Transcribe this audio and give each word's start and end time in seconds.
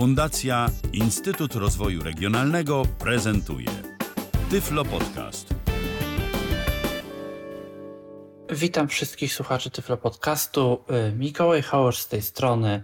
Fundacja 0.00 0.66
Instytut 0.92 1.54
Rozwoju 1.54 2.02
Regionalnego 2.02 2.82
prezentuje 2.98 3.68
Tyflo 4.50 4.84
Podcast. 4.84 5.54
Witam 8.50 8.88
wszystkich 8.88 9.34
słuchaczy 9.34 9.70
Tyflo 9.70 9.96
Podcastu. 9.96 10.84
Y, 11.08 11.12
Mikołaj 11.12 11.62
Hołosz 11.62 11.98
z 11.98 12.08
tej 12.08 12.22
strony. 12.22 12.82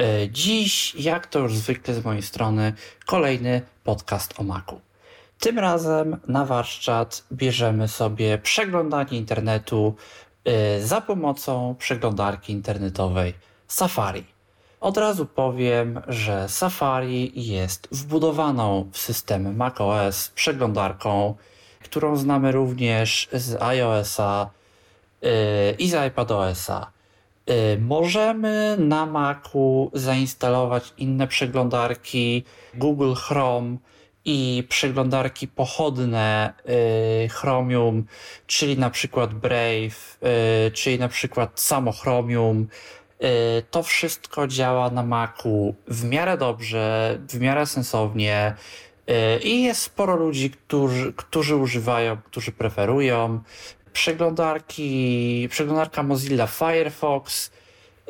Y, 0.00 0.28
Dziś, 0.30 0.94
jak 0.94 1.26
to 1.26 1.38
już 1.38 1.56
zwykle 1.56 1.94
z 1.94 2.04
mojej 2.04 2.22
strony, 2.22 2.72
kolejny 3.06 3.62
podcast 3.84 4.40
o 4.40 4.42
Macu. 4.42 4.80
Tym 5.40 5.58
razem 5.58 6.16
na 6.28 6.44
warsztat 6.44 7.24
bierzemy 7.32 7.88
sobie 7.88 8.38
przeglądanie 8.38 9.18
internetu 9.18 9.96
y, 10.78 10.86
za 10.86 11.00
pomocą 11.00 11.74
przeglądarki 11.78 12.52
internetowej 12.52 13.34
Safari. 13.68 14.37
Od 14.80 14.96
razu 14.96 15.26
powiem, 15.26 16.00
że 16.08 16.48
Safari 16.48 17.32
jest 17.34 17.88
wbudowaną 17.92 18.90
w 18.92 18.98
system 18.98 19.56
macOS 19.56 20.28
przeglądarką, 20.28 21.34
którą 21.80 22.16
znamy 22.16 22.52
również 22.52 23.28
z 23.32 23.62
iOS-a 23.62 24.50
yy, 25.22 25.30
i 25.78 25.88
z 25.88 25.94
iPadOS-a. 25.94 26.90
Yy, 27.46 27.54
możemy 27.80 28.76
na 28.78 29.06
Macu 29.06 29.90
zainstalować 29.94 30.92
inne 30.98 31.26
przeglądarki 31.26 32.44
Google 32.74 33.14
Chrome 33.14 33.76
i 34.24 34.64
przeglądarki 34.68 35.48
pochodne 35.48 36.52
yy, 37.22 37.28
Chromium, 37.28 38.04
czyli 38.46 38.78
na 38.78 38.90
przykład 38.90 39.34
Brave, 39.34 40.18
yy, 40.22 40.70
czyli 40.70 40.98
na 40.98 41.08
przykład 41.08 41.60
samo 41.60 41.92
Chromium, 41.92 42.68
to 43.70 43.82
wszystko 43.82 44.46
działa 44.46 44.90
na 44.90 45.02
Macu 45.02 45.74
w 45.88 46.04
miarę 46.04 46.38
dobrze, 46.38 47.18
w 47.28 47.40
miarę 47.40 47.66
sensownie 47.66 48.54
y, 49.10 49.38
i 49.42 49.62
jest 49.62 49.82
sporo 49.82 50.16
ludzi, 50.16 50.50
którzy, 50.50 51.12
którzy 51.12 51.56
używają, 51.56 52.16
którzy 52.16 52.52
preferują. 52.52 53.40
Przeglądarki, 53.92 55.48
przeglądarka 55.50 56.02
Mozilla 56.02 56.46
Firefox 56.46 57.50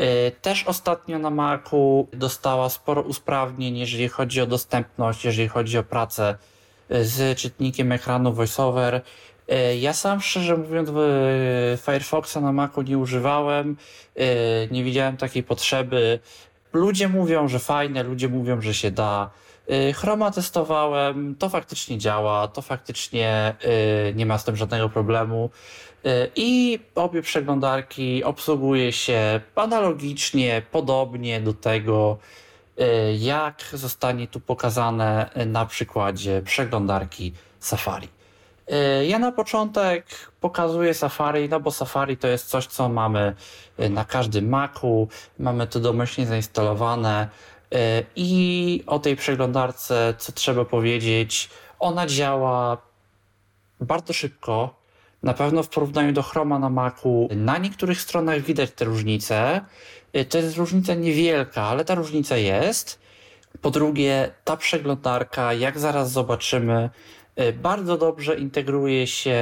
y, 0.01 0.03
też 0.43 0.65
ostatnio 0.65 1.19
na 1.19 1.31
Macu 1.31 2.09
dostała 2.13 2.69
sporo 2.69 3.03
usprawnień, 3.03 3.79
jeżeli 3.79 4.09
chodzi 4.09 4.41
o 4.41 4.47
dostępność, 4.47 5.25
jeżeli 5.25 5.49
chodzi 5.49 5.79
o 5.79 5.83
pracę 5.83 6.39
z 6.91 7.39
czytnikiem 7.39 7.93
ekranu 7.93 8.33
VoiceOver. 8.33 9.03
E, 9.49 9.77
ja 9.77 9.93
sam 9.93 10.21
szczerze 10.21 10.57
mówiąc 10.57 10.91
Firefoxa 11.83 12.37
na 12.41 12.53
Macu 12.53 12.83
nie 12.83 12.99
używałem, 12.99 13.77
e, 14.17 14.25
nie 14.67 14.85
widziałem 14.85 15.17
takiej 15.17 15.43
potrzeby. 15.43 16.19
Ludzie 16.73 17.09
mówią, 17.09 17.49
że 17.49 17.59
fajne, 17.59 18.03
ludzie 18.03 18.29
mówią, 18.29 18.61
że 18.61 18.75
się 18.75 18.91
da. 18.91 19.31
E, 19.69 19.93
Chroma 19.93 20.31
testowałem, 20.31 21.35
to 21.39 21.49
faktycznie 21.49 21.99
działa, 21.99 22.49
to 22.49 22.63
faktycznie 22.63 23.55
nie 24.15 24.27
ma 24.27 24.39
z 24.39 24.45
tym 24.45 24.57
żadnego 24.57 24.89
problemu. 24.89 25.51
I 26.37 26.79
obie 26.95 27.23
przeglądarki 27.23 28.25
obsługuje 28.25 28.93
się 28.93 29.41
analogicznie, 29.57 30.63
podobnie 30.71 31.41
do 31.41 31.53
tego, 31.55 32.19
jak 33.19 33.65
zostanie 33.73 34.27
tu 34.27 34.41
pokazane 34.41 35.31
na 35.47 35.67
przykładzie 35.67 36.43
przeglądarki 36.45 37.33
Safari. 37.61 38.18
E, 38.71 39.07
ja 39.07 39.19
na 39.19 39.33
początek 39.33 40.07
pokazuję 40.41 40.95
Safari, 40.95 41.49
no 41.49 41.61
bo 41.61 41.71
Safari 41.71 42.17
to 42.17 42.29
jest 42.29 42.47
coś, 42.47 42.67
co 42.67 42.89
mamy 42.89 43.35
e, 43.79 43.89
na 43.89 44.05
każdym 44.05 44.49
Macu, 44.49 45.09
mamy 45.39 45.67
to 45.67 45.81
domyślnie 45.81 46.27
zainstalowane 46.27 47.29
e, 47.75 48.03
i 48.17 48.83
o 48.87 48.99
tej 48.99 49.17
przeglądarce, 49.17 50.15
co 50.19 50.33
trzeba 50.33 50.65
powiedzieć, 50.65 51.51
ona 51.79 52.07
działa 52.07 52.79
bardzo 53.81 54.13
szybko, 54.13 54.79
na 55.23 55.35
pewno 55.35 55.63
w 55.63 55.69
porównaniu 55.69 56.13
do 56.13 56.23
Chroma 56.23 56.59
na 56.59 56.71
Macu. 56.71 57.29
Na 57.31 57.59
niektórych 57.59 58.01
stronach 58.01 58.41
widać 58.41 58.71
te 58.71 58.85
różnice. 58.85 59.61
To 60.29 60.39
jest 60.39 60.57
różnica 60.57 60.95
niewielka, 60.95 61.63
ale 61.63 61.85
ta 61.85 61.95
różnica 61.95 62.37
jest. 62.37 62.99
Po 63.61 63.71
drugie, 63.71 64.31
ta 64.45 64.57
przeglądarka, 64.57 65.53
jak 65.53 65.79
zaraz 65.79 66.13
zobaczymy, 66.13 66.91
bardzo 67.63 67.99
dobrze 67.99 68.37
integruje 68.37 69.07
się 69.07 69.39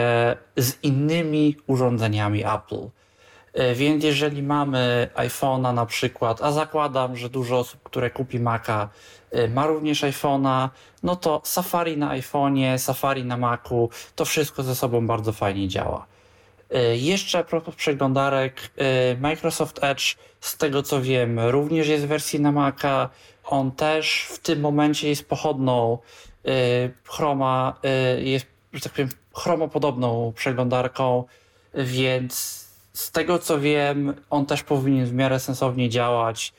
z 0.56 0.82
innymi 0.82 1.56
urządzeniami 1.66 2.44
Apple. 2.44 2.88
E, 3.56 3.74
więc 3.74 4.04
jeżeli 4.04 4.42
mamy 4.42 5.08
iPhone'a 5.14 5.74
na 5.74 5.86
przykład, 5.86 6.42
a 6.42 6.52
zakładam, 6.52 7.16
że 7.16 7.28
dużo 7.28 7.58
osób, 7.58 7.82
które 7.82 8.10
kupi 8.10 8.40
Maca, 8.40 8.88
e, 9.30 9.48
ma 9.48 9.66
również 9.66 10.02
iPhone'a, 10.02 10.68
no 11.02 11.16
to 11.16 11.40
Safari 11.44 11.96
na 11.96 12.10
iPhone'ie, 12.18 12.78
Safari 12.78 13.24
na 13.24 13.36
Macu, 13.36 13.88
to 14.16 14.24
wszystko 14.24 14.62
ze 14.62 14.74
sobą 14.74 15.06
bardzo 15.06 15.32
fajnie 15.32 15.68
działa. 15.68 16.06
Jeszcze 16.94 17.38
a 17.38 17.44
propos 17.44 17.74
przeglądarek, 17.74 18.70
Microsoft 19.20 19.84
Edge, 19.84 20.16
z 20.40 20.56
tego 20.56 20.82
co 20.82 21.02
wiem, 21.02 21.40
również 21.40 21.88
jest 21.88 22.04
w 22.04 22.08
wersji 22.08 22.40
na 22.40 22.52
Maca. 22.52 23.08
On 23.44 23.72
też 23.72 24.26
w 24.30 24.38
tym 24.38 24.60
momencie 24.60 25.08
jest 25.08 25.28
pochodną 25.28 25.98
Chroma 27.04 27.74
y, 28.18 28.22
jest, 28.22 28.46
że 28.72 28.80
tak 28.80 28.92
powiem, 28.92 29.08
chromopodobną 29.34 30.32
przeglądarką, 30.36 31.24
więc 31.74 32.66
z 32.92 33.10
tego 33.10 33.38
co 33.38 33.60
wiem, 33.60 34.14
on 34.30 34.46
też 34.46 34.62
powinien 34.62 35.06
w 35.06 35.12
miarę 35.12 35.40
sensownie 35.40 35.88
działać. 35.88 36.52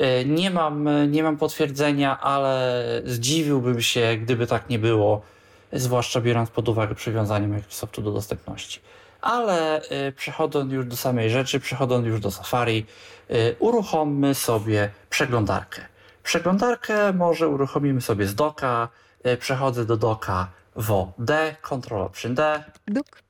Y, 0.00 0.24
nie 0.26 0.50
mam, 0.50 0.88
nie 1.10 1.22
mam 1.22 1.36
potwierdzenia, 1.36 2.20
ale 2.20 2.82
zdziwiłbym 3.04 3.80
się, 3.80 4.16
gdyby 4.22 4.46
tak 4.46 4.70
nie 4.70 4.78
było, 4.78 5.22
zwłaszcza 5.72 6.20
biorąc 6.20 6.50
pod 6.50 6.68
uwagę 6.68 6.94
przywiązanie 6.94 7.48
Microsoftu 7.48 8.02
do 8.02 8.12
dostępności. 8.12 8.80
Ale 9.20 9.82
przechodząc 10.16 10.72
już 10.72 10.86
do 10.86 10.96
samej 10.96 11.30
rzeczy, 11.30 11.60
przechodząc 11.60 12.06
już 12.06 12.20
do 12.20 12.30
Safari, 12.30 12.86
uruchommy 13.58 14.34
sobie 14.34 14.90
przeglądarkę. 15.10 15.82
Przeglądarkę 16.22 17.12
może 17.12 17.48
uruchomimy 17.48 18.00
sobie 18.00 18.26
z 18.26 18.34
doka, 18.34 18.88
przechodzę 19.40 19.84
do 19.84 19.96
doka 19.96 20.50
WO 20.76 21.12
D, 21.18 21.56
Ctrl 21.62 21.94
Option 21.94 22.34
D. 22.34 22.64
Dok. 22.86 23.22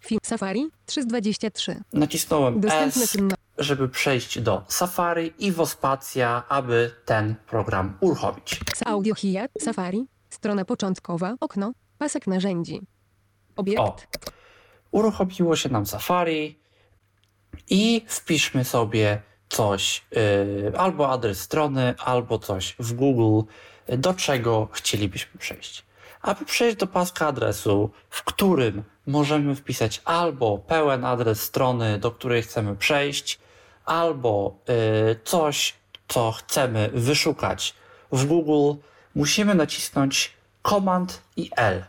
Film 0.00 0.20
Safari 0.22 0.70
323. 0.86 1.80
Nacisnąłem 1.92 2.60
S, 2.68 3.18
żeby 3.58 3.88
przejść 3.88 4.40
do 4.40 4.64
Safari 4.68 5.32
i 5.38 5.52
Wospacja, 5.52 6.42
aby 6.48 6.90
ten 7.04 7.34
program 7.46 7.96
uruchomić. 8.00 8.60
Audio 8.86 9.14
Hiat 9.14 9.50
Safari, 9.58 10.06
strona 10.30 10.64
początkowa, 10.64 11.34
okno, 11.40 11.72
pasek 11.98 12.26
narzędzi. 12.26 12.80
Obiekt. 13.56 13.80
O. 13.80 13.96
Uruchomiło 14.90 15.56
się 15.56 15.68
nam 15.68 15.86
Safari 15.86 16.58
i 17.70 18.04
wpiszmy 18.08 18.64
sobie 18.64 19.22
coś, 19.48 20.04
yy, 20.10 20.72
albo 20.78 21.08
adres 21.08 21.40
strony, 21.40 21.94
albo 21.98 22.38
coś 22.38 22.76
w 22.78 22.92
Google 22.92 23.48
do 23.88 24.14
czego 24.14 24.68
chcielibyśmy 24.72 25.38
przejść. 25.38 25.84
Aby 26.22 26.44
przejść 26.44 26.76
do 26.76 26.86
paska 26.86 27.26
adresu, 27.26 27.90
w 28.10 28.24
którym 28.24 28.82
możemy 29.06 29.54
wpisać 29.54 30.02
albo 30.04 30.58
pełen 30.58 31.04
adres 31.04 31.42
strony, 31.42 31.98
do 31.98 32.10
której 32.10 32.42
chcemy 32.42 32.76
przejść, 32.76 33.38
albo 33.84 34.56
y, 35.12 35.20
coś, 35.24 35.74
co 36.08 36.32
chcemy 36.32 36.90
wyszukać 36.94 37.74
w 38.12 38.24
Google, 38.26 38.80
musimy 39.14 39.54
nacisnąć 39.54 40.32
Command 40.62 41.22
i 41.36 41.50
L. 41.56 41.84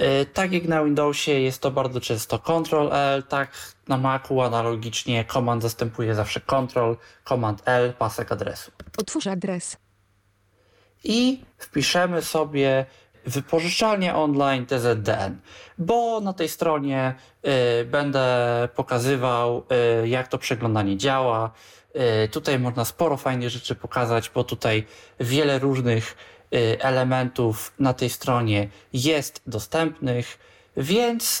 Y, 0.00 0.26
tak 0.26 0.52
jak 0.52 0.64
na 0.64 0.84
Windowsie 0.84 1.32
jest 1.32 1.62
to 1.62 1.70
bardzo 1.70 2.00
często 2.00 2.38
Ctrl 2.38 2.92
L, 2.92 3.22
tak 3.22 3.50
na 3.88 3.96
Macu 3.96 4.40
analogicznie 4.40 5.24
Command 5.24 5.62
zastępuje 5.62 6.14
zawsze 6.14 6.40
Ctrl, 6.40 6.94
Command 7.24 7.62
L, 7.64 7.92
pasek 7.92 8.32
adresu. 8.32 8.70
Otwórz 8.96 9.26
adres 9.26 9.76
i 11.04 11.44
wpiszemy 11.58 12.22
sobie 12.22 12.86
wypożyczalnia 13.26 14.16
online 14.16 14.66
TZDN, 14.66 15.38
bo 15.78 16.20
na 16.20 16.32
tej 16.32 16.48
stronie 16.48 17.14
y, 17.80 17.84
będę 17.84 18.28
pokazywał, 18.74 19.64
y, 20.02 20.08
jak 20.08 20.28
to 20.28 20.38
przeglądanie 20.38 20.96
działa. 20.96 21.50
Y, 22.24 22.28
tutaj 22.28 22.58
można 22.58 22.84
sporo 22.84 23.16
fajnych 23.16 23.50
rzeczy 23.50 23.74
pokazać, 23.74 24.30
bo 24.34 24.44
tutaj 24.44 24.86
wiele 25.20 25.58
różnych 25.58 26.16
y, 26.54 26.76
elementów 26.80 27.72
na 27.78 27.94
tej 27.94 28.10
stronie 28.10 28.68
jest 28.92 29.42
dostępnych, 29.46 30.38
więc 30.76 31.40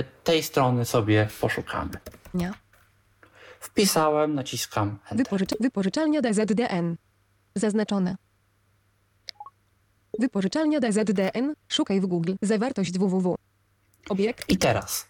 y, 0.00 0.04
tej 0.24 0.42
strony 0.42 0.84
sobie 0.84 1.28
poszukamy. 1.40 1.90
Nie. 2.34 2.52
Wpisałem, 3.60 4.34
naciskam 4.34 4.88
Enter. 4.88 5.16
Wypożycz 5.16 5.50
wypożyczalnia 5.60 6.20
DZDN. 6.22 6.96
Zaznaczone. 7.54 8.16
Wypożyczalnia 10.18 10.80
DZDN. 10.80 11.54
Szukaj 11.68 12.00
w 12.00 12.06
Google. 12.06 12.32
Zawartość 12.42 12.98
www. 12.98 13.36
Obiekt. 14.08 14.50
I 14.50 14.58
teraz 14.58 15.06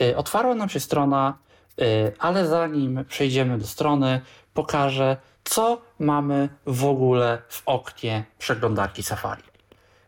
y, 0.00 0.16
otwarła 0.16 0.54
nam 0.54 0.68
się 0.68 0.80
strona, 0.80 1.38
y, 1.80 1.84
ale 2.18 2.46
zanim 2.46 3.04
przejdziemy 3.08 3.58
do 3.58 3.66
strony, 3.66 4.20
pokażę, 4.54 5.16
co 5.44 5.80
mamy 5.98 6.48
w 6.66 6.84
ogóle 6.84 7.42
w 7.48 7.62
oknie 7.66 8.24
przeglądarki 8.38 9.02
Safari. 9.02 9.42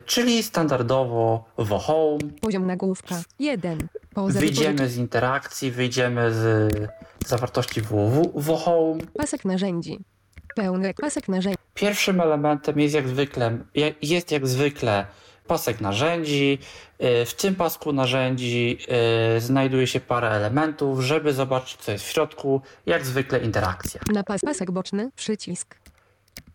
Czyli 0.07 0.43
standardowo 0.43 1.45
w 1.59 1.79
Home, 1.79 2.19
Poziom 2.41 2.67
nagłówka 2.67 3.23
1. 3.39 3.89
Poza 4.15 4.41
wyjdziemy 4.41 4.89
z 4.89 4.97
interakcji, 4.97 5.71
wyjdziemy 5.71 6.33
z 6.33 6.73
zawartości 7.27 7.81
www 7.81 8.33
w 8.35 8.57
Home. 8.65 9.03
Pasek 9.17 9.45
narzędzi. 9.45 9.99
Pełny 10.55 10.95
pasek 10.95 11.29
narzędzi. 11.29 11.59
Pierwszym 11.75 12.21
elementem 12.21 12.81
jest 12.81 12.95
jak 12.95 13.09
zwykle, 13.09 13.59
jest 14.03 14.31
jak 14.31 14.47
zwykle 14.47 15.07
pasek 15.47 15.81
narzędzi. 15.81 16.59
Y, 17.23 17.25
W 17.27 17.35
tym 17.35 17.55
pasku 17.55 17.93
narzędzi 17.93 18.79
y, 19.37 19.41
znajduje 19.41 19.87
się 19.87 20.01
parę 20.01 20.29
elementów, 20.31 21.01
żeby 21.01 21.33
zobaczyć 21.33 21.77
co 21.81 21.93
jest 21.93 22.05
w 22.05 22.09
środku. 22.11 22.61
Jak 22.87 23.07
zwykle 23.07 23.39
interakcja. 23.39 24.01
Na 24.13 24.23
pas 24.25 24.41
pasek 24.41 24.71
boczny 24.71 25.11
przycisk. 25.17 25.77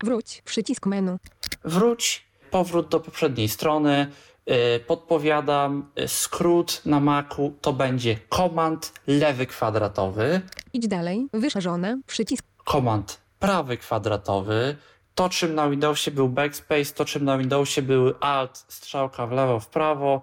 Wróć 0.04 0.42
przycisk 0.46 0.86
menu. 0.86 1.18
Wróć, 1.64 2.26
powrót 2.52 2.90
do 2.90 3.00
poprzedniej 3.00 3.50
strony. 3.50 4.08
Y, 4.50 4.80
Podpowiadam, 4.88 5.92
skrót 6.08 6.82
na 6.86 7.00
Macu 7.00 7.54
to 7.62 7.74
będzie 7.74 8.18
komand 8.30 8.94
lewy 9.08 9.46
kwadratowy, 9.46 10.42
Idź 10.74 10.88
dalej. 10.88 11.28
Wyszerzone 11.34 12.02
przycisk. 12.08 12.46
komand 12.66 13.25
prawy 13.40 13.78
kwadratowy. 13.78 14.76
To, 15.16 15.30
czym 15.30 15.56
na 15.56 15.70
Windowsie 15.70 16.12
był 16.12 16.30
backspace, 16.30 16.94
to, 16.96 17.06
czym 17.06 17.26
na 17.26 17.38
Windowsie 17.38 17.82
był 17.82 18.14
alt, 18.20 18.66
strzałka 18.68 19.28
w 19.28 19.32
lewo, 19.32 19.60
w 19.60 19.68
prawo, 19.68 20.22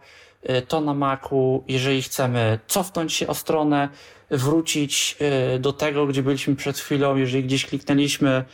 y, 0.50 0.62
to 0.62 0.80
na 0.80 0.94
Macu, 0.94 1.64
jeżeli 1.68 2.02
chcemy 2.02 2.58
cofnąć 2.66 3.12
się 3.12 3.26
o 3.26 3.34
stronę, 3.34 3.88
wrócić 4.30 5.16
y, 5.54 5.58
do 5.58 5.72
tego, 5.72 6.06
gdzie 6.06 6.22
byliśmy 6.22 6.56
przed 6.56 6.78
chwilą, 6.78 7.16
jeżeli 7.16 7.44
gdzieś 7.44 7.66
kliknęliśmy, 7.66 8.44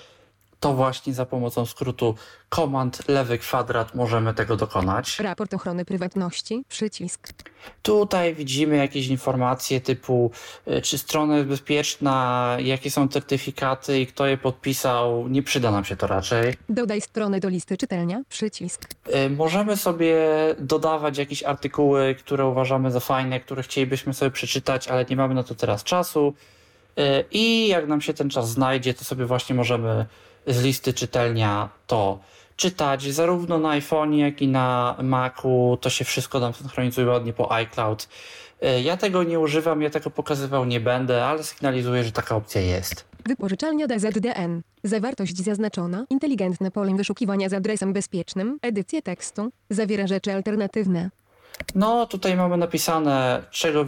to 0.61 0.75
właśnie 0.75 1.15
za 1.15 1.27
pomocą 1.27 1.67
skrótu 1.67 2.15
komand 2.49 3.09
lewy 3.09 3.39
kwadrat 3.39 3.95
możemy 3.95 4.35
tego 4.35 4.57
dokonać. 4.57 5.19
Raport 5.19 5.55
ochrony 5.55 5.85
prywatności 5.85 6.65
przycisk. 6.69 7.29
Tutaj 7.83 8.35
widzimy 8.35 8.77
jakieś 8.77 9.07
informacje 9.09 9.81
typu, 9.81 10.31
y, 10.69 10.83
czy 10.83 10.99
strona 10.99 11.37
jest 11.37 11.49
bezpieczna, 11.49 12.57
jakie 12.61 12.91
są 12.91 13.09
certyfikaty 13.09 14.01
i 14.01 14.07
kto 14.07 14.27
je 14.27 14.37
podpisał. 14.39 15.29
Nie 15.29 15.43
przyda 15.43 15.71
nam 15.71 15.85
się 15.85 15.97
to 15.97 16.07
raczej. 16.07 16.55
Dodaj 16.69 17.01
stronę 17.01 17.41
do 17.41 17.49
listy 17.49 17.77
czytelnia 17.77 18.23
przycisk. 18.29 18.89
Y, 19.27 19.31
Możemy 19.31 19.77
sobie 19.77 20.17
dodawać 20.59 21.19
jakieś 21.19 21.43
artykuły, 21.43 22.15
które 22.15 22.47
uważamy 22.47 22.91
za 22.91 23.01
fajne, 23.01 23.41
które 23.41 23.63
chcielibyśmy 23.63 24.15
sobie 24.15 24.31
przeczytać, 24.31 24.89
ale 24.89 25.05
nie 25.05 25.17
mamy 25.17 25.35
na 25.35 25.43
to 25.43 25.55
teraz 25.55 25.85
czasu. 25.85 26.35
Y, 26.99 27.25
I 27.31 27.69
jak 27.69 27.87
nam 27.89 28.01
się 28.01 28.15
ten 28.15 28.31
czas 28.31 28.51
znajdzie, 28.51 28.95
to 28.95 29.05
sobie 29.05 29.25
właśnie 29.25 29.55
możemy 29.55 30.07
z 30.49 30.63
listy 30.63 30.93
czytelnia 30.93 31.69
to 31.87 32.19
czytać. 32.57 33.03
Zarówno 33.03 33.59
na 33.59 33.71
iPhone, 33.71 34.15
jak 34.15 34.43
i 34.43 34.49
na 34.49 34.97
Macu 35.03 35.79
to 35.81 35.91
się 35.91 36.05
wszystko 36.05 36.41
nam 36.41 36.53
synchronizuje 36.55 37.07
ładnie 37.07 37.33
po 37.33 37.53
iCloud. 37.53 38.09
Y, 38.63 38.83
Ja 38.83 38.97
tego 38.97 39.23
nie 39.23 39.39
używam, 39.41 39.83
ja 39.83 39.91
tego 39.91 40.11
pokazywał 40.11 40.65
nie 40.65 40.81
będę, 40.81 41.25
ale 41.25 41.45
sygnalizuję, 41.45 42.05
że 42.05 42.13
taka 42.13 42.37
opcja 42.37 42.61
jest. 42.61 43.05
Wypożyczalnia 43.27 43.87
DZDN. 43.87 44.63
Zawartość 44.85 45.37
zaznaczona. 45.45 46.05
Inteligentne 46.11 46.71
pole 46.71 46.95
wyszukiwania 46.97 47.49
z 47.49 47.53
adresem 47.53 47.93
bezpiecznym. 47.93 48.59
Edycję 48.63 49.03
tekstu. 49.03 49.51
Zawiera 49.71 50.07
rzeczy 50.07 50.33
alternatywne. 50.33 51.11
No, 51.75 52.07
tutaj 52.07 52.37
mamy 52.37 52.57
napisane, 52.57 53.43
czego, 53.51 53.87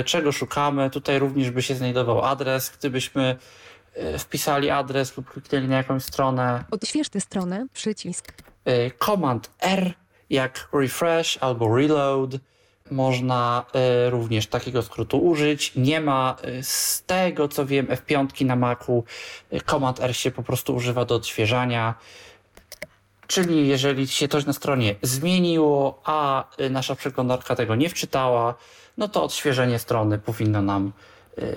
e, 0.00 0.04
czego 0.04 0.32
szukamy. 0.32 0.90
Tutaj 0.90 1.18
również 1.18 1.50
by 1.50 1.62
się 1.62 1.74
znajdował 1.74 2.24
adres, 2.24 2.72
gdybyśmy 2.78 3.36
wpisali 4.18 4.70
adres 4.70 5.16
lub 5.16 5.30
kliknęli 5.30 5.68
na 5.68 5.76
jakąś 5.76 6.02
stronę. 6.02 6.64
Odśwież 6.70 7.08
tę 7.08 7.20
stronę. 7.20 7.66
Przycisk. 7.72 8.32
E, 8.64 8.90
Command 8.90 9.50
R, 9.60 9.94
jak 10.30 10.68
refresh 10.72 11.38
albo 11.40 11.76
reload. 11.76 12.30
Można 12.90 13.64
e, 13.74 14.10
również 14.10 14.46
takiego 14.46 14.82
skrótu 14.82 15.18
użyć. 15.18 15.72
Nie 15.76 16.00
ma 16.00 16.36
z 16.62 17.02
tego, 17.02 17.48
co 17.48 17.66
wiem, 17.66 17.86
F5 17.86 18.46
na 18.46 18.56
Macu. 18.56 19.04
Command 19.66 20.00
R 20.00 20.16
się 20.16 20.30
po 20.30 20.42
prostu 20.42 20.74
używa 20.74 21.04
do 21.04 21.14
odświeżania. 21.14 21.94
Czyli 23.28 23.68
jeżeli 23.68 24.08
się 24.08 24.28
coś 24.28 24.46
na 24.46 24.52
stronie 24.52 24.94
zmieniło, 25.02 26.00
a 26.04 26.44
y, 26.60 26.70
nasza 26.70 26.94
przeglądarka 26.94 27.56
tego 27.56 27.74
nie 27.74 27.88
wczytała, 27.88 28.54
no 28.98 29.08
to 29.08 29.22
odświeżenie 29.22 29.78
strony 29.78 30.18
powinno 30.18 30.62
nam 30.62 30.86
y, 30.86 30.92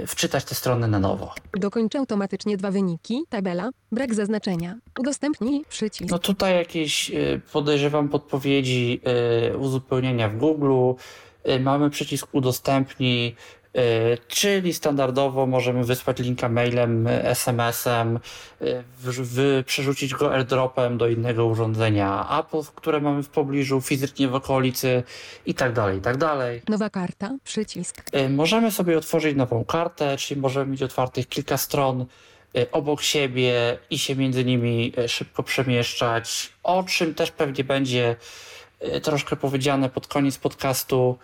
wczytać 0.07 0.45
tę 0.45 0.55
stronę 0.55 0.87
na 0.87 0.99
nowo. 0.99 1.33
Dokończ 1.53 1.95
automatycznie 1.95 2.57
dwa 2.57 2.71
wyniki. 2.71 3.23
Tabela. 3.29 3.69
Brak 3.91 4.13
zaznaczenia. 4.13 4.75
Udostępnij. 4.99 5.65
Przycisk. 5.69 6.11
No 6.11 6.19
tutaj 6.19 6.55
jakieś 6.55 7.09
y, 7.09 7.41
podejrzewam 7.53 8.09
podpowiedzi 8.09 9.01
y, 9.53 9.57
uzupełnienia 9.57 10.29
w 10.29 10.37
Google. 10.37 11.01
Y, 11.49 11.59
Mamy 11.59 11.89
przycisk 11.89 12.27
udostępnij, 12.31 13.27
y, 13.27 13.35
czyli 14.27 14.73
standardowo 14.73 15.45
możemy 15.45 15.83
wysłać 15.83 16.19
linka 16.19 16.49
mailem, 16.49 17.07
SMS-em, 17.07 18.19
wy- 18.99 19.63
przerzucić 19.65 20.13
go 20.13 20.33
airdropem 20.33 20.97
do 20.97 21.07
innego 21.07 21.45
urządzenia 21.45 22.39
Apple, 22.39 22.61
które 22.75 22.99
mamy 23.01 23.23
w 23.23 23.29
pobliżu, 23.29 23.81
fizycznie 23.81 24.27
w 24.27 24.35
okolicy 24.35 25.03
i 25.45 25.53
tak 25.53 25.73
dalej, 25.73 25.97
i 25.97 26.01
tak 26.01 26.17
dalej. 26.17 26.61
Nowa 26.69 26.89
karta. 26.89 27.37
Przycisk. 27.43 28.15
Y, 28.15 28.29
Możemy 28.29 28.71
sobie 28.71 28.97
otworzyć 28.97 29.35
nową 29.37 29.65
kartę, 29.65 30.17
czyli 30.17 30.41
możemy 30.41 30.71
mieć 30.71 30.83
otwartych 30.83 31.27
kilka 31.29 31.57
stron 31.57 32.05
obok 32.71 33.01
siebie 33.01 33.77
i 33.89 33.99
się 33.99 34.15
między 34.15 34.45
nimi 34.45 34.93
szybko 35.07 35.43
przemieszczać, 35.43 36.53
o 36.63 36.83
czym 36.83 37.13
też 37.13 37.31
pewnie 37.31 37.63
będzie 37.63 38.15
troszkę 39.03 39.35
powiedziane 39.35 39.89
pod 39.89 40.07
koniec 40.07 40.37
podcastu. 40.37 41.17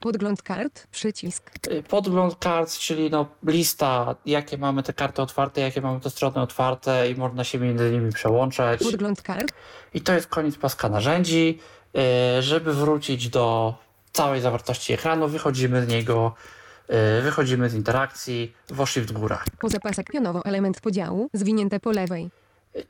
Podgląd 0.00 0.42
kart. 0.42 0.86
Przycisk. 0.90 1.50
Y, 1.70 1.82
Podgląd 1.82 2.36
kart, 2.36 2.72
czyli 2.78 3.10
no 3.10 3.26
lista, 3.46 4.14
jakie 4.26 4.58
mamy 4.58 4.82
te 4.82 4.92
karty 4.92 5.22
otwarte, 5.22 5.60
jakie 5.60 5.80
mamy 5.80 6.00
te 6.00 6.10
strony 6.10 6.40
otwarte 6.40 7.10
i 7.10 7.14
można 7.14 7.44
się 7.44 7.58
między 7.58 7.90
nimi 7.90 8.12
przełączać. 8.12 8.80
Podgląd 8.80 9.22
kart. 9.22 9.52
I 9.94 10.00
to 10.00 10.12
jest 10.12 10.26
koniec 10.26 10.56
paska 10.58 10.88
narzędzi. 10.88 11.58
Y, 12.38 12.42
Żeby 12.42 12.74
wrócić 12.74 13.28
do 13.28 13.74
całej 14.12 14.40
zawartości 14.40 14.92
ekranu, 14.92 15.28
wychodzimy 15.28 15.84
z 15.84 15.88
niego, 15.88 16.34
y, 17.18 17.22
wychodzimy 17.22 17.70
z 17.70 17.74
interakcji, 17.74 18.54
w 18.70 19.12
góra. 19.12 19.44
Poza 19.58 19.80
pasek 19.80 20.06
pionowo 20.10 20.44
element 20.44 20.80
podziału. 20.80 21.28
Zwinięte 21.34 21.80
po 21.80 21.90
lewej. 21.92 22.30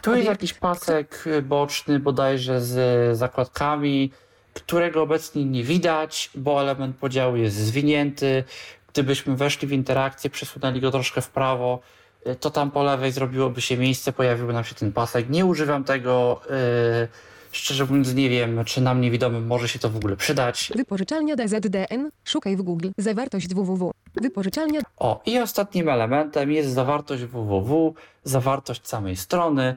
Tu 0.02 0.14
jest 0.14 0.28
jakiś 0.28 0.54
pasek 0.54 1.24
boczny 1.42 2.00
bodajże 2.00 2.60
z 2.60 3.18
zakładkami, 3.18 4.12
którego 4.54 5.02
obecnie 5.02 5.44
nie 5.44 5.64
widać, 5.64 6.30
bo 6.34 6.60
element 6.60 6.96
podziału 6.96 7.36
jest 7.36 7.56
zwinięty. 7.56 8.44
Gdybyśmy 8.92 9.36
weszli 9.36 9.68
w 9.68 9.72
interakcję, 9.72 10.30
przesunęli 10.30 10.80
go 10.80 10.90
troszkę 10.90 11.20
w 11.20 11.30
prawo, 11.30 11.80
to 12.40 12.50
tam 12.50 12.70
po 12.70 12.82
lewej 12.82 13.12
zrobiłoby 13.12 13.60
się 13.60 13.76
miejsce, 13.76 14.12
pojawiłby 14.12 14.52
nam 14.52 14.64
się 14.64 14.74
ten 14.74 14.92
pasek. 14.92 15.30
Nie 15.30 15.46
używam 15.46 15.84
tego, 15.84 16.40
y, 17.04 17.29
szczerze 17.52 17.84
mówiąc 17.84 18.14
nie 18.14 18.28
wiem, 18.30 18.64
czy 18.64 18.80
nam 18.80 19.00
niewidomym 19.00 19.46
może 19.46 19.68
się 19.68 19.78
to 19.78 19.90
w 19.90 19.96
ogóle 19.96 20.16
przydać. 20.16 20.72
Wypożyczalnia 20.76 21.36
DZDN. 21.36 22.10
Szukaj 22.24 22.56
w 22.56 22.62
Google. 22.62 22.88
Zawartość 22.98 23.48
www. 23.48 23.92
Wypożyczalnia. 24.14 24.80
O, 24.96 25.22
i 25.26 25.38
ostatnim 25.38 25.88
elementem 25.88 26.52
jest 26.52 26.70
zawartość 26.70 27.22
www, 27.22 27.94
zawartość 28.24 28.88
samej 28.88 29.16
strony. 29.16 29.76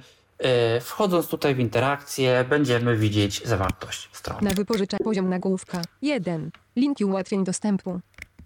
Y, 0.78 0.82
Wchodząc 0.82 1.28
tutaj 1.28 1.56
w 1.56 1.60
interakcję, 1.60 2.46
będziemy 2.50 2.98
widzieć 2.98 3.46
zawartość 3.46 4.10
strony. 4.14 4.42
Na 4.50 4.56
wypożycza 4.56 4.98
poziom 5.04 5.30
nagłówka. 5.30 5.82
1. 6.02 6.52
Linki 6.76 7.06
ułatwień 7.06 7.44
dostępu. 7.44 8.00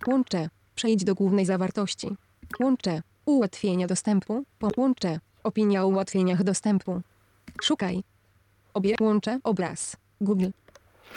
Łącze. 0.07 0.49
Przejdź 0.75 1.03
do 1.03 1.15
głównej 1.15 1.45
zawartości. 1.45 2.09
Łącze. 2.59 3.01
Ułatwienia 3.25 3.87
dostępu. 3.87 4.43
Łącze. 4.77 5.19
Opinia 5.43 5.83
o 5.83 5.87
ułatwieniach 5.87 6.43
dostępu. 6.43 7.01
Szukaj. 7.63 8.03
Obie 8.77 8.95
łącze 9.01 9.39
obraz. 9.43 9.97
Google. 10.21 10.49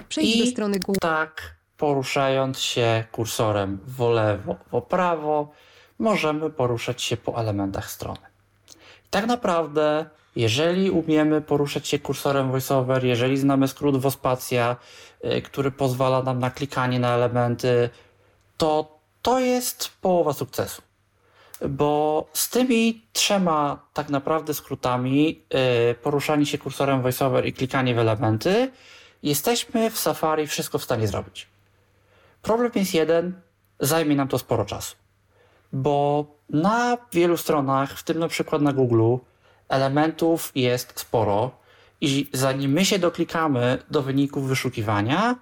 Przejdź 0.09 0.37
I 0.37 0.45
do 0.45 0.50
strony 0.50 0.79
Google. 0.79 0.99
tak, 1.00 1.55
poruszając 1.76 2.59
się 2.59 3.05
kursorem 3.12 3.79
w 3.87 4.00
lewo, 4.00 4.57
w 4.73 4.83
prawo, 4.83 5.50
możemy 5.99 6.50
poruszać 6.50 7.02
się 7.02 7.17
po 7.17 7.40
elementach 7.40 7.90
strony. 7.90 8.21
I 9.07 9.09
tak 9.11 9.26
naprawdę, 9.26 10.07
jeżeli 10.37 10.90
umiemy 10.90 11.40
poruszać 11.40 11.88
się 11.88 11.99
kursorem 11.99 12.50
VoiceOver, 12.50 13.05
jeżeli 13.05 13.37
znamy 13.37 13.69
skrót 13.69 13.97
WOSpacja, 13.97 14.76
y, 15.25 15.43
który 15.43 15.71
pozwala 15.71 16.23
nam 16.23 16.38
na 16.38 16.50
klikanie 16.50 17.00
na 17.00 17.14
elementy, 17.14 17.90
to 18.57 18.99
to 19.23 19.38
jest 19.38 19.90
połowa 20.00 20.33
sukcesu. 20.33 20.83
Bo 21.69 22.26
z 22.33 22.50
tymi 22.50 23.02
trzema 23.12 23.87
tak 23.93 24.09
naprawdę 24.09 24.55
skrótami, 24.55 25.43
y, 25.90 25.95
poruszanie 25.95 26.47
się 26.47 26.59
kursorem 26.59 27.02
VoiceOver 27.02 27.47
i 27.47 27.52
klikanie 27.52 27.95
w 27.95 27.99
elementy, 27.99 28.71
jesteśmy 29.23 29.90
w 29.90 29.99
Safari 29.99 30.47
wszystko 30.47 30.79
w 30.79 30.85
stanie 30.85 31.09
zrobić. 31.09 31.49
Problem 32.43 32.73
jest 32.75 32.95
jeden, 32.95 33.40
zajmie 33.81 34.17
nam 34.17 34.29
to 34.29 34.38
sporo 34.38 34.64
czasu. 34.64 34.97
Bo 35.73 36.26
na 36.50 36.99
wielu 37.12 37.37
stronach, 37.37 37.99
w 37.99 38.02
tym 38.02 38.19
na 38.19 38.29
przykład 38.29 38.62
na 38.62 38.73
Google, 38.73 39.17
elementów 39.69 40.52
jest 40.55 41.00
sporo 41.00 41.50
i 42.00 42.31
zanim 42.33 42.71
my 42.71 42.85
się 42.85 42.99
doklikamy 42.99 43.79
do 43.90 44.02
wyników 44.02 44.49
wyszukiwania, 44.49 45.37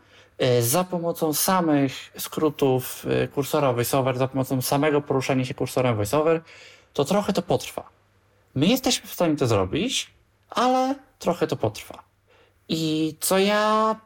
za 0.61 0.85
pomocą 0.85 1.33
samych 1.33 2.13
skrótów 2.19 3.07
y, 3.25 3.29
kursora 3.29 3.73
VoiceOver, 3.73 4.19
za 4.19 4.29
pomocą 4.29 4.63
samego 4.63 5.01
poruszania 5.01 5.45
się 5.45 5.55
kursorem 5.55 5.97
VoiceOver, 5.97 6.43
to 6.93 7.05
trochę 7.05 7.33
to 7.33 7.43
potrwa. 7.43 7.89
My 8.55 8.67
jesteśmy 8.67 9.09
w 9.09 9.13
stanie 9.13 9.37
to 9.37 9.47
zrobić, 9.47 10.11
ale 10.51 10.95
trochę 11.19 11.47
to 11.47 11.57
potrwa. 11.57 12.03
I 12.69 13.15
co 13.21 13.39
ja 13.39 13.97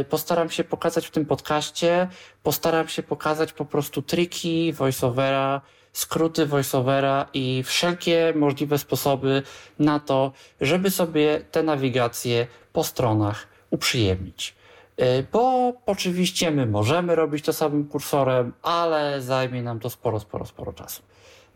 y, 0.00 0.04
postaram 0.04 0.50
się 0.50 0.64
pokazać 0.64 1.06
w 1.06 1.10
tym 1.10 1.26
podcaście, 1.26 2.08
postaram 2.42 2.88
się 2.88 3.02
pokazać 3.02 3.52
po 3.52 3.64
prostu 3.64 4.02
triki 4.02 4.72
voiceovera, 4.72 5.60
skróty 5.92 6.46
voiceovera 6.46 7.26
i 7.34 7.62
wszelkie 7.62 8.32
możliwe 8.36 8.78
sposoby 8.78 9.42
na 9.78 10.00
to, 10.00 10.32
żeby 10.60 10.90
sobie 10.90 11.40
te 11.50 11.62
nawigacje 11.62 12.46
po 12.72 12.84
stronach 12.84 13.46
uprzyjemnić. 13.70 14.57
Y, 15.00 15.26
Bo 15.32 15.72
oczywiście 15.86 16.50
my 16.50 16.66
możemy 16.66 17.14
robić 17.14 17.44
to 17.44 17.52
samym 17.52 17.84
kursorem, 17.84 18.52
ale 18.62 19.22
zajmie 19.22 19.62
nam 19.62 19.80
to 19.80 19.90
sporo, 19.90 20.20
sporo, 20.20 20.46
sporo 20.46 20.72
czasu. 20.72 21.02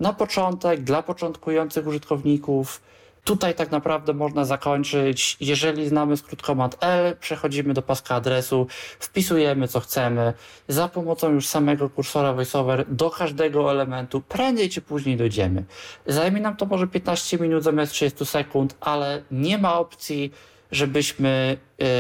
Na 0.01 0.13
początek, 0.13 0.81
dla 0.81 1.03
początkujących 1.03 1.87
użytkowników, 1.87 2.83
tutaj 3.25 3.55
tak 3.55 3.71
naprawdę 3.71 4.15
można 4.15 4.45
zakończyć. 4.45 5.37
Jeżeli 5.41 5.89
znamy 5.89 6.17
skrót 6.17 6.43
Command 6.43 6.77
L, 6.81 7.17
przechodzimy 7.17 7.75
do 7.75 7.83
paska 7.83 8.15
adresu, 8.15 8.67
wpisujemy 8.99 9.69
co 9.69 9.81
chcemy. 9.81 10.33
Za 10.69 10.89
pomocą 10.89 11.33
już 11.33 11.47
samego 11.47 11.91
kursora 11.91 12.33
VoiceOver 12.33 12.85
do 12.89 13.11
każdego 13.11 13.71
elementu 13.71 14.21
prędzej 14.21 14.71
czy 14.71 14.81
później 14.83 15.17
dojdziemy. 15.17 15.65
Zajmie 16.07 16.41
nam 16.41 16.57
to 16.57 16.67
może 16.67 16.87
15 16.87 17.39
minut 17.39 17.63
zamiast 17.63 17.93
30 17.93 18.27
sekund, 18.27 18.77
ale 18.81 19.23
nie 19.31 19.59
ma 19.59 19.79
opcji, 19.79 20.33
żebyśmy 20.73 21.57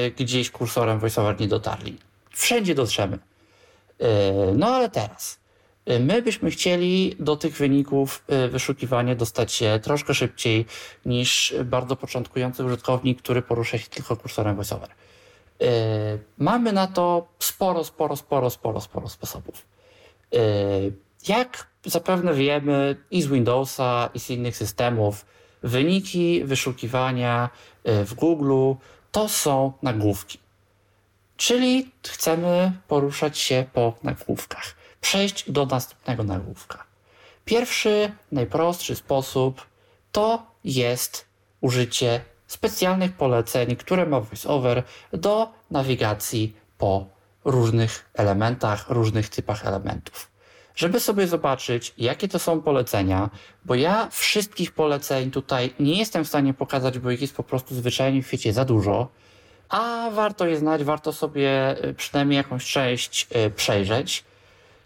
y, 0.06 0.10
gdzieś 0.10 0.50
kursorem 0.50 0.98
VoiceOver 1.00 1.40
nie 1.40 1.48
dotarli. 1.48 1.98
Wszędzie 2.30 2.74
dotrzemy. 2.74 3.16
Y, 3.16 3.18
No 4.54 4.74
ale 4.74 4.90
teraz. 4.90 5.40
Y, 5.90 6.00
My 6.00 6.22
byśmy 6.22 6.50
chcieli 6.50 7.16
do 7.20 7.36
tych 7.36 7.56
wyników 7.56 8.24
wyszukiwania 8.50 9.14
dostać 9.14 9.52
się 9.52 9.80
troszkę 9.82 10.14
szybciej 10.14 10.66
niż 11.06 11.54
bardzo 11.64 11.96
początkujący 11.96 12.64
użytkownik, 12.64 13.22
który 13.22 13.42
porusza 13.42 13.78
się 13.78 13.86
tylko 13.90 14.16
kursorem 14.16 14.56
VoiceOver. 14.56 14.88
Mamy 16.38 16.72
na 16.72 16.86
to 16.86 17.28
sporo, 17.38 17.84
sporo, 17.84 18.16
sporo, 18.16 18.50
sporo, 18.50 18.80
sporo 18.80 19.08
sposobów. 19.08 19.66
Jak 21.28 21.66
zapewne 21.84 22.34
wiemy 22.34 22.96
i 23.10 23.22
z 23.22 23.26
Windowsa, 23.26 24.10
i 24.14 24.20
z 24.20 24.30
innych 24.30 24.56
systemów, 24.56 25.26
wyniki 25.62 26.44
wyszukiwania 26.44 27.50
w 27.84 28.14
Google 28.14 28.74
to 29.12 29.28
są 29.28 29.72
nagłówki. 29.82 30.38
Czyli 31.36 31.90
chcemy 32.06 32.72
poruszać 32.88 33.38
się 33.38 33.64
po 33.72 33.94
nagłówkach, 34.02 34.74
przejść 35.00 35.50
do 35.50 35.66
następnego 35.66 36.24
nagłówka. 36.24 36.84
Pierwszy, 37.44 38.12
najprostszy 38.32 38.94
sposób 38.94 39.66
to 40.12 40.46
jest 40.64 41.26
użycie 41.60 42.24
specjalnych 42.46 43.12
poleceń, 43.12 43.76
które 43.76 44.06
ma 44.06 44.20
VoiceOver 44.20 44.82
do 45.12 45.52
nawigacji 45.70 46.56
po 46.78 47.06
różnych 47.44 48.10
elementach, 48.14 48.90
różnych 48.90 49.28
typach 49.28 49.66
elementów. 49.66 50.31
Żeby 50.76 51.00
sobie 51.00 51.26
zobaczyć, 51.26 51.94
jakie 51.98 52.28
to 52.28 52.38
są 52.38 52.60
polecenia, 52.60 53.30
bo 53.64 53.74
ja 53.74 54.08
wszystkich 54.10 54.72
poleceń 54.72 55.30
tutaj 55.30 55.74
nie 55.80 55.98
jestem 55.98 56.24
w 56.24 56.28
stanie 56.28 56.54
pokazać, 56.54 56.98
bo 56.98 57.10
ich 57.10 57.20
jest 57.20 57.36
po 57.36 57.42
prostu 57.42 57.74
zwyczajnie 57.74 58.22
w 58.22 58.26
świecie 58.26 58.52
za 58.52 58.64
dużo, 58.64 59.08
a 59.68 60.10
warto 60.12 60.46
je 60.46 60.56
znać, 60.56 60.84
warto 60.84 61.12
sobie 61.12 61.76
y, 61.84 61.94
przynajmniej 61.94 62.36
jakąś 62.36 62.72
część 62.72 63.28
y, 63.46 63.50
przejrzeć, 63.50 64.24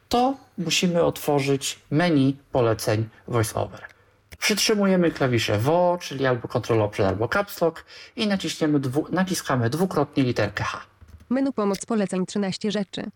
to 0.09 0.35
musimy 0.59 1.03
otworzyć 1.03 1.79
menu 1.91 2.37
poleceń 2.53 3.09
VoiceOver. 3.29 3.81
Przytrzymujemy 4.39 5.11
klawisze 5.11 5.59
VO, 5.59 5.99
czyli 6.01 6.27
albo 6.27 6.49
Ctrl 6.49 6.83
Option, 6.83 7.07
albo 7.07 7.29
Caps 7.29 7.61
Lock 7.61 7.85
i 8.17 8.29
naciskamy 9.11 9.71
dwukrotnie 9.71 10.23
literkę 10.23 10.65
H. 10.65 10.81
Menu 11.31 11.53
pomoc 11.53 11.87
poleceń 11.87 12.27
13 12.27 12.71
rzeczy. 12.71 13.11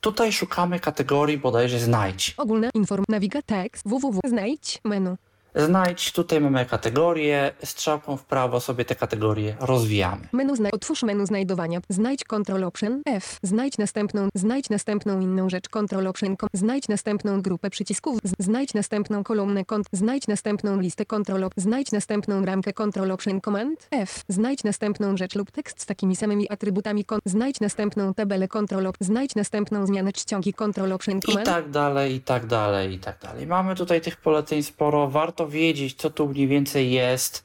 Tutaj 0.00 0.32
szukamy 0.32 0.80
kategorii 0.80 1.38
bodajże 1.38 1.78
znajdź. 1.78 2.34
Ogólne 2.36 2.70
inform 2.74 3.04
nawiga 3.08 3.42
tekst 3.42 3.88
www 3.88 4.20
znajdź 4.28 4.80
menu. 4.84 5.16
Znajdź, 5.54 6.12
tutaj 6.12 6.40
mamy 6.40 6.66
kategorie, 6.66 7.52
strzałką 7.64 8.16
w 8.16 8.24
prawo 8.24 8.60
sobie 8.60 8.84
te 8.84 8.94
kategorie 8.94 9.56
rozwijamy. 9.60 10.28
Menu 10.32 10.56
znaj 10.56 10.72
otwórz 10.72 11.02
menu 11.02 11.26
znajdowania. 11.26 11.80
Znajdź 11.88 12.24
Ctrl 12.24 12.64
Option 12.64 13.02
F. 13.06 13.38
Znajdź 13.42 13.78
następną, 13.78 14.28
znajdź 14.34 14.70
następną 14.70 15.20
inną 15.20 15.48
rzecz 15.50 15.68
Ctrl 15.68 16.06
Option 16.06 16.36
kom. 16.36 16.48
Znajdź 16.52 16.88
następną 16.88 17.42
grupę 17.42 17.70
przycisków. 17.70 18.18
Z- 18.24 18.34
Znajdź 18.38 18.74
następną 18.74 19.24
kolumnę 19.24 19.64
kont. 19.64 19.86
Znajdź 19.92 20.26
następną 20.28 20.80
listę 20.80 21.04
Ctrl 21.06 21.44
Op. 21.44 21.52
Znajdź 21.56 21.92
następną 21.92 22.44
ramkę 22.44 22.72
Ctrl 22.72 23.10
Option 23.12 23.40
Command 23.40 23.88
F. 23.90 24.24
Znajdź 24.28 24.64
następną 24.64 25.16
rzecz 25.16 25.34
lub 25.34 25.50
tekst 25.50 25.80
z 25.80 25.86
takimi 25.86 26.16
samymi 26.16 26.50
atrybutami 26.50 27.04
kon. 27.04 27.18
Znajdź 27.24 27.60
następną 27.60 28.14
tabelę 28.14 28.48
Ctrl 28.48 28.86
Op. 28.86 28.96
Znajdź 29.00 29.34
następną 29.34 29.86
zmianę 29.86 30.12
czcionki 30.12 30.54
Ctrl 30.54 30.92
Option 30.92 31.18
I 31.18 31.20
Command. 31.20 31.46
tak 31.46 31.70
dalej, 31.70 32.14
i 32.14 32.20
tak 32.20 32.46
dalej, 32.46 32.92
i 32.94 32.98
tak 32.98 33.18
dalej. 33.18 33.46
Mamy 33.46 33.74
tutaj 33.74 34.00
tych 34.00 34.16
poleceń 34.16 34.62
sporo. 34.62 35.08
Warto 35.08 35.37
wiedzieć, 35.46 35.94
co 35.94 36.10
tu 36.10 36.28
mniej 36.28 36.48
więcej 36.48 36.90
jest. 36.90 37.44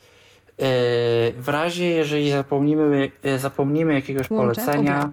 Yy, 0.58 0.66
W 1.38 1.46
razie, 1.48 1.86
jeżeli 1.86 2.32
zapomnimy, 2.32 3.12
yy, 3.24 3.40
zapomnimy 3.40 3.94
jakiegoś 3.94 4.28
polecenia, 4.28 5.12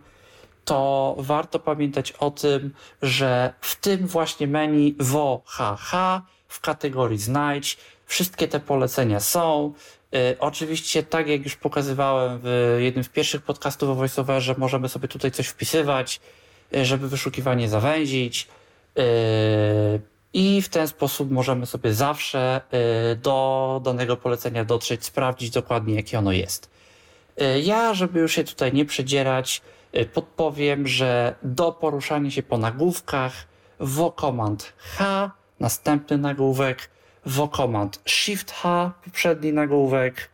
to 0.65 1.15
warto 1.19 1.59
pamiętać 1.59 2.13
o 2.13 2.31
tym, 2.31 2.73
że 3.03 3.55
w 3.61 3.77
tym 3.77 4.07
właśnie 4.07 4.47
menu 4.47 4.95
WHH 5.01 6.23
w 6.49 6.61
kategorii 6.61 7.19
znajdź 7.19 7.79
wszystkie 8.07 8.49
te 8.49 8.61
polecenia 8.61 9.21
są. 9.21 9.73
Yy, 10.13 10.37
Oczywiście, 10.41 11.03
tak 11.03 11.29
jak 11.29 11.45
już 11.45 11.57
pokazywałem 11.57 12.41
w 12.43 12.77
jednym 12.81 13.05
z 13.05 13.09
pierwszych 13.09 13.43
podcastów 13.43 13.89
o 13.89 13.95
VoiceOverze, 13.95 14.55
możemy 14.59 14.89
sobie 14.89 15.09
tutaj 15.09 15.31
coś 15.31 15.47
wpisywać, 15.47 16.21
żeby 16.73 17.09
wyszukiwanie 17.09 17.69
zawęzić. 17.69 18.49
I 20.33 20.63
w 20.63 20.69
ten 20.69 20.89
sposób 20.89 21.31
możemy 21.31 21.67
sobie 21.67 21.95
zawsze 21.95 22.61
yy, 22.73 23.17
do 23.17 23.81
danego 23.85 24.17
polecenia 24.17 24.65
dotrzeć, 24.65 25.05
sprawdzić 25.05 25.51
dokładnie, 25.51 25.95
jakie 25.95 26.19
ono 26.19 26.33
jest. 26.33 26.71
Yy, 27.37 27.61
Ja, 27.61 27.95
żeby 27.95 28.21
już 28.21 28.33
się 28.33 28.45
tutaj 28.45 28.73
nie 28.73 28.85
przedzierać, 28.85 29.63
yy, 29.93 30.07
podpowiem, 30.07 30.87
że 30.87 31.35
do 31.43 31.73
poruszania 31.73 32.31
się 32.31 32.43
po 32.43 32.59
nagłówkach 32.59 33.33
wokomand 33.81 34.73
H, 34.77 35.31
następny 35.61 36.19
nagłówek, 36.19 36.91
wokomand 37.27 38.01
Shift 38.09 38.53
H, 38.53 38.93
poprzedni 39.05 39.53
nagłówek, 39.53 40.31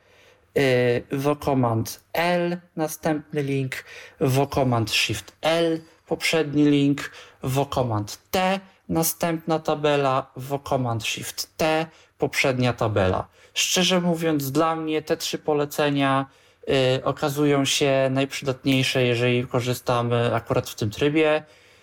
wokomand 1.13 2.01
L, 2.13 2.57
następny 2.77 3.43
link, 3.43 3.85
wokomand 4.21 4.91
Shift 4.91 5.37
L, 5.41 5.81
poprzedni 6.07 6.65
link, 6.65 7.11
wokomand 7.43 8.19
T, 8.31 8.61
następna 8.89 9.59
tabela, 9.59 10.31
wokomand 10.37 11.05
Shift 11.05 11.57
T, 11.57 11.87
poprzednia 12.19 12.73
tabela. 12.73 13.27
Szczerze 13.55 14.01
mówiąc, 14.01 14.53
dla 14.53 14.77
mnie 14.77 15.03
te 15.03 15.17
trzy 15.17 15.39
polecenia 15.39 16.27
y, 16.99 17.05
okazują 17.05 17.65
się 17.65 18.09
najprzydatniejsze, 18.11 19.03
jeżeli 19.03 19.47
korzystamy 19.47 20.35
akurat 20.35 20.71
w 20.71 20.75
tym 20.75 20.91
trybie. 20.91 21.43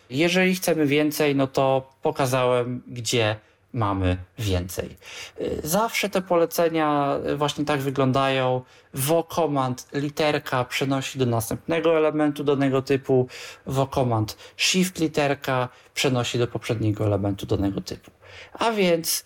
Jeżeli 0.09 0.55
chcemy 0.55 0.85
więcej, 0.85 1.35
no 1.35 1.47
to 1.47 1.93
pokazałem, 2.01 2.81
gdzie 2.87 3.35
mamy 3.73 4.17
więcej. 4.39 4.97
Y, 5.41 5.61
Zawsze 5.63 6.09
te 6.09 6.21
polecenia 6.21 7.17
y, 7.29 7.35
właśnie 7.35 7.65
tak 7.65 7.81
wyglądają. 7.81 8.61
Wokomand 8.93 9.87
literka 9.93 10.65
przenosi 10.65 11.19
do 11.19 11.25
następnego 11.25 11.97
elementu 11.97 12.43
danego 12.43 12.81
typu. 12.81 13.27
Wokomand 13.65 14.37
shift 14.57 14.99
literka 14.99 15.69
przenosi 15.93 16.37
do 16.37 16.47
poprzedniego 16.47 17.05
elementu 17.05 17.45
danego 17.45 17.81
typu. 17.81 18.11
A 18.53 18.71
więc, 18.71 19.25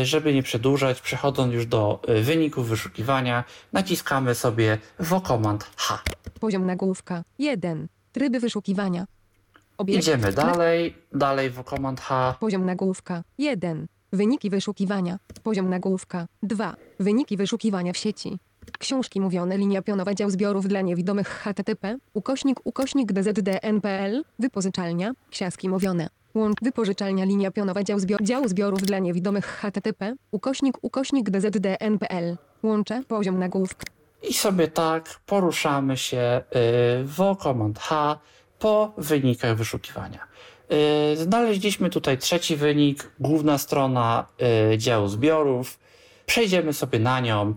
y, 0.00 0.06
żeby 0.06 0.34
nie 0.34 0.42
przedłużać, 0.42 1.00
przechodząc 1.00 1.54
już 1.54 1.66
do 1.66 2.00
wyników 2.22 2.68
wyszukiwania, 2.68 3.44
naciskamy 3.72 4.34
sobie 4.34 4.78
wokomand 4.98 5.70
H. 5.76 6.02
Poziom 6.40 6.66
nagłówka 6.66 7.24
1. 7.38 7.88
Tryby 8.12 8.40
wyszukiwania. 8.40 9.06
Obiekt. 9.78 10.00
Idziemy 10.00 10.32
dalej, 10.32 10.94
dalej 11.12 11.50
wokomand 11.50 12.00
H. 12.00 12.36
Poziom 12.40 12.64
nagłówka 12.64 13.22
1. 13.38 13.86
Wyniki 14.12 14.50
wyszukiwania. 14.50 15.18
Poziom 15.42 15.70
nagłówka 15.70 16.26
2. 16.42 16.76
Wyniki 17.00 17.36
wyszukiwania 17.36 17.92
w 17.92 17.96
sieci. 17.96 18.38
Książki 18.78 19.20
mówione 19.20 19.58
linia 19.58 19.82
pionowa 19.82 20.14
dział 20.14 20.30
zbiorów 20.30 20.68
dla 20.68 20.80
niewidomych 20.80 21.28
http 21.28 21.96
ukośnik 22.14 22.60
ukośnik 22.64 23.12
dzdn.pl 23.12 24.24
wypożyczalnia 24.38 25.12
ksiaski 25.30 25.68
mówione. 25.68 26.08
Łącz 26.34 26.58
wypożyczalnia 26.62 27.24
linia 27.24 27.50
pionowa 27.50 27.82
dział, 27.82 27.98
zbior, 27.98 28.22
dział 28.22 28.48
zbiorów 28.48 28.82
dla 28.82 28.98
niewidomych 28.98 29.46
http 29.46 30.14
ukośnik 30.30 30.76
ukośnik 30.82 31.30
dzdn.pl 31.30 32.36
Łącze 32.62 33.02
poziom 33.08 33.38
nagłówka. 33.38 33.84
I 34.28 34.34
sobie 34.34 34.68
tak 34.68 35.20
poruszamy 35.26 35.96
się 35.96 36.42
y, 37.00 37.04
w 37.04 37.36
Command 37.42 37.78
H 37.78 38.18
po 38.64 38.92
wynikach 38.98 39.56
wyszukiwania. 39.56 40.26
Y, 41.12 41.16
Znaleźliśmy 41.16 41.90
tutaj 41.90 42.18
trzeci 42.18 42.56
wynik, 42.56 43.10
główna 43.20 43.58
strona 43.58 44.26
y, 44.72 44.78
działu 44.78 45.08
zbiorów. 45.08 45.78
Przejdziemy 46.26 46.72
sobie 46.72 46.98
na 46.98 47.20
nią, 47.20 47.54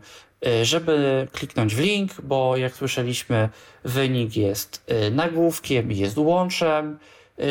y, 0.47 0.65
żeby 0.65 1.27
kliknąć 1.31 1.75
w 1.75 1.79
link, 1.79 2.21
bo 2.21 2.57
jak 2.57 2.75
słyszeliśmy, 2.75 3.49
wynik 3.83 4.37
jest 4.37 4.85
nagłówkiem 5.11 5.91
i 5.91 5.97
jest 5.97 6.17
łączem. 6.17 6.99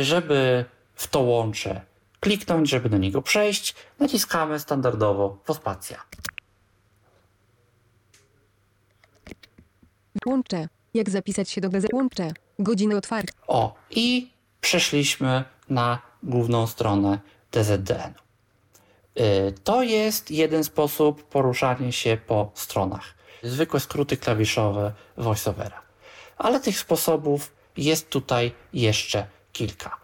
Żeby 0.02 0.64
w 0.94 1.06
to 1.06 1.20
łącze 1.20 1.80
kliknąć, 2.20 2.70
żeby 2.70 2.88
do 2.88 2.98
niego 2.98 3.22
przejść, 3.22 3.74
naciskamy 3.98 4.58
standardowo 4.58 5.38
pospacja. 5.46 6.02
Łącze. 10.26 10.68
Jak 10.94 11.10
zapisać 11.10 11.50
się 11.50 11.60
do 11.60 11.68
DZ? 11.68 11.86
Łącze. 11.92 12.45
Godziny 12.58 12.96
otwarte. 12.96 13.32
O, 13.46 13.74
i 13.90 14.30
przeszliśmy 14.60 15.44
na 15.68 15.98
główną 16.22 16.66
stronę 16.66 17.18
DZDN. 17.52 18.14
Y, 19.20 19.54
To 19.64 19.82
jest 19.82 20.30
jeden 20.30 20.64
sposób 20.64 21.22
poruszania 21.22 21.92
się 21.92 22.18
po 22.26 22.50
stronach. 22.54 23.14
Zwykłe 23.42 23.80
skróty 23.80 24.16
klawiszowe 24.16 24.92
VoiceOvera. 25.16 25.82
Ale 26.38 26.60
tych 26.60 26.78
sposobów 26.78 27.52
jest 27.76 28.10
tutaj 28.10 28.52
jeszcze 28.72 29.26
kilka. 29.52 29.96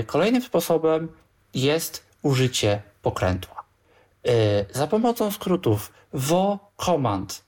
Y, 0.00 0.04
Kolejnym 0.06 0.42
sposobem 0.42 1.08
jest 1.54 2.06
użycie 2.22 2.82
pokrętła. 3.02 3.64
Y, 4.26 4.66
Za 4.74 4.86
pomocą 4.86 5.30
skrótów 5.30 5.92
vo 6.12 6.58
command 6.84 7.44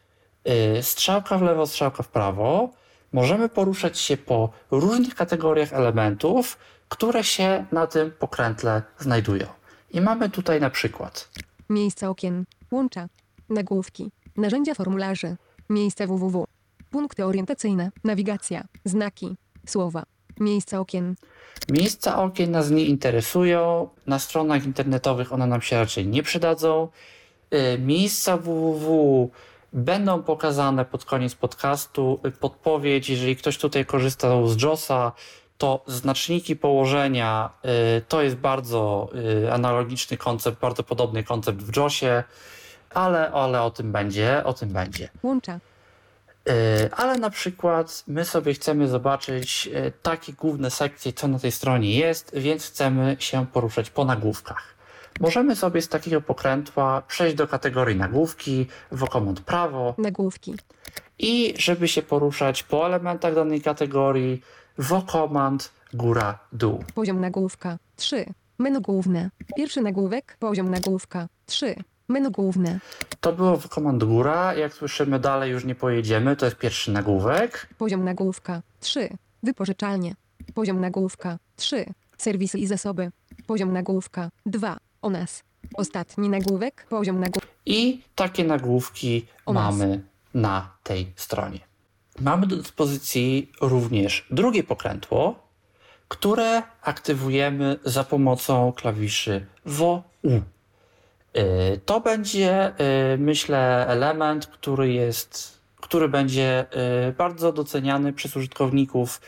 strzałka 0.82 1.38
w 1.38 1.42
lewo, 1.42 1.66
strzałka 1.66 2.02
w 2.02 2.08
prawo, 2.08 2.68
możemy 3.12 3.48
poruszać 3.48 3.98
się 3.98 4.16
po 4.16 4.50
różnych 4.70 5.14
kategoriach 5.14 5.72
elementów, 5.72 6.58
które 6.88 7.24
się 7.24 7.66
na 7.72 7.86
tym 7.86 8.10
pokrętle 8.18 8.82
znajdują. 8.98 9.46
I 9.90 10.00
mamy 10.00 10.30
tutaj 10.30 10.60
na 10.60 10.70
przykład 10.70 11.28
Miejsca 11.70 12.08
okien. 12.08 12.44
Łącza. 12.70 13.08
Nagłówki. 13.48 14.10
Narzędzia 14.36 14.74
formularzy. 14.74 15.36
Miejsce 15.68 16.06
www. 16.06 16.46
Punkty 16.90 17.24
orientacyjne. 17.24 17.90
Nawigacja. 18.04 18.64
Znaki. 18.84 19.36
Słowa. 19.66 20.02
Miejsca 20.40 20.80
okien. 20.80 21.14
miejsca 21.70 22.22
okien 22.22 22.50
nas 22.50 22.70
nie 22.70 22.84
interesują, 22.84 23.88
na 24.06 24.18
stronach 24.18 24.64
internetowych 24.64 25.32
one 25.32 25.46
nam 25.46 25.62
się 25.62 25.76
raczej 25.76 26.06
nie 26.06 26.22
przydadzą. 26.22 26.88
Y, 27.54 27.78
Miejsca 27.78 28.36
www 28.36 29.30
będą 29.72 30.22
pokazane 30.22 30.84
pod 30.84 31.04
koniec 31.04 31.34
podcastu. 31.34 32.20
Y, 32.26 32.30
Podpowiedź, 32.30 33.10
jeżeli 33.10 33.36
ktoś 33.36 33.58
tutaj 33.58 33.86
korzystał 33.86 34.48
z 34.48 34.62
JOSa, 34.62 35.12
to 35.58 35.84
znaczniki 35.86 36.56
położenia 36.56 37.50
y, 37.98 38.02
to 38.08 38.22
jest 38.22 38.36
bardzo 38.36 39.08
y, 39.44 39.52
analogiczny 39.52 40.16
koncept, 40.16 40.60
bardzo 40.60 40.82
podobny 40.82 41.24
koncept 41.24 41.62
w 41.62 41.76
JOSie, 41.76 42.24
ale, 42.94 43.30
ale 43.30 43.62
o 43.62 43.70
tym 43.70 43.92
będzie, 43.92 44.44
o 44.44 44.52
tym 44.52 44.68
będzie. 44.68 45.08
Łącza. 45.22 45.60
Yy, 46.46 46.52
Ale 46.96 47.18
na 47.18 47.30
przykład 47.30 48.04
my 48.06 48.24
sobie 48.24 48.54
chcemy 48.54 48.88
zobaczyć 48.88 49.70
takie 50.02 50.32
główne 50.32 50.70
sekcje, 50.70 51.12
co 51.12 51.28
na 51.28 51.38
tej 51.38 51.52
stronie 51.52 51.94
jest, 51.94 52.30
więc 52.34 52.66
chcemy 52.66 53.16
się 53.18 53.46
poruszać 53.46 53.90
po 53.90 54.04
nagłówkach. 54.04 54.79
Możemy 55.20 55.56
sobie 55.56 55.82
z 55.82 55.88
takiego 55.88 56.20
pokrętła 56.20 57.02
przejść 57.08 57.36
do 57.36 57.48
kategorii 57.48 57.96
nagłówki, 57.96 58.66
w 58.92 59.08
komand 59.08 59.40
prawo 59.40 59.94
Nagłówki. 59.98 60.54
i 61.18 61.54
żeby 61.58 61.88
się 61.88 62.02
poruszać 62.02 62.62
po 62.62 62.86
elementach 62.86 63.34
danej 63.34 63.60
kategorii, 63.60 64.42
w 64.78 65.06
komand 65.06 65.72
góra 65.94 66.38
dół. 66.52 66.84
Poziom 66.94 67.20
nagłówka. 67.20 67.78
3. 67.96 68.26
Menu 68.58 68.80
główne. 68.80 69.30
Pierwszy 69.56 69.80
nagłówek. 69.82 70.36
Poziom 70.38 70.70
nagłówka. 70.70 71.28
3. 71.46 71.74
Menu 72.08 72.30
główne. 72.30 72.80
To 73.20 73.32
było 73.32 73.56
w 73.56 73.68
komand 73.68 74.04
góra, 74.04 74.54
jak 74.54 74.74
słyszymy 74.74 75.18
dalej 75.20 75.52
już 75.52 75.64
nie 75.64 75.74
pojedziemy, 75.74 76.36
to 76.36 76.44
jest 76.46 76.56
pierwszy 76.58 76.92
nagłówek. 76.92 77.66
Poziom 77.78 78.04
nagłówka. 78.04 78.62
3. 78.80 79.08
Wypożyczalnie. 79.42 80.14
Poziom 80.54 80.80
nagłówka. 80.80 81.38
3. 81.56 81.84
Serwisy 82.18 82.58
i 82.58 82.66
zasoby. 82.66 83.10
Poziom 83.46 83.72
nagłówka. 83.72 84.30
2. 84.46 84.76
O 85.02 85.10
nas. 85.10 85.42
Ostatni 85.74 86.28
nagłówek. 86.28 86.86
Poziom 86.90 87.20
nagłówka. 87.20 87.50
I 87.66 88.00
takie 88.14 88.44
nagłówki 88.44 89.26
O 89.46 89.52
nas. 89.52 89.74
mamy 89.74 90.02
na 90.34 90.70
tej 90.82 91.12
stronie. 91.16 91.58
Mamy 92.20 92.46
do 92.46 92.56
dyspozycji 92.56 93.52
również 93.60 94.26
drugie 94.30 94.64
pokrętło, 94.64 95.38
które 96.08 96.62
aktywujemy 96.82 97.76
za 97.84 98.04
pomocą 98.04 98.72
klawiszy 98.72 99.46
WO. 99.66 100.02
Y, 100.24 101.80
To 101.86 102.00
będzie, 102.00 102.72
y, 103.14 103.18
myślę, 103.18 103.86
element, 103.88 104.46
który 104.46 104.92
jest, 104.92 105.60
który 105.80 106.08
będzie 106.08 106.66
y, 107.08 107.12
bardzo 107.12 107.52
doceniany 107.52 108.12
przez 108.12 108.36
użytkowników, 108.36 109.20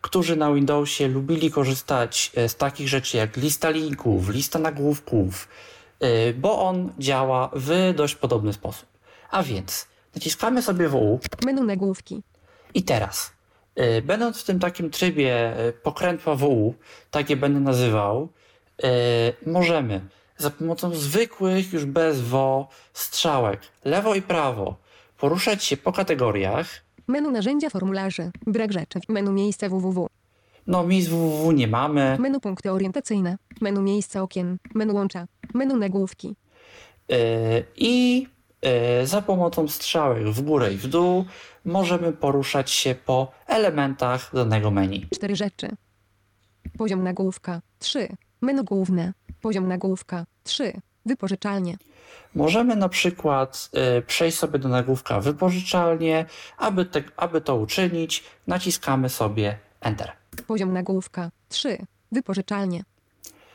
którzy 0.00 0.36
na 0.36 0.52
Windowsie 0.52 1.08
lubili 1.08 1.50
korzystać 1.50 2.32
y, 2.38 2.48
z 2.48 2.56
takich 2.56 2.88
rzeczy 2.88 3.16
jak 3.16 3.36
lista 3.36 3.70
linków, 3.70 4.28
lista 4.28 4.58
nagłówków, 4.58 5.48
y, 6.02 6.34
bo 6.34 6.62
on 6.68 6.92
działa 6.98 7.50
w 7.52 7.92
dość 7.96 8.14
podobny 8.14 8.52
sposób. 8.52 8.88
A 9.30 9.42
więc 9.42 9.86
naciskamy 10.14 10.62
sobie 10.62 10.88
WU 10.88 11.20
Menu 11.44 11.64
nagłówki. 11.64 12.22
i 12.74 12.82
teraz, 12.82 13.32
y, 13.80 14.02
będąc 14.02 14.40
w 14.40 14.44
tym 14.44 14.58
takim 14.58 14.90
trybie 14.90 15.56
pokrętła 15.82 16.34
WU, 16.34 16.74
tak 17.10 17.30
je 17.30 17.36
będę 17.36 17.60
nazywał, 17.60 18.28
możemy 19.46 20.00
za 20.36 20.50
pomocą 20.50 20.94
zwykłych, 20.94 21.72
już 21.72 21.84
bez 21.84 22.20
WO, 22.20 22.68
strzałek 22.92 23.60
lewo 23.84 24.14
i 24.14 24.22
prawo 24.22 24.76
poruszać 25.20 25.64
się 25.64 25.76
po 25.76 25.92
kategoriach. 25.92 26.66
Menu 27.10 27.30
narzędzia 27.30 27.70
formularzy. 27.70 28.30
Brak 28.46 28.72
rzeczy. 28.72 29.00
Menu 29.08 29.32
miejsce 29.32 29.68
www. 29.68 30.08
No, 30.66 30.86
miejsc 30.86 31.08
www 31.08 31.52
nie 31.52 31.68
mamy. 31.68 32.16
Menu 32.18 32.40
punkty 32.40 32.72
orientacyjne. 32.72 33.38
Menu 33.60 33.82
miejsca 33.82 34.22
okien. 34.22 34.58
Menu 34.74 34.94
łącza. 34.94 35.26
Menu 35.54 35.76
nagłówki. 35.76 36.36
Y, 37.12 37.16
I 37.76 38.26
y, 39.02 39.06
za 39.06 39.22
pomocą 39.22 39.68
strzałek 39.68 40.24
w 40.24 40.40
górę 40.42 40.72
i 40.72 40.76
w 40.76 40.86
dół 40.86 41.24
możemy 41.64 42.12
poruszać 42.12 42.70
się 42.70 42.94
po 42.94 43.32
elementach 43.46 44.30
danego 44.34 44.70
menu. 44.70 45.06
Cztery 45.14 45.36
rzeczy. 45.36 45.68
Poziom 46.78 47.02
nagłówka. 47.04 47.60
3. 47.78 48.08
Menu 48.40 48.64
główne. 48.64 49.12
Poziom 49.40 49.68
nagłówka. 49.68 50.26
3. 50.42 50.72
Wypożyczalnie. 51.10 51.76
Możemy 52.34 52.76
na 52.76 52.88
przykład 52.88 53.70
y, 53.98 54.02
przejść 54.02 54.38
sobie 54.38 54.58
do 54.58 54.68
nagłówka 54.68 55.20
wypożyczalnie. 55.20 56.26
Aby, 56.58 56.84
te, 56.84 57.02
aby 57.16 57.40
to 57.40 57.56
uczynić, 57.56 58.24
naciskamy 58.46 59.08
sobie 59.08 59.58
Enter. 59.80 60.12
Poziom 60.46 60.72
nagłówka. 60.72 61.30
3. 61.48 61.78
Wypożyczalnie. 62.12 62.84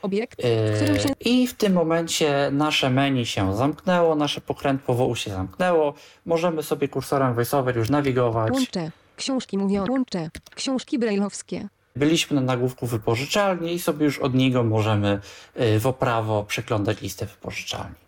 Obiekt, 0.02 0.42
w 0.42 0.76
którym 0.76 0.98
się 0.98 1.08
I 1.20 1.46
w 1.46 1.54
tym 1.54 1.72
momencie 1.72 2.48
nasze 2.52 2.90
menu 2.90 3.26
się 3.26 3.56
zamknęło, 3.56 4.14
nasze 4.14 4.40
pokrętło 4.40 4.94
WU 4.94 5.14
się 5.14 5.30
zamknęło. 5.30 5.94
Możemy 6.26 6.62
sobie 6.62 6.88
kursorem 6.88 7.34
VoiceOver 7.34 7.76
już 7.76 7.90
nawigować. 7.90 8.52
łącze. 8.52 8.90
Książki 9.16 9.58
mówią 9.58 9.84
łącze. 9.90 10.30
Książki 10.54 10.98
brajlowskie. 10.98 11.68
Byliśmy 11.96 12.34
na 12.34 12.40
nagłówku 12.40 12.86
wypożyczalni 12.86 13.72
i 13.72 13.78
sobie 13.78 14.04
już 14.04 14.18
od 14.18 14.34
niego 14.34 14.64
możemy 14.64 15.20
y, 15.60 15.78
w 15.78 15.92
prawo 15.92 16.44
przeglądać 16.44 17.00
listę 17.00 17.26
wypożyczalni. 17.26 18.06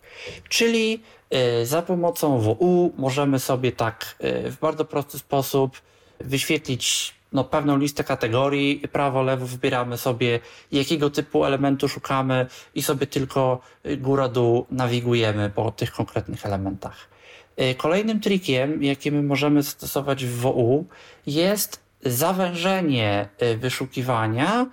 Czyli 0.49 1.03
y, 1.61 1.65
za 1.65 1.81
pomocą 1.81 2.39
WU 2.39 2.93
możemy 2.97 3.39
sobie 3.39 3.71
tak 3.71 4.15
y, 4.45 4.51
w 4.51 4.59
bardzo 4.59 4.85
prosty 4.85 5.19
sposób 5.19 5.81
wyświetlić 6.19 7.15
no, 7.33 7.43
pewną 7.43 7.77
listę 7.77 8.03
kategorii. 8.03 8.79
Prawo, 8.91 9.21
lewo 9.23 9.45
wybieramy 9.45 9.97
sobie 9.97 10.39
jakiego 10.71 11.09
typu 11.09 11.45
elementu 11.45 11.87
szukamy 11.87 12.45
i 12.75 12.81
sobie 12.81 13.07
tylko 13.07 13.61
y, 13.85 13.97
góra-dół 13.97 14.65
nawigujemy 14.71 15.49
po 15.49 15.71
tych 15.71 15.91
konkretnych 15.91 16.45
elementach. 16.45 17.09
Kolejnym 17.77 18.19
trikiem, 18.19 18.83
jaki 18.83 19.11
my 19.11 19.23
możemy 19.23 19.63
stosować 19.63 20.25
w 20.25 20.39
WU, 20.39 20.85
jest 21.27 21.79
zawężenie 22.05 23.29
y, 23.41 23.57
wyszukiwania, 23.57 24.65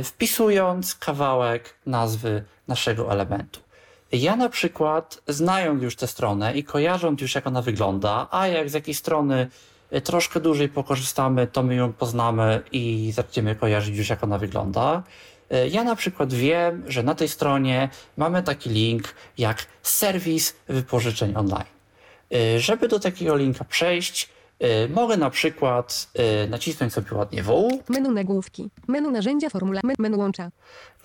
y, 0.00 0.04
wpisując 0.04 0.94
kawałek 0.94 1.74
nazwy 1.86 2.44
naszego 2.68 3.12
elementu. 3.12 3.60
Ja 4.12 4.36
na 4.36 4.48
przykład, 4.48 5.20
znając 5.28 5.82
już 5.82 5.96
tę 5.96 6.06
stronę 6.06 6.54
i 6.54 6.64
kojarząc 6.64 7.20
już 7.20 7.34
jak 7.34 7.46
ona 7.46 7.62
wygląda, 7.62 8.28
a 8.30 8.46
jak 8.46 8.70
z 8.70 8.74
jakiej 8.74 8.94
strony 8.94 9.48
y, 9.92 10.00
troszkę 10.00 10.40
dłużej 10.40 10.68
pokorzystamy, 10.68 11.46
to 11.46 11.62
my 11.62 11.74
ją 11.74 11.92
poznamy 11.92 12.62
i 12.72 13.12
zaczniemy 13.14 13.54
kojarzyć 13.54 13.96
już 13.96 14.08
jak 14.08 14.24
ona 14.24 14.38
wygląda, 14.38 15.02
Ja 15.70 15.84
na 15.84 15.96
przykład 15.96 16.32
wiem, 16.32 16.84
że 16.86 17.02
na 17.02 17.14
tej 17.14 17.28
stronie 17.28 17.88
mamy 18.16 18.42
taki 18.42 18.70
link 18.70 19.14
jak 19.38 19.66
serwis 19.82 20.56
wypożyczeń 20.68 21.36
online. 21.36 21.74
Żeby 22.58 22.88
do 22.88 23.00
takiego 23.00 23.36
linka 23.36 23.64
przejść, 23.64 24.28
mogę 24.88 25.16
na 25.16 25.30
przykład 25.30 26.08
e, 26.14 26.46
nacisnąć 26.46 26.92
sobie 26.92 27.06
ładnie 27.16 27.42
WOU, 27.42 27.82
Menu 27.88 28.10
nagłówki. 28.10 28.70
Menu 28.88 29.10
narzędzia 29.10 29.50
formula. 29.50 29.80
me- 29.84 29.94
Menu 29.98 30.18
łącza. 30.18 30.50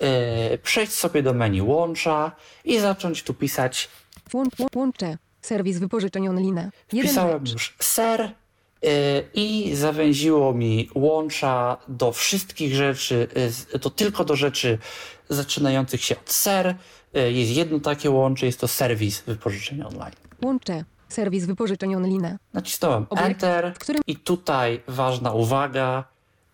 e, 0.00 0.58
przejść 0.58 0.92
sobie 0.92 1.22
do 1.22 1.32
menu 1.34 1.60
łącza 1.62 2.32
i 2.64 2.78
zacząć 2.78 3.22
tu 3.22 3.34
pisać. 3.34 3.88
Łą- 4.34 4.44
łą- 4.58 4.66
Łącze. 4.76 5.18
Serwis 5.42 5.78
wypożyczeń 5.78 6.28
online. 6.28 6.70
Rzecz. 6.92 7.52
już 7.52 7.76
ser 7.78 8.20
e, 8.20 8.30
i 9.34 9.74
zawęziło 9.76 10.54
mi 10.54 10.88
łącza 10.94 11.76
do 11.88 12.12
wszystkich 12.12 12.74
rzeczy, 12.74 13.28
e, 13.74 13.78
to 13.78 13.90
tylko 13.90 14.24
do 14.24 14.36
rzeczy 14.36 14.78
zaczynających 15.28 16.04
się 16.04 16.16
od 16.16 16.30
ser. 16.32 16.74
E, 17.14 17.32
Jest 17.32 17.50
jedno 17.50 17.80
takie 17.80 18.10
łącze, 18.10 18.46
jest 18.46 18.60
to 18.60 18.68
serwis 18.68 19.20
wypożyczeń 19.20 19.82
online. 19.82 20.14
Łącze. 20.42 20.84
Serwis 21.10 21.44
wypożyczeń 21.44 21.94
online. 21.94 22.38
Nacisnąłem 22.52 23.06
Obiekt, 23.10 23.26
Enter 23.26 23.74
którym- 23.74 24.02
i 24.06 24.16
tutaj 24.16 24.82
ważna 24.88 25.32
uwaga. 25.32 26.04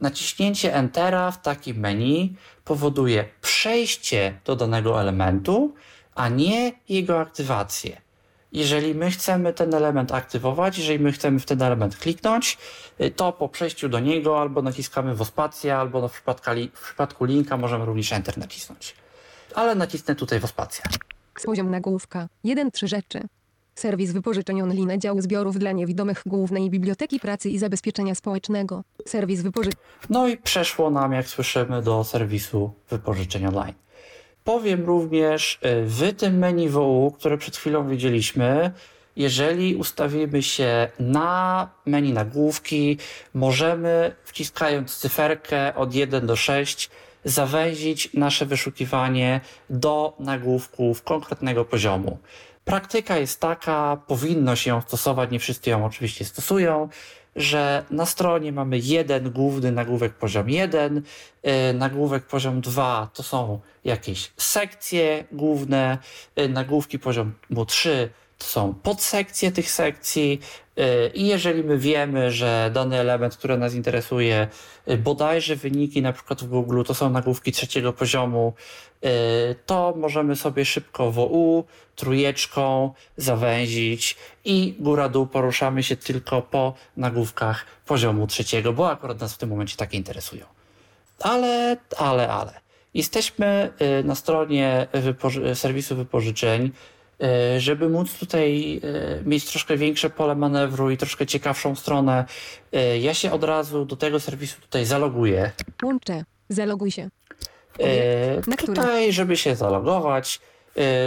Naciśnięcie 0.01 0.75
Entera 0.75 1.31
w 1.31 1.43
takim 1.43 1.77
menu 1.77 2.37
powoduje 2.65 3.25
przejście 3.41 4.41
do 4.45 4.57
danego 4.57 5.01
elementu, 5.01 5.75
a 6.15 6.29
nie 6.29 6.73
jego 6.89 7.21
aktywację. 7.21 8.01
Jeżeli 8.53 8.95
my 8.95 9.11
chcemy 9.11 9.53
ten 9.53 9.75
element 9.75 10.13
aktywować, 10.13 10.79
jeżeli 10.79 10.99
my 10.99 11.13
chcemy 11.13 11.41
w 11.41 11.45
ten 11.47 11.63
element 11.63 11.97
kliknąć, 11.97 12.59
y, 13.01 13.11
to 13.11 13.33
po 13.33 13.49
przejściu 13.49 13.89
do 13.89 14.01
niego 14.01 14.41
albo 14.41 14.63
naciskamy 14.63 15.15
w 15.15 15.25
spację, 15.25 15.77
albo 15.77 16.09
w 16.09 16.23
przypadku 16.85 17.25
linka 17.25 17.57
możemy 17.57 17.85
również 17.85 18.13
Enter 18.13 18.39
nacisnąć. 18.39 18.95
Ale 19.55 19.75
nacisnę 19.75 20.15
tutaj 20.15 20.41
w 20.41 20.47
spację. 20.47 20.85
Poziom 21.45 21.71
nagłówka. 21.71 22.29
Jeden 22.45 22.71
trzy 22.71 22.89
rzeczy. 22.89 23.21
Serwis 23.77 24.13
wypożyczeń 24.13 24.63
online 24.63 25.01
dział 25.01 25.21
zbiorów 25.21 25.59
dla 25.59 25.73
niewidomych 25.73 26.23
Głównej 26.27 26.71
Biblioteki 26.71 27.21
Pracy 27.21 27.51
i 27.51 27.59
Zabezpieczenia 27.59 28.15
Społecznego. 28.15 28.85
Serwis 29.07 29.41
wypożyczeń. 29.41 29.81
No 30.11 30.29
i 30.29 30.37
przeszło 30.37 30.91
nam, 30.91 31.13
jak 31.13 31.27
słyszymy, 31.27 31.83
do 31.83 32.05
serwisu 32.05 32.73
wypożyczeń 32.91 33.47
online. 33.47 33.75
Powiem 34.45 34.85
również, 34.85 35.59
y, 35.65 35.85
w 35.87 36.13
tym 36.17 36.39
menu 36.39 36.69
WOU, 36.69 37.11
które 37.11 37.39
przed 37.39 37.57
chwilą 37.57 37.89
widzieliśmy, 37.89 38.73
jeżeli 39.17 39.77
ustawimy 39.77 40.43
się 40.43 40.89
na 41.01 41.69
menu 41.87 42.13
nagłówki, 42.13 42.99
możemy 43.35 44.15
wciskając 44.25 44.97
cyferkę 44.97 45.75
od 45.75 45.95
1 45.95 46.27
do 46.27 46.37
6 46.37 46.91
zawęzić 47.25 48.11
nasze 48.15 48.47
wyszukiwanie 48.47 49.41
do 49.71 50.17
nagłówków 50.19 51.03
konkretnego 51.03 51.65
poziomu. 51.65 52.19
Praktyka 52.67 53.19
jest 53.19 53.41
taka, 53.41 53.97
powinno 54.07 54.57
się 54.57 54.71
ją 54.71 54.81
stosować, 54.81 55.31
nie 55.31 55.39
wszyscy 55.39 55.71
ją 55.71 55.85
oczywiście 55.85 56.25
stosują, 56.25 56.89
że 57.37 57.85
na 57.91 58.07
stronie 58.07 58.53
mamy 58.53 58.79
jeden 58.79 59.31
główny 59.31 59.73
nagłówek 59.73 60.15
poziom 60.15 60.51
1, 60.51 60.97
y, 60.99 61.03
nagłówek 61.75 62.27
poziom 62.27 62.61
2 62.61 63.11
to 63.15 63.23
są 63.23 63.61
jakieś 63.85 64.33
sekcje 64.37 65.25
główne, 65.33 65.99
y, 66.39 66.49
nagłówki 66.49 66.99
poziomu 66.99 67.67
3 67.67 68.11
to 68.39 68.47
są 68.47 68.75
podsekcje 68.75 69.53
tych 69.53 69.71
sekcji 69.71 70.41
i 71.15 71.27
jeżeli 71.27 71.65
my 71.65 71.79
wiemy, 71.79 72.31
że 72.31 72.71
dany 72.75 72.97
element, 72.97 73.37
który 73.37 73.59
nas 73.59 73.75
interesuje, 73.75 74.49
bodajże 74.99 75.57
wyniki 75.57 76.03
na 76.03 76.13
przykład 76.13 76.45
w 76.45 76.49
Google 76.49 76.83
to 76.83 76.95
są 76.95 77.11
nagłówki 77.11 77.53
trzeciego 77.53 77.93
poziomu, 77.93 78.55
y, 79.05 79.09
to 79.67 79.95
możemy 79.97 80.37
sobie 80.37 80.65
szybko 80.65 81.11
WU 81.11 81.65
trójeczką 81.97 82.93
zawęzić 83.17 84.17
i 84.45 84.75
góra-dół 84.79 85.27
poruszamy 85.27 85.83
się 85.83 85.97
tylko 85.97 86.43
po 86.43 86.75
nagłówkach 86.97 87.67
poziomu 87.87 88.27
trzeciego, 88.27 88.73
bo 88.73 88.91
akurat 88.91 89.21
nas 89.21 89.35
w 89.35 89.39
tym 89.39 89.49
momencie 89.49 89.77
takie 89.77 89.97
interesują. 89.97 90.45
Ale, 91.21 91.77
ale, 91.97 92.29
ale. 92.29 92.53
Jesteśmy 92.95 93.73
y, 94.01 94.05
na 94.05 94.15
stronie 94.15 94.87
serwisu 95.55 95.97
wypożyczeń. 95.97 96.71
Y, 97.57 97.61
Żeby 97.61 97.89
móc 97.89 98.15
tutaj 98.19 98.81
y, 98.85 99.23
mieć 99.29 99.45
troszkę 99.45 99.77
większe 99.77 100.11
pole 100.11 100.35
manewru 100.35 100.91
i 100.91 100.97
troszkę 100.97 101.27
ciekawszą 101.27 101.75
stronę, 101.75 102.25
y, 102.75 102.99
ja 102.99 103.15
się 103.15 103.33
od 103.33 103.45
razu 103.45 103.85
do 103.85 103.97
tego 103.97 104.21
serwisu 104.21 104.61
tutaj 104.61 104.85
zaloguję. 104.85 105.51
Łącze. 105.85 106.25
Zaloguj 106.49 106.91
się. 106.91 107.09
E, 107.81 108.41
Na 108.51 108.57
tutaj, 108.57 109.13
żeby 109.13 109.37
się 109.37 109.57
zalogować, 109.57 110.41
e, 110.41 110.41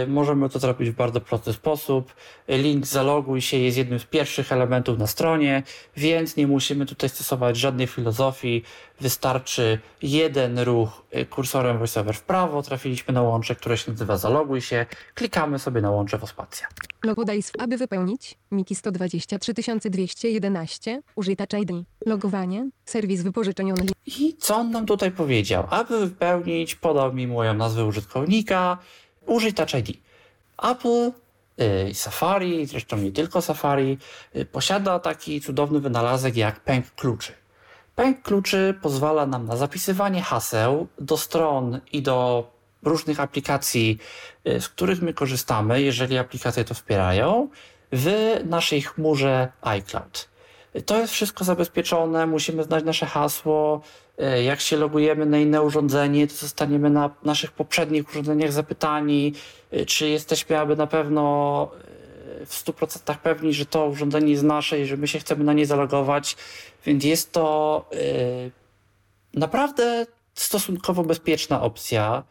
możemy 0.08 0.48
to 0.48 0.58
zrobić 0.58 0.90
w 0.90 0.94
bardzo 0.94 1.20
prosty 1.20 1.52
sposób. 1.52 2.14
Link 2.48 2.86
zaloguj 2.86 3.40
się 3.40 3.56
jest 3.56 3.78
jednym 3.78 3.98
z 3.98 4.04
pierwszych 4.04 4.52
elementów 4.52 4.98
na 4.98 5.06
stronie, 5.06 5.62
więc 5.96 6.36
nie 6.36 6.46
musimy 6.46 6.86
tutaj 6.86 7.08
stosować 7.10 7.56
żadnej 7.56 7.86
filozofii. 7.86 8.62
Wystarczy 9.00 9.78
jeden 10.02 10.58
ruch 10.58 11.02
e, 11.10 11.24
kursorem 11.24 11.78
voiceover 11.78 12.14
w 12.14 12.22
prawo, 12.22 12.62
trafiliśmy 12.62 13.14
na 13.14 13.22
łącze, 13.22 13.54
które 13.54 13.76
się 13.78 13.90
nazywa 13.90 14.16
zaloguj 14.16 14.60
się, 14.60 14.86
klikamy 15.14 15.58
sobie 15.58 15.80
na 15.80 15.90
łącze 15.90 16.18
Wospacja. 16.18 16.66
Logodaj 17.04 17.38
sw- 17.38 17.62
aby 17.62 17.76
wypełnić. 17.76 18.38
Miki 18.50 18.74
123 18.74 19.54
211. 19.90 21.02
Użyj 21.14 21.36
Touch 21.36 21.62
ID. 21.62 21.70
Logowanie. 22.06 22.70
Serwis 22.84 23.22
wypożyczeń 23.22 23.72
online. 23.72 23.90
I 24.06 24.36
co 24.38 24.56
on 24.56 24.70
nam 24.70 24.86
tutaj 24.86 25.10
powiedział? 25.10 25.66
Aby 25.70 26.06
wypełnić, 26.06 26.74
podał 26.74 27.12
mi 27.12 27.26
moją 27.26 27.54
nazwę 27.54 27.84
użytkownika, 27.84 28.78
użyj 29.26 29.54
Touch 29.54 29.74
ID. 29.74 29.96
Apple, 30.62 31.12
y, 31.90 31.94
Safari, 31.94 32.66
zresztą 32.66 32.96
nie 32.96 33.12
tylko 33.12 33.42
Safari, 33.42 33.98
y, 34.36 34.44
posiada 34.44 34.98
taki 34.98 35.40
cudowny 35.40 35.80
wynalazek 35.80 36.36
jak 36.36 36.60
pęk 36.60 36.90
kluczy. 36.90 37.32
Pęk 37.96 38.22
kluczy 38.22 38.74
pozwala 38.82 39.26
nam 39.26 39.46
na 39.46 39.56
zapisywanie 39.56 40.22
haseł 40.22 40.86
do 40.98 41.16
stron 41.16 41.80
i 41.92 42.02
do 42.02 42.50
różnych 42.82 43.20
aplikacji, 43.20 43.98
y, 44.48 44.60
z 44.60 44.68
których 44.68 45.02
my 45.02 45.14
korzystamy, 45.14 45.82
jeżeli 45.82 46.18
aplikacje 46.18 46.64
to 46.64 46.74
wspierają, 46.74 47.48
w 47.92 48.40
naszej 48.44 48.82
chmurze 48.82 49.52
iCloud. 49.60 50.30
To 50.86 50.98
jest 50.98 51.12
wszystko 51.12 51.44
zabezpieczone, 51.44 52.26
musimy 52.26 52.62
znać 52.64 52.84
nasze 52.84 53.06
hasło. 53.06 53.80
E, 54.20 54.42
Jak 54.42 54.60
się 54.60 54.76
logujemy 54.76 55.26
na 55.26 55.38
inne 55.38 55.62
urządzenie, 55.62 56.26
to 56.26 56.34
zostaniemy 56.34 56.90
na 56.90 57.10
naszych 57.24 57.52
poprzednich 57.52 58.10
urządzeniach 58.10 58.52
zapytani, 58.52 59.34
e, 59.70 59.86
czy 59.86 60.08
jesteśmy 60.08 60.58
aby 60.58 60.76
na 60.76 60.86
pewno 60.86 61.70
e, 62.42 62.46
w 62.46 62.54
100% 62.54 63.16
pewni, 63.16 63.54
że 63.54 63.66
to 63.66 63.86
urządzenie 63.86 64.32
jest 64.32 64.42
nasze 64.42 64.80
i 64.80 64.86
że 64.86 64.96
my 64.96 65.08
się 65.08 65.18
chcemy 65.18 65.44
na 65.44 65.52
nie 65.52 65.66
zalogować. 65.66 66.36
Więc 66.86 67.04
jest 67.04 67.32
to 67.32 67.84
naprawdę 69.34 70.06
stosunkowo 70.34 71.04
bezpieczna 71.04 71.62
opcja. 71.62 72.22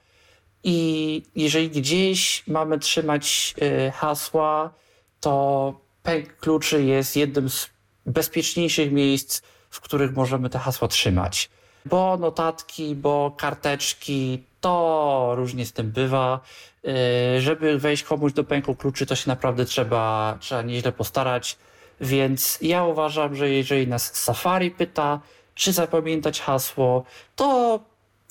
I 0.63 1.21
jeżeli 1.35 1.69
gdzieś 1.69 2.47
mamy 2.47 2.79
trzymać 2.79 3.55
hasła, 3.93 4.73
to 5.19 5.73
pęk 6.03 6.37
kluczy 6.37 6.83
jest 6.83 7.15
jednym 7.15 7.49
z 7.49 7.69
bezpieczniejszych 8.05 8.91
miejsc, 8.91 9.41
w 9.69 9.81
których 9.81 10.15
możemy 10.15 10.49
te 10.49 10.59
hasła 10.59 10.87
trzymać. 10.87 11.49
Bo 11.85 12.17
notatki, 12.17 12.95
bo 12.95 13.31
karteczki, 13.37 14.43
to 14.61 15.31
różnie 15.35 15.65
z 15.65 15.73
tym 15.73 15.91
bywa. 15.91 16.39
Yy, 16.83 16.93
Żeby 17.41 17.79
wejść 17.79 18.03
komuś 18.03 18.33
do 18.33 18.43
pęku 18.43 18.75
kluczy, 18.75 19.05
to 19.05 19.15
się 19.15 19.29
naprawdę 19.29 19.65
trzeba, 19.65 20.37
trzeba 20.39 20.61
nieźle 20.61 20.91
postarać. 20.91 21.57
Więc 22.01 22.59
ja 22.61 22.83
uważam, 22.83 23.35
że 23.35 23.49
jeżeli 23.49 23.87
nas 23.87 24.15
Safari 24.15 24.71
pyta, 24.71 25.19
czy 25.55 25.73
zapamiętać 25.73 26.41
hasło, 26.41 27.03
to 27.35 27.79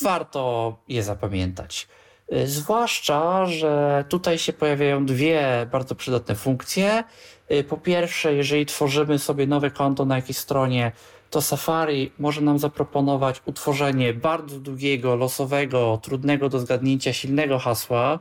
warto 0.03 0.77
je 0.89 1.03
zapamiętać. 1.03 1.89
Y, 2.33 2.47
Zwłaszcza, 2.47 3.47
że 3.47 4.05
tutaj 4.09 4.39
się 4.39 4.53
pojawiają 4.53 5.07
dwie 5.07 5.67
bardzo 5.73 5.95
przydatne 5.95 6.35
funkcje. 6.35 7.05
Y, 7.51 7.65
Po 7.65 7.77
pierwsze, 7.77 8.35
jeżeli 8.35 8.67
tworzymy 8.67 9.19
sobie 9.19 9.47
nowe 9.47 9.71
konto 9.71 10.05
na 10.05 10.17
jakiejś 10.17 10.39
stronie, 10.39 10.93
to 11.31 11.43
Safari 11.43 12.13
może 12.19 12.41
nam 12.41 12.59
zaproponować 12.59 13.43
utworzenie 13.45 14.15
bardzo 14.15 14.59
długiego, 14.59 15.17
losowego, 15.17 16.01
trudnego 16.03 16.49
do 16.49 16.61
zgadnięcia, 16.61 17.13
silnego 17.13 17.59
hasła, 17.59 18.19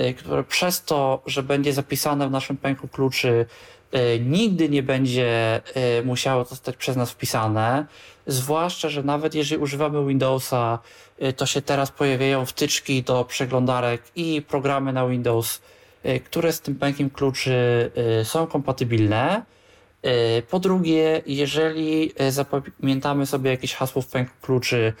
y, 0.00 0.14
które 0.14 0.44
przez 0.44 0.84
to, 0.84 1.22
że 1.26 1.42
będzie 1.42 1.72
zapisane 1.72 2.28
w 2.28 2.30
naszym 2.30 2.56
pęku 2.56 2.88
kluczy, 2.88 3.46
y, 3.94 4.20
nigdy 4.20 4.68
nie 4.68 4.82
będzie 4.82 5.60
y, 6.00 6.04
musiało 6.04 6.44
zostać 6.44 6.76
przez 6.76 6.96
nas 6.96 7.10
wpisane. 7.10 7.86
Zwłaszcza, 8.26 8.88
że 8.88 9.02
nawet 9.02 9.34
jeżeli 9.34 9.62
używamy 9.62 10.06
Windowsa, 10.06 10.78
to 11.36 11.46
się 11.46 11.62
teraz 11.62 11.90
pojawiają 11.90 12.46
wtyczki 12.46 13.02
do 13.02 13.24
przeglądarek 13.24 14.02
i 14.16 14.42
programy 14.42 14.92
na 14.92 15.08
Windows, 15.08 15.60
które 16.24 16.52
z 16.52 16.60
tym 16.60 16.74
pękiem 16.74 17.10
kluczy 17.10 17.90
są 18.24 18.46
kompatybilne. 18.46 19.42
Y, 20.06 20.42
Po 20.42 20.58
drugie, 20.58 21.22
jeżeli 21.26 22.12
y, 22.22 22.32
zapamiętamy 22.32 23.26
sobie 23.26 23.50
jakieś 23.50 23.74
hasło 23.74 24.02
w 24.02 24.06
pęku 24.06 24.32
kluczy, 24.42 24.92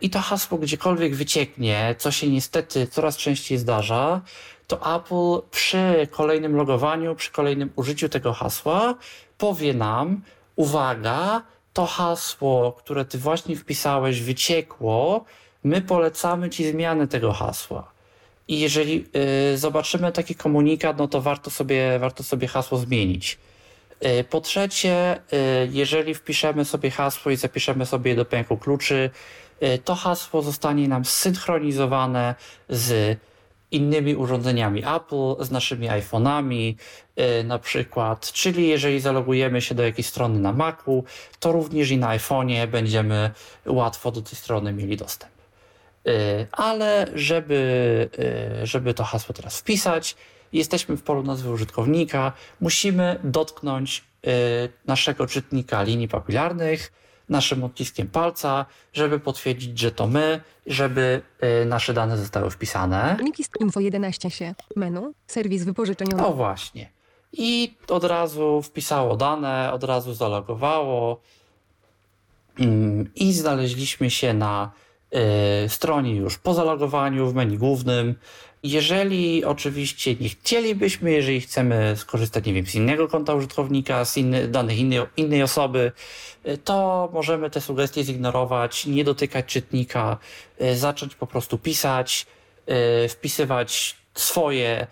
i 0.00 0.10
to 0.10 0.18
hasło 0.18 0.58
gdziekolwiek 0.58 1.14
wycieknie, 1.14 1.94
co 1.98 2.10
się 2.10 2.28
niestety 2.28 2.86
coraz 2.86 3.16
częściej 3.16 3.58
zdarza, 3.58 4.20
to 4.66 4.96
Apple 4.96 5.48
przy 5.50 6.08
kolejnym 6.10 6.56
logowaniu, 6.56 7.14
przy 7.14 7.30
kolejnym 7.32 7.70
użyciu 7.76 8.08
tego 8.08 8.32
hasła 8.32 8.94
powie 9.38 9.74
nam, 9.74 10.22
uwaga, 10.56 11.42
to 11.72 11.86
hasło, 11.86 12.72
które 12.72 13.04
ty 13.04 13.18
właśnie 13.18 13.56
wpisałeś, 13.56 14.20
wyciekło, 14.20 15.24
my 15.64 15.80
polecamy 15.80 16.50
ci 16.50 16.70
zmianę 16.70 17.08
tego 17.08 17.32
hasła. 17.32 17.92
I 18.48 18.60
jeżeli 18.60 19.04
y, 19.54 19.58
zobaczymy 19.58 20.12
taki 20.12 20.34
komunikat, 20.34 20.98
no 20.98 21.08
to 21.08 21.20
warto 21.20 21.50
sobie, 21.50 21.98
warto 21.98 22.22
sobie 22.22 22.48
hasło 22.48 22.78
zmienić. 22.78 23.38
Y, 24.06 24.24
po 24.24 24.40
trzecie, 24.40 25.20
y, 25.32 25.68
jeżeli 25.72 26.14
wpiszemy 26.14 26.64
sobie 26.64 26.90
hasło 26.90 27.30
i 27.30 27.36
zapiszemy 27.36 27.86
sobie 27.86 28.16
do 28.16 28.24
pęku 28.24 28.56
kluczy, 28.56 29.10
y, 29.62 29.78
to 29.78 29.94
hasło 29.94 30.42
zostanie 30.42 30.88
nam 30.88 31.04
zsynchronizowane 31.04 32.34
z 32.68 33.18
innymi 33.70 34.16
urządzeniami 34.16 34.82
Apple, 34.96 35.44
z 35.44 35.50
naszymi 35.50 35.88
iPhone'ami 35.88 36.74
na 37.44 37.58
przykład. 37.58 38.32
Czyli 38.32 38.68
jeżeli 38.68 39.00
zalogujemy 39.00 39.60
się 39.60 39.74
do 39.74 39.82
jakiejś 39.82 40.06
strony 40.06 40.40
na 40.40 40.52
Macu, 40.52 41.04
to 41.40 41.52
również 41.52 41.90
i 41.90 41.98
na 41.98 42.18
iPhone'ie 42.18 42.66
będziemy 42.66 43.30
łatwo 43.66 44.12
do 44.12 44.22
tej 44.22 44.34
strony 44.34 44.72
mieli 44.72 44.96
dostęp. 44.96 45.32
Ale 46.52 47.06
żeby, 47.14 48.10
żeby 48.62 48.94
to 48.94 49.04
hasło 49.04 49.34
teraz 49.34 49.58
wpisać, 49.58 50.16
jesteśmy 50.52 50.96
w 50.96 51.02
polu 51.02 51.22
nazwy 51.22 51.50
użytkownika, 51.50 52.32
musimy 52.60 53.20
dotknąć 53.24 54.04
naszego 54.86 55.26
czytnika 55.26 55.82
linii 55.82 56.08
papilarnych, 56.08 56.92
naszym 57.28 57.64
odciskiem 57.64 58.08
palca, 58.08 58.66
żeby 58.92 59.20
potwierdzić, 59.20 59.78
że 59.78 59.90
to 59.90 60.06
my, 60.06 60.40
żeby 60.66 61.22
y, 61.62 61.64
nasze 61.64 61.94
dane 61.94 62.18
zostały 62.18 62.50
wpisane. 62.50 63.16
Nikist 63.22 63.52
Info 63.60 63.80
11 63.80 64.30
się. 64.30 64.54
Menu. 64.76 65.12
Serwis 65.26 65.64
wypożyczeniowy. 65.64 66.22
No 66.22 66.32
właśnie. 66.32 66.90
I 67.32 67.74
od 67.88 68.04
razu 68.04 68.62
wpisało 68.62 69.16
dane, 69.16 69.72
od 69.72 69.84
razu 69.84 70.14
zalogowało 70.14 71.20
mm, 72.58 73.10
i 73.14 73.32
znaleźliśmy 73.32 74.10
się 74.10 74.34
na 74.34 74.70
y, 75.64 75.68
stronie 75.68 76.16
już 76.16 76.38
po 76.38 76.54
zalogowaniu 76.54 77.26
w 77.26 77.34
menu 77.34 77.58
głównym. 77.58 78.14
Jeżeli 78.62 79.44
oczywiście 79.44 80.14
nie 80.14 80.28
chcielibyśmy, 80.28 81.10
jeżeli 81.12 81.40
chcemy 81.40 81.94
skorzystać, 81.96 82.46
nie 82.46 82.52
wiem, 82.52 82.66
z 82.66 82.74
innego 82.74 83.08
konta 83.08 83.34
użytkownika, 83.34 84.04
z 84.04 84.16
inny, 84.16 84.48
danych 84.48 84.78
innej, 84.78 85.00
innej 85.16 85.42
osoby, 85.42 85.92
y, 86.46 86.58
to 86.58 87.08
możemy 87.12 87.50
te 87.50 87.60
sugestie 87.60 88.04
zignorować, 88.04 88.86
nie 88.86 89.04
dotykać 89.04 89.46
czytnika, 89.46 90.18
y, 90.62 90.76
zacząć 90.76 91.14
po 91.14 91.26
prostu 91.26 91.58
pisać, 91.58 92.26
y, 93.04 93.08
wpisywać 93.08 93.96
swoje 94.14 94.86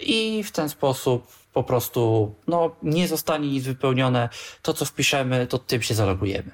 i 0.00 0.42
w 0.44 0.50
ten 0.50 0.68
sposób 0.68 1.26
po 1.52 1.64
prostu 1.64 2.34
no, 2.46 2.76
nie 2.82 3.08
zostanie 3.08 3.48
nic 3.48 3.64
wypełnione. 3.64 4.28
To, 4.62 4.74
co 4.74 4.84
wpiszemy, 4.84 5.46
to 5.46 5.58
tym 5.58 5.82
się 5.82 5.94
zalogujemy. 5.94 6.50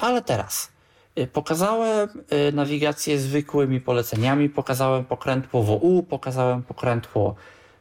Ale 0.00 0.22
teraz 0.22 0.73
pokazałem 1.32 2.08
y, 2.48 2.52
nawigację 2.52 3.18
zwykłymi 3.18 3.80
poleceniami, 3.80 4.48
pokazałem 4.48 5.04
pokrętło 5.04 5.62
WU, 5.62 6.02
pokazałem 6.02 6.62
pokrętło 6.62 7.34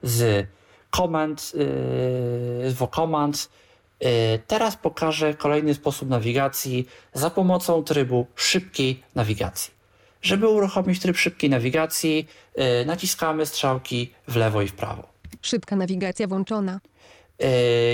z 0.04 0.48
command, 0.96 1.42
y, 1.42 2.72
z 2.72 2.90
command. 2.96 3.50
Teraz 4.48 4.78
pokażę 4.78 5.34
kolejny 5.34 5.74
sposób 5.74 6.10
nawigacji 6.10 6.88
za 7.14 7.30
pomocą 7.30 7.84
trybu 7.84 8.28
szybkiej 8.36 9.04
nawigacji. 9.16 9.74
Żeby 10.22 10.48
uruchomić 10.48 11.00
tryb 11.00 11.18
szybkiej 11.18 11.50
nawigacji, 11.50 12.28
naciskamy 12.86 13.46
strzałki 13.46 14.14
w 14.28 14.36
lewo 14.36 14.62
i 14.62 14.68
w 14.68 14.74
prawo. 14.74 15.08
Szybka 15.42 15.76
nawigacja 15.76 16.28
włączona. 16.28 16.80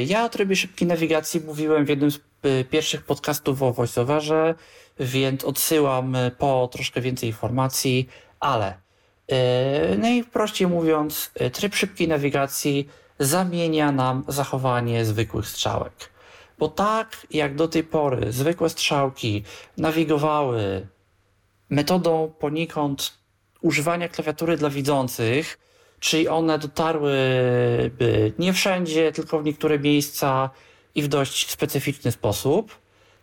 Ja 0.05 0.25
o 0.25 0.29
trybie 0.29 0.55
szybkiej 0.55 0.87
nawigacji 0.87 1.41
mówiłem 1.41 1.85
w 1.85 1.89
jednym 1.89 2.11
z 2.11 2.19
pierwszych 2.69 3.01
podcastów 3.01 3.63
o 3.63 3.73
VoiceOverze 3.73 4.55
więc 4.99 5.43
odsyłam 5.43 6.15
e, 6.15 6.31
po 6.31 6.69
troszkę 6.71 7.01
więcej 7.01 7.29
informacji, 7.29 8.09
ale 8.39 8.73
e, 9.27 9.97
najprościej 9.97 10.67
mówiąc, 10.67 11.31
e, 11.35 11.49
tryb 11.49 11.75
szybkiej 11.75 12.07
nawigacji 12.07 12.89
zamienia 13.19 13.91
nam 13.91 14.23
zachowanie 14.27 15.05
zwykłych 15.05 15.47
strzałek. 15.47 15.93
Bo 16.57 16.67
tak 16.67 17.27
jak 17.31 17.55
do 17.55 17.67
tej 17.67 17.83
pory 17.83 18.31
zwykłe 18.31 18.69
strzałki 18.69 19.43
nawigowały 19.77 20.87
metodą 21.69 22.33
poniekąd 22.39 23.13
używania 23.61 24.09
klawiatury 24.09 24.57
dla 24.57 24.69
widzących, 24.69 25.59
czyli 25.99 26.27
one 26.27 26.59
dotarłyby 26.59 28.33
nie 28.39 28.53
wszędzie, 28.53 29.11
tylko 29.11 29.39
w 29.39 29.43
niektóre 29.43 29.79
miejsca 29.79 30.49
i 30.95 31.01
w 31.01 31.07
dość 31.07 31.49
specyficzny 31.49 32.11
sposób, 32.11 32.79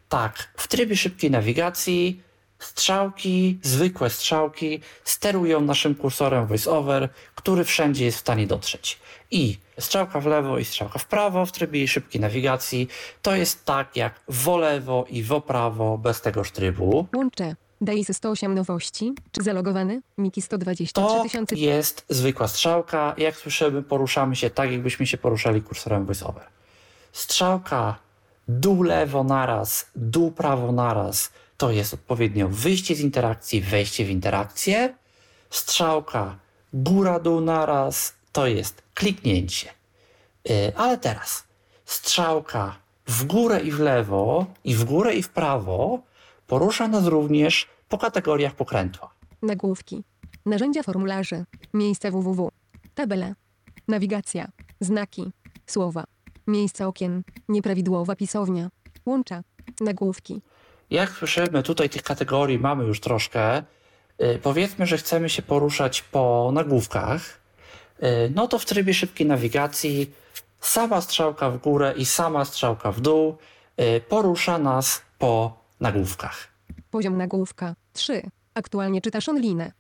tak, 0.09 0.49
w 0.57 0.69
trybie 0.69 0.97
szybkiej 0.97 1.31
nawigacji 1.31 2.21
strzałki, 2.59 3.59
zwykłe 3.63 4.11
strzałki 4.11 4.81
sterują 5.05 5.61
naszym 5.61 5.95
kursorem 5.95 6.47
voiceover, 6.47 7.09
który 7.35 7.65
wszędzie 7.65 8.05
jest 8.05 8.17
w 8.17 8.21
stanie 8.21 8.47
dotrzeć. 8.47 8.99
I 9.31 9.59
strzałka 9.79 10.21
w 10.21 10.27
lewo 10.27 10.59
i 10.59 10.65
strzałka 10.65 10.99
w 10.99 11.07
prawo 11.07 11.47
w 11.47 11.53
trybie 11.53 11.89
szybkiej 11.89 12.21
nawigacji 12.21 12.89
to 13.23 13.37
jest 13.37 13.65
tak 13.65 13.97
jak 13.97 14.21
w 14.29 14.57
lewo 14.57 15.05
i 15.09 15.23
w 15.23 15.41
prawo 15.41 15.99
bez 15.99 16.21
tegoż 16.21 16.51
trybu. 16.51 17.07
Łączę. 17.17 17.57
Daisy 17.81 18.15
108 18.15 18.55
nowości. 18.55 19.13
Czy 19.33 19.43
zalogowany? 19.43 20.01
Miki 20.19 20.43
123 20.43 20.93
to 20.93 21.23
tysiące. 21.23 21.57
jest 21.57 22.05
zwykła 22.09 22.49
strzałka. 22.49 23.15
Jak 23.19 23.37
słyszymy, 23.37 23.83
poruszamy 23.83 24.37
się 24.37 24.51
tak, 24.51 24.73
jakbyśmy 24.73 25.07
się 25.07 25.19
poruszali 25.19 25.63
kursorem 25.63 26.07
voiceover. 26.07 26.45
Strzałka 27.13 27.99
dół 28.49 28.83
lewo 28.83 29.25
naraz, 29.25 29.91
dół 29.97 30.31
prawo 30.31 30.73
naraz. 30.73 31.31
To 31.57 31.71
jest 31.71 31.95
odpowiednio 31.95 32.49
wyjście 32.49 32.95
z 32.95 33.01
interakcji, 33.01 33.61
wejście 33.61 34.05
w 34.05 34.11
interakcję. 34.11 34.95
Strzałka 35.51 36.39
góra 36.73 37.21
dół 37.21 37.41
naraz. 37.41 38.15
To 38.33 38.47
jest 38.47 38.83
kliknięcie. 38.95 39.69
Yy, 40.45 40.73
ale 40.77 40.99
teraz 40.99 41.45
strzałka 41.85 42.77
w 43.07 43.25
górę 43.25 43.61
i 43.61 43.71
w 43.71 43.81
lewo, 43.81 44.47
i 44.65 44.75
w 44.75 44.85
górę 44.85 45.15
i 45.15 45.23
w 45.23 45.29
prawo 45.29 46.01
porusza 46.47 46.89
nas 46.89 47.07
również 47.07 47.69
po 47.89 47.99
kategoriach 47.99 48.55
pokrętła. 48.55 49.11
Nagłówki, 49.43 50.05
narzędzia 50.47 50.83
formularze, 50.83 51.45
miejsce 51.75 52.11
www, 52.11 52.51
tabele, 52.95 53.35
nawigacja, 53.89 54.49
znaki, 54.81 55.33
słowa, 55.67 56.05
Miejsca 56.47 56.87
okien. 56.87 57.23
Nieprawidłowa 57.49 58.17
pisownia. 58.17 58.69
Łącza. 59.07 59.43
Nagłówki. 59.81 60.43
Jak 60.91 61.11
słyszymy, 61.11 61.63
tutaj 61.63 61.91
tych 61.91 62.03
kategorii 62.03 62.59
mamy 62.59 62.85
już 62.85 63.01
troszkę. 63.01 63.63
Yy, 64.19 64.39
powiedzmy, 64.43 64.87
że 64.87 64.99
chcemy 64.99 65.29
się 65.29 65.43
poruszać 65.43 66.03
po 66.03 66.51
nagłówkach. 66.53 67.41
Yy, 68.03 68.09
no 68.35 68.49
to 68.49 68.59
w 68.59 68.65
trybie 68.65 68.95
szybkiej 68.95 69.27
nawigacji 69.27 70.11
sama 70.61 71.01
strzałka 71.01 71.51
w 71.51 71.59
górę 71.59 71.95
i 71.97 72.07
sama 72.07 72.45
strzałka 72.45 72.93
w 72.93 73.01
dół 73.01 73.37
yy, 73.79 74.01
porusza 74.01 74.59
nas 74.59 75.03
po 75.19 75.61
nagłówkach. 75.81 76.49
Poziom 76.91 77.17
nagłówka 77.17 77.75
3. 77.93 78.23
Aktualnie 78.55 79.01
czytasz 79.01 79.29
online. 79.29 79.71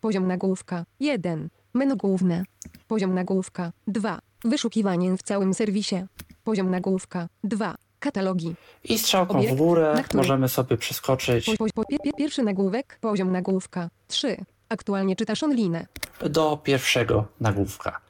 Poziom 0.00 0.26
nagłówka 0.26 0.84
1. 1.00 1.48
Menu 1.74 1.96
główne. 1.96 2.44
Poziom 2.88 3.14
nagłówka 3.14 3.72
2. 3.86 4.18
Wyszukiwanie 4.44 5.16
w 5.16 5.22
całym 5.22 5.54
serwisie. 5.54 5.96
Poziom 6.44 6.70
nagłówka 6.70 7.28
2. 7.44 7.74
Katalogi. 8.00 8.54
I 8.84 8.98
strzałką 8.98 9.38
Obiekt, 9.38 9.54
w 9.54 9.56
górę 9.56 9.94
możemy 10.14 10.48
sobie 10.48 10.76
przeskoczyć. 10.76 11.46
Po, 11.46 11.52
po, 11.56 11.64
po, 11.74 12.16
pierwszy 12.16 12.42
nagłówek, 12.42 12.98
poziom 13.00 13.32
nagłówka 13.32 13.90
3. 14.08 14.36
Aktualnie 14.68 15.16
czytasz 15.16 15.42
online. 15.42 15.78
Do 16.20 16.56
pierwszego 16.56 17.26
nagłówka. 17.40 18.00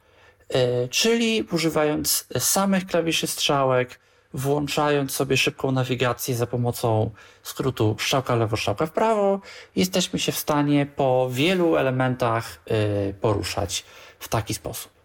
Yy, 0.49 0.57
czyli 0.89 1.43
używając 1.51 2.27
samych 2.39 2.85
klawiszy 2.85 3.27
strzałek, 3.27 3.99
włączając 4.33 5.11
sobie 5.11 5.37
szybką 5.37 5.71
nawigację 5.71 6.35
za 6.35 6.47
pomocą 6.47 7.11
skrótu 7.43 7.95
strzałka 7.99 8.35
lewo, 8.35 8.57
strzałka 8.57 8.85
w 8.85 8.91
prawo, 8.91 9.39
jesteśmy 9.75 10.19
się 10.19 10.31
w 10.31 10.37
stanie 10.37 10.85
po 10.85 11.29
wielu 11.31 11.75
elementach 11.75 12.59
yy, 12.69 13.13
poruszać 13.13 13.85
w 14.19 14.27
taki 14.27 14.53
sposób. 14.53 15.00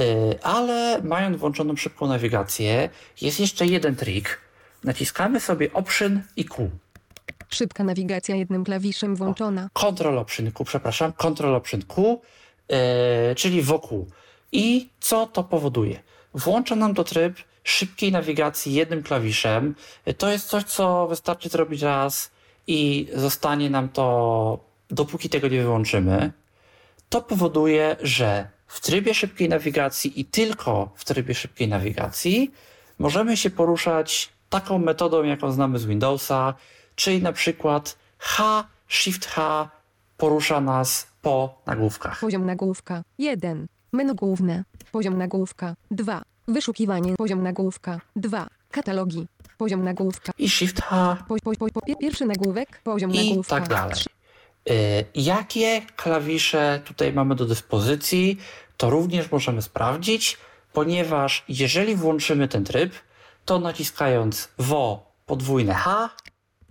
Y, 0.00 0.42
ale 0.42 1.00
mając 1.02 1.36
włączoną 1.36 1.76
szybką 1.76 2.06
nawigację, 2.06 2.88
jest 3.20 3.40
jeszcze 3.40 3.66
jeden 3.66 3.96
trik. 3.96 4.40
Naciskamy 4.84 5.40
sobie 5.40 5.72
Option 5.72 6.22
i 6.36 6.44
Q. 6.44 6.70
Szybka 7.50 7.84
nawigacja 7.84 8.36
jednym 8.36 8.64
klawiszem 8.64 9.16
włączona. 9.16 9.68
O, 9.74 9.80
Control 9.80 10.18
Option 10.18 10.52
Q, 10.52 10.64
przepraszam, 10.64 11.12
Control 11.12 11.54
Option 11.54 11.82
Q, 11.82 12.20
yy, 12.68 12.76
czyli 13.34 13.62
wokół. 13.62 14.06
I 14.52 14.88
co 15.00 15.26
to 15.26 15.44
powoduje? 15.44 16.02
Włącza 16.34 16.76
nam 16.76 16.94
to 16.94 17.04
tryb 17.04 17.36
szybkiej 17.64 18.12
nawigacji 18.12 18.74
jednym 18.74 19.02
klawiszem. 19.02 19.74
To 20.18 20.30
jest 20.30 20.48
coś, 20.48 20.64
co 20.64 21.06
wystarczy 21.06 21.48
zrobić 21.48 21.82
raz 21.82 22.30
i 22.66 23.08
zostanie 23.14 23.70
nam 23.70 23.88
to, 23.88 24.58
dopóki 24.90 25.28
tego 25.28 25.48
nie 25.48 25.62
wyłączymy, 25.62 26.32
to 27.08 27.22
powoduje, 27.22 27.96
że 28.02 28.48
w 28.66 28.80
trybie 28.80 29.14
szybkiej 29.14 29.48
nawigacji 29.48 30.20
i 30.20 30.24
tylko 30.24 30.92
w 30.94 31.04
trybie 31.04 31.34
szybkiej 31.34 31.68
nawigacji 31.68 32.50
możemy 32.98 33.36
się 33.36 33.50
poruszać 33.50 34.32
taką 34.50 34.78
metodą, 34.78 35.22
jaką 35.22 35.52
znamy 35.52 35.78
z 35.78 35.84
Windowsa, 35.84 36.54
czyli 36.94 37.22
na 37.22 37.32
przykład 37.32 37.96
H, 38.18 38.64
Shift 38.88 39.26
H 39.26 39.68
porusza 40.16 40.60
nas 40.60 41.06
po 41.22 41.62
nagłówkach. 41.66 42.20
Poziom 42.20 42.46
nagłówka 42.46 43.02
1. 43.18 43.66
Menu 43.92 44.14
główne. 44.14 44.64
Poziom 44.92 45.18
nagłówka 45.18 45.74
2. 45.90 46.22
Wyszukiwanie. 46.48 47.14
Poziom 47.16 47.42
nagłówka 47.42 48.00
2. 48.16 48.46
Katalogi. 48.70 49.26
Poziom 49.58 49.84
nagłówka. 49.84 50.32
I 50.38 50.48
Shift 50.50 50.80
H 50.82 51.16
Po, 51.28 51.36
po, 51.56 51.70
po, 51.70 51.80
pierwszy 52.00 52.26
nagłówek. 52.26 52.80
Poziom 52.84 53.10
i 53.12 53.28
nagłówka. 53.28 53.54
tak 53.56 53.68
dalej. 53.68 53.96
Y, 54.00 54.13
Jakie 55.14 55.82
klawisze 55.96 56.80
tutaj 56.84 57.12
mamy 57.12 57.34
do 57.34 57.44
dyspozycji, 57.44 58.38
to 58.76 58.90
również 58.90 59.30
możemy 59.30 59.62
sprawdzić, 59.62 60.38
ponieważ 60.72 61.44
jeżeli 61.48 61.96
włączymy 61.96 62.48
ten 62.48 62.64
tryb, 62.64 62.92
to 63.44 63.58
naciskając 63.58 64.48
WO 64.58 65.12
podwójne 65.26 65.74
H, 65.74 66.10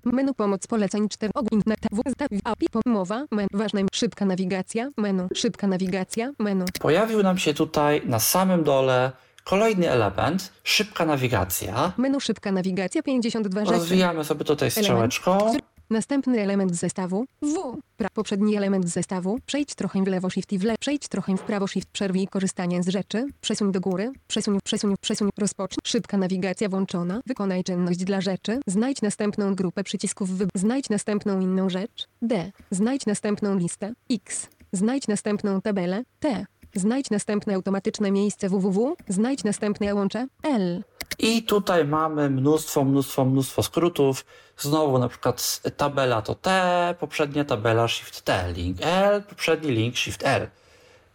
Menu 0.06 0.34
pomoc 0.34 0.68
poleceń 0.68 1.10
4 1.10 1.32
ogólne 1.36 1.64
na 1.68 2.28
API 2.44 2.68
pomowa 2.70 3.26
men 3.32 3.48
ważne 3.54 3.82
szybka 3.94 4.26
nawigacja 4.26 4.90
menu 4.98 5.28
szybka 5.36 5.68
nawigacja 5.68 6.32
menu 6.40 6.66
pojawił 6.82 7.24
nam 7.24 7.38
się 7.38 7.54
tutaj 7.54 8.02
na 8.06 8.20
samym 8.20 8.64
dole 8.64 9.12
kolejny 9.44 9.90
element, 9.90 10.52
szybka 10.64 11.06
nawigacja. 11.06 11.92
menu 11.98 12.20
szybka 12.20 12.52
nawigacja 12.52 13.04
52 13.04 13.66
rzeczy 13.66 13.78
Rozwijamy 13.78 14.24
sobie 14.24 14.46
tutaj 14.46 14.72
strzałeczką. 14.72 15.54
Następny 15.94 16.42
element 16.42 16.76
zestawu? 16.76 17.26
W. 17.42 17.78
Pra, 17.98 18.10
poprzedni 18.14 18.56
element 18.56 18.90
zestawu? 18.90 19.40
Przejdź 19.46 19.76
trochę 19.76 20.04
w 20.04 20.08
lewo 20.08 20.30
shift 20.30 20.52
i 20.54 20.60
w 20.60 20.64
lewo 20.64 20.78
przejdź 20.80 21.08
trochę 21.08 21.38
w 21.38 21.42
prawo 21.42 21.68
shift 21.68 21.90
przerwij 21.90 22.28
korzystanie 22.28 22.84
z 22.84 22.88
rzeczy. 22.88 23.26
Przesuń 23.42 23.72
do 23.72 23.82
góry. 23.82 24.12
Przesuń 24.28 24.60
przesuń 24.64 24.96
przesuń 25.02 25.30
rozpocznij. 25.38 25.80
Szybka 25.86 26.18
nawigacja 26.18 26.70
włączona. 26.70 27.22
Wykonaj 27.26 27.64
czynność 27.64 28.04
dla 28.04 28.22
rzeczy. 28.22 28.60
Znajdź 28.68 29.02
następną 29.02 29.56
grupę 29.56 29.84
przycisków 29.84 30.30
wy... 30.30 30.48
znajdź 30.56 30.90
następną 30.90 31.40
inną 31.40 31.70
rzecz. 31.70 32.08
D. 32.22 32.52
Znajdź 32.72 33.06
następną 33.06 33.58
listę. 33.58 33.94
X. 34.12 34.48
Znajdź 34.72 35.08
następną 35.08 35.62
tabelę. 35.62 36.04
T. 36.20 36.46
Znajdź 36.76 37.10
następne 37.10 37.56
automatyczne 37.56 38.12
miejsce 38.12 38.50
www 38.50 38.96
znajdź 39.08 39.44
następne 39.44 39.96
łącze. 39.96 40.28
L 40.44 40.84
I 41.20 41.44
tutaj 41.44 41.86
mamy 41.86 42.30
mnóstwo, 42.30 42.84
mnóstwo, 42.84 43.26
mnóstwo 43.26 43.64
skrótów. 43.64 44.26
Znowu 44.58 45.00
na 45.00 45.10
przykład 45.10 45.62
tabela 45.78 46.22
to 46.22 46.36
T, 46.36 46.96
poprzednia 47.00 47.46
tabela 47.46 47.88
Shift 47.88 48.22
T, 48.22 48.54
link 48.56 48.78
L, 48.82 49.24
poprzedni 49.24 49.72
link 49.72 49.98
Shift 49.98 50.26
L. 50.26 50.48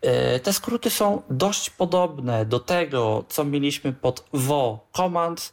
Yy, 0.03 0.41
Te 0.41 0.53
skróty 0.53 0.91
są 0.91 1.23
dość 1.31 1.71
podobne 1.71 2.47
do 2.47 2.61
tego, 2.61 3.25
co 3.29 3.45
mieliśmy 3.45 3.93
pod 3.93 4.25
wo 4.33 4.87
command, 4.97 5.53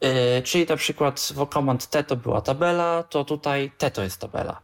yy, 0.00 0.10
czyli 0.42 0.66
na 0.66 0.76
przykład 0.76 1.32
wo 1.34 1.46
command 1.46 1.86
T 1.86 2.04
to 2.04 2.16
była 2.16 2.40
tabela, 2.40 3.02
to 3.02 3.24
tutaj 3.24 3.72
T 3.78 3.90
to 3.90 4.02
jest 4.02 4.20
tabela. 4.20 4.60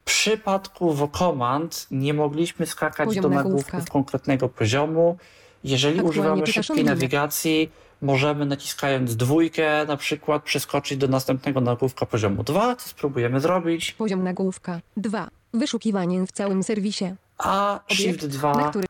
W 0.00 0.04
przypadku 0.04 0.92
wo 0.92 1.08
command 1.08 1.86
nie 1.90 2.14
mogliśmy 2.14 2.66
skakać 2.66 3.06
Poziom 3.06 3.22
do 3.22 3.28
nagłówków 3.28 3.90
konkretnego 3.90 4.48
poziomu. 4.48 5.16
Jeżeli 5.64 5.94
Aktualnie 5.94 6.10
używamy 6.10 6.46
szybkiej 6.46 6.84
nawigacji, 6.84 7.70
możemy 8.04 8.46
naciskając 8.46 9.16
dwójkę 9.16 9.84
na 9.88 9.96
przykład 9.96 10.42
przeskoczyć 10.42 10.98
do 10.98 11.08
następnego 11.08 11.60
nagłówka 11.60 12.06
poziomu 12.06 12.42
2, 12.42 12.76
co 12.76 12.88
spróbujemy 12.88 13.40
zrobić, 13.40 13.92
Poziom 13.92 14.22
nagłówka 14.24 14.80
2. 14.96 15.28
Wyszukiwanie 15.54 16.26
w 16.26 16.32
całym 16.32 16.62
serwisie. 16.62 17.14
a 17.38 17.80
Shift 17.92 18.22
na 18.22 18.28
2 18.28 18.70
który 18.70 18.86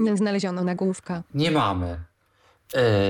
nie 0.00 0.16
znaleziono 0.16 0.64
nagłówka. 0.64 1.22
nie 1.34 1.50
mamy 1.50 1.98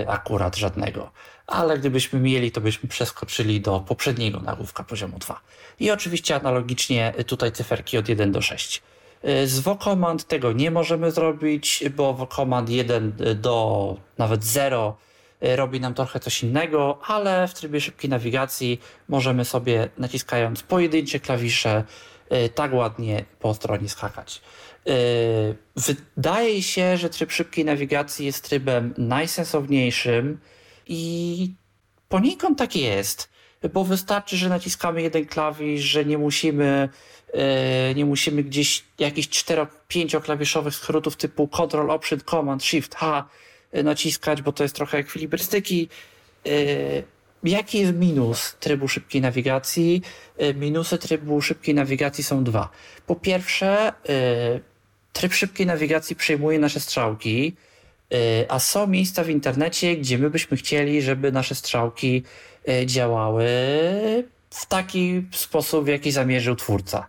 y, 0.03 0.09
akurat 0.09 0.57
żadnego. 0.57 1.11
Ale 1.47 1.79
gdybyśmy 1.79 2.21
mieli, 2.21 2.53
to 2.53 2.61
byśmy 2.61 2.89
przeskoczyli 2.89 3.61
do 3.61 3.81
poprzedniego 3.81 4.41
nagłówka 4.41 4.85
poziomu 4.85 5.19
2. 5.19 5.41
I 5.81 5.91
oczywiście 5.91 6.37
analogicznie 6.37 7.15
y, 7.21 7.25
tutaj 7.25 7.53
cyferki 7.53 7.99
od 7.99 8.09
1 8.09 8.33
do 8.33 8.43
6. 8.43 8.83
Y, 9.25 9.47
Z 9.49 9.61
vocomand 9.61 10.25
tego 10.29 10.53
nie 10.53 10.71
możemy 10.71 11.11
zrobić, 11.11 11.85
bo 11.97 12.15
vocomand 12.15 12.69
1 12.69 13.13
do 13.37 13.97
nawet 14.19 14.45
0 14.45 14.97
y, 15.09 15.12
robi 15.43 15.81
nam 15.81 15.95
trochę 15.95 16.21
coś 16.21 16.43
innego, 16.43 16.99
ale 17.07 17.49
w 17.49 17.55
trybie 17.55 17.81
szybkiej 17.81 18.11
nawigacji 18.11 18.81
możemy 19.09 19.45
sobie 19.45 19.89
naciskając 19.99 20.63
pojedyncze 20.63 21.21
klawisze 21.21 21.85
y, 22.33 22.49
tak 22.49 22.73
ładnie 22.75 23.25
po 23.41 23.55
stronie 23.55 23.89
skakać. 23.89 24.43
Y, 24.89 25.57
Wydaje 25.77 26.63
się, 26.63 26.97
że 26.97 27.11
tryb 27.11 27.33
szybkiej 27.33 27.65
nawigacji 27.65 28.27
jest 28.27 28.45
trybem 28.45 28.95
najsensowniejszym 28.99 30.41
i 30.87 31.55
poniekąd 32.09 32.59
tak 32.59 32.77
jest, 32.77 33.33
bo 33.73 33.85
wystarczy, 33.85 34.37
że 34.37 34.49
naciskamy 34.49 35.03
jeden 35.03 35.27
klawisz, 35.27 35.81
że 35.81 36.05
nie 36.05 36.19
musimy, 36.19 36.89
y, 37.91 37.95
nie 37.95 38.05
musimy 38.05 38.43
gdzieś 38.43 38.85
jakichś 38.99 39.29
4-5 39.29 40.21
klawiszowych 40.23 40.75
skrótów 40.75 41.17
typu 41.17 41.49
Ctrl, 41.49 41.91
Option, 41.91 42.21
Command, 42.21 42.65
Shift, 42.65 42.95
H 42.95 43.29
y, 43.29 43.52
naciskać, 43.73 44.43
bo 44.43 44.53
to 44.53 44.63
jest 44.63 44.75
trochę 44.75 44.99
ekvilibrystyki. 44.99 45.89
Y, 46.47 47.05
Jaki 47.45 47.79
jest 47.79 47.95
minus 47.95 48.57
trybu 48.61 48.89
szybkiej 48.89 49.21
nawigacji? 49.21 50.03
Y, 50.43 50.55
Minusy 50.55 50.99
trybu 50.99 51.41
szybkiej 51.41 51.75
nawigacji 51.75 52.25
są 52.25 52.45
dwa. 52.45 52.69
Po 53.07 53.15
pierwsze, 53.17 53.93
y, 54.57 54.61
tryb 55.13 55.35
szybkiej 55.35 55.67
nawigacji 55.67 56.17
przejmuje 56.17 56.59
nasze 56.59 56.81
strzałki, 56.81 57.57
y, 58.15 58.47
a 58.49 58.59
są 58.59 58.87
miejsca 58.87 59.25
w 59.25 59.29
internecie, 59.31 59.97
gdzie 59.97 60.19
my 60.19 60.31
byśmy 60.31 60.57
chcieli, 60.57 61.03
żeby 61.03 61.33
nasze 61.33 61.55
strzałki 61.55 62.23
y, 62.69 62.87
działały 62.87 63.45
w 64.51 64.67
taki 64.67 65.23
sposób, 65.33 65.85
w 65.85 65.89
jaki 65.89 66.13
zamierzył 66.13 66.57
twórca. 66.57 67.07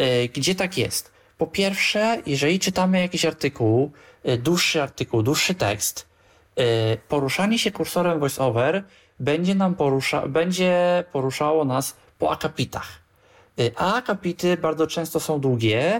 Y, 0.00 0.28
Gdzie 0.28 0.54
tak 0.54 0.78
jest? 0.78 1.12
Po 1.38 1.46
pierwsze, 1.46 2.22
jeżeli 2.26 2.58
czytamy 2.58 3.00
jakiś 3.00 3.24
artykuł, 3.24 3.84
y, 3.86 4.11
dłuższy 4.38 4.82
artykuł, 4.82 5.22
dłuższy 5.22 5.54
tekst, 5.54 6.06
y, 6.58 6.62
poruszanie 7.08 7.58
się 7.58 7.70
kursorem 7.70 8.20
voiceover 8.20 8.84
będzie 9.20 9.54
nam 9.54 9.74
porusza, 9.74 10.28
będzie 10.28 11.04
poruszało 11.12 11.64
nas 11.64 11.96
po 12.18 12.30
akapitach. 12.30 12.88
Y, 13.60 13.72
A 13.76 13.94
akapity 13.94 14.56
bardzo 14.56 14.86
często 14.86 15.20
są 15.20 15.40
długie 15.40 15.96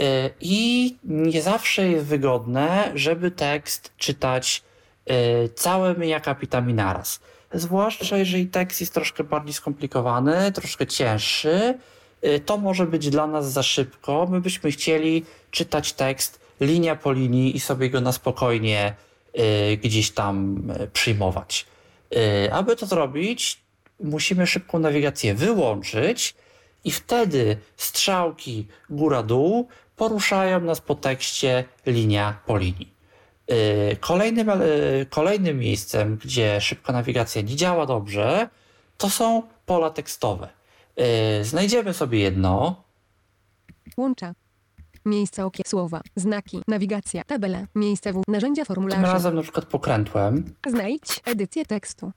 y, 0.00 0.30
i 0.40 0.96
nie 1.04 1.42
zawsze 1.42 1.88
jest 1.88 2.06
wygodne, 2.06 2.92
żeby 2.94 3.30
tekst 3.30 3.92
czytać 3.96 4.62
y, 5.10 5.48
całymi 5.48 6.14
akapitami 6.14 6.74
naraz. 6.74 7.20
Zwłaszcza 7.52 8.16
jeżeli 8.16 8.46
tekst 8.46 8.80
jest 8.80 8.94
troszkę 8.94 9.24
bardziej 9.24 9.54
skomplikowany, 9.54 10.52
troszkę 10.52 10.86
cięższy, 10.86 11.78
y, 12.24 12.40
to 12.40 12.56
może 12.56 12.86
być 12.86 13.10
dla 13.10 13.26
nas 13.26 13.52
za 13.52 13.62
szybko. 13.62 14.26
My 14.30 14.40
byśmy 14.40 14.70
chcieli 14.70 15.24
czytać 15.50 15.92
tekst 15.92 16.39
linia 16.60 16.96
po 16.96 17.12
linii 17.12 17.56
i 17.56 17.60
sobie 17.60 17.90
go 17.90 18.00
na 18.00 18.12
spokojnie 18.12 18.94
y, 19.72 19.76
gdzieś 19.76 20.10
tam 20.10 20.64
y, 20.70 20.88
przyjmować. 20.88 21.66
Y, 22.46 22.52
Aby 22.52 22.76
to 22.76 22.86
zrobić, 22.86 23.60
musimy 24.00 24.46
szybką 24.46 24.78
nawigację 24.78 25.34
wyłączyć 25.34 26.34
i 26.84 26.90
wtedy 26.90 27.56
strzałki 27.76 28.66
góra-dół 28.90 29.68
poruszają 29.96 30.60
nas 30.60 30.80
po 30.80 30.94
tekście 30.94 31.64
linia 31.86 32.38
po 32.46 32.58
linii. 32.58 33.00
Kolejnym, 34.00 34.50
kolejnym 35.10 35.58
miejscem, 35.58 36.16
gdzie 36.16 36.60
szybka 36.60 36.92
nawigacja 36.92 37.42
nie 37.42 37.56
działa 37.56 37.86
dobrze, 37.86 38.48
to 38.98 39.10
są 39.10 39.42
pola 39.66 39.90
tekstowe. 39.90 40.48
Znajdziemy 41.42 41.94
sobie 41.94 42.18
jedno, 42.18 42.82
Łącza. 43.96 44.34
Miejsca 45.04 45.44
okie 45.44 45.62
słowa, 45.66 46.00
znaki, 46.16 46.62
nawigacja, 46.68 47.24
tabele, 47.24 47.66
miejsce 47.74 48.12
w, 48.12 48.22
narzędzia 48.28 48.62
tym 48.64 48.66
formularza. 48.74 49.12
razem 49.12 49.34
na 49.34 49.42
przykład 49.42 49.64
pokrętłem. 49.64 50.54
Znajdź 50.66 51.20
edycję 51.24 51.66
tekstu. 51.66 52.12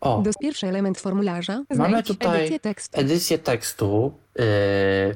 O, 0.00 0.22
Dos 0.22 0.34
pierwszy 0.40 0.66
element 0.66 1.00
formularza. 1.00 1.52
Mamy 1.52 1.90
Znajdź 1.90 2.06
tutaj 2.06 2.38
edycję 2.38 2.60
tekstu. 2.60 3.00
edycję 3.00 3.38
tekstu, 3.38 4.14
yy, 4.38 4.44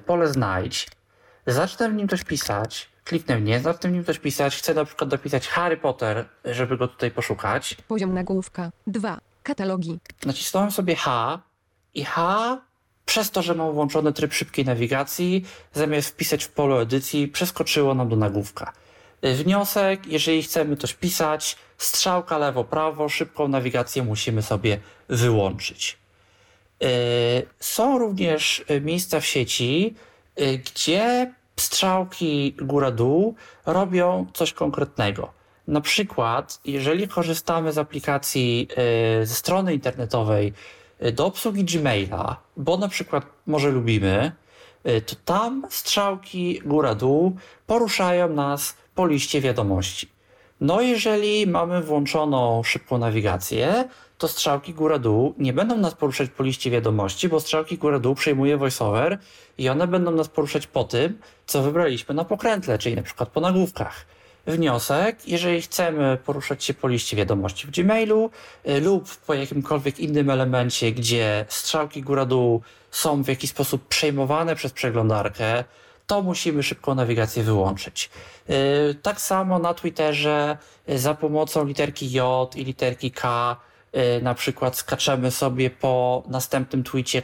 pole 0.06 0.28
znajdź, 0.32 0.88
zacznę 1.46 1.90
w 1.90 1.94
nim 1.94 2.08
coś 2.08 2.24
pisać, 2.24 2.88
kliknę 3.04 3.36
w 3.40 3.42
nie, 3.42 3.60
zacznę 3.60 3.90
w 3.90 3.92
nim 3.92 4.04
coś 4.04 4.18
pisać, 4.18 4.56
chcę 4.56 4.74
na 4.74 4.84
przykład 4.84 5.10
dopisać 5.10 5.48
Harry 5.48 5.76
Potter, 5.76 6.28
żeby 6.44 6.76
go 6.76 6.88
tutaj 6.88 7.10
poszukać. 7.10 7.76
Poziom 7.88 8.14
nagłówka 8.14 8.70
2. 8.86 9.18
Katalogi. 9.42 9.98
Nacisnąłem 10.26 10.70
sobie 10.70 10.96
H 10.96 11.38
i 11.94 12.04
H, 12.04 12.58
przez 13.06 13.30
to, 13.30 13.42
że 13.42 13.54
mam 13.54 13.72
włączony 13.72 14.12
tryb 14.12 14.32
szybkiej 14.32 14.64
nawigacji, 14.64 15.44
zamiast 15.72 16.08
wpisać 16.08 16.44
w 16.44 16.48
polu 16.48 16.78
edycji, 16.78 17.28
przeskoczyło 17.28 17.94
nam 17.94 18.08
do 18.08 18.16
nagłówka. 18.16 18.72
Y, 19.24 19.34
Wniosek, 19.34 20.06
jeżeli 20.06 20.42
chcemy 20.42 20.76
coś 20.76 20.94
pisać, 20.94 21.56
strzałka 21.78 22.38
lewo-prawo, 22.38 23.08
szybką 23.08 23.48
nawigację 23.48 24.02
musimy 24.02 24.42
sobie 24.42 24.78
wyłączyć. 25.08 25.98
Y, 26.82 26.86
Są 27.60 27.98
również 27.98 28.64
y, 28.70 28.80
miejsca 28.80 29.20
w 29.20 29.26
sieci, 29.26 29.94
gdzie 30.64 31.34
strzałki 31.56 32.54
góra-dół 32.58 33.34
robią 33.66 34.26
coś 34.34 34.52
konkretnego. 34.52 35.32
Na 35.68 35.80
przykład, 35.80 36.60
jeżeli 36.64 37.08
korzystamy 37.08 37.72
z 37.72 37.78
aplikacji 37.78 38.68
ze 39.22 39.34
strony 39.34 39.74
internetowej 39.74 40.52
do 41.12 41.26
obsługi 41.26 41.64
Gmaila, 41.64 42.36
bo 42.56 42.76
na 42.76 42.88
przykład 42.88 43.26
może 43.46 43.70
lubimy, 43.70 44.32
y, 44.88 45.00
to 45.00 45.16
tam 45.24 45.66
strzałki 45.70 46.60
góra-dół 46.64 47.36
poruszają 47.66 48.28
nas 48.28 48.76
po 48.94 49.06
liście 49.06 49.40
wiadomości. 49.40 50.08
No, 50.60 50.80
jeżeli 50.80 51.46
mamy 51.46 51.82
włączoną 51.82 52.62
szybką 52.62 52.98
nawigację, 52.98 53.88
to 54.18 54.28
strzałki 54.28 54.74
góra-dół 54.74 55.34
nie 55.38 55.52
będą 55.52 55.76
nas 55.76 55.94
poruszać 55.94 56.30
po 56.30 56.42
liście 56.42 56.70
wiadomości, 56.70 57.28
bo 57.28 57.40
strzałki 57.40 57.78
góra-dół 57.78 58.14
przejmuje 58.14 58.56
voiceover 58.56 59.18
i 59.58 59.68
one 59.68 59.86
będą 59.86 60.10
nas 60.10 60.28
poruszać 60.28 60.66
po 60.66 60.84
tym, 60.84 61.18
co 61.46 61.62
wybraliśmy 61.62 62.14
na 62.14 62.24
pokrętle, 62.24 62.78
czyli 62.78 62.96
na 62.96 63.02
przykład 63.02 63.28
po 63.28 63.40
nagłówkach. 63.40 64.06
Wniosek, 64.46 65.28
jeżeli 65.28 65.62
chcemy 65.62 66.18
poruszać 66.24 66.64
się 66.64 66.74
po 66.74 66.88
liście 66.88 67.16
wiadomości 67.16 67.66
w 67.66 67.70
Gmailu 67.70 68.30
y, 68.68 68.80
lub 68.80 69.16
po 69.16 69.34
jakimkolwiek 69.34 70.00
innym 70.00 70.30
elemencie, 70.30 70.92
gdzie 70.92 71.44
strzałki 71.48 72.02
góra-dół 72.02 72.62
są 72.90 73.22
w 73.22 73.28
jakiś 73.28 73.50
sposób 73.50 73.88
przejmowane 73.88 74.56
przez 74.56 74.72
przeglądarkę, 74.72 75.64
to 76.06 76.22
musimy 76.22 76.62
szybką 76.62 76.94
nawigację 76.94 77.42
wyłączyć. 77.42 78.10
Yy, 78.48 78.54
Tak 79.02 79.20
samo 79.20 79.58
na 79.58 79.74
Twitterze 79.74 80.58
yy, 80.86 80.98
za 80.98 81.14
pomocą 81.14 81.64
literki 81.64 82.12
J 82.12 82.56
i 82.56 82.64
literki 82.64 83.10
K 83.10 83.56
na 84.22 84.34
przykład 84.34 84.76
skaczemy 84.76 85.30
sobie 85.30 85.70
po 85.70 86.22
następnym 86.28 86.84
tweetie, 86.84 87.22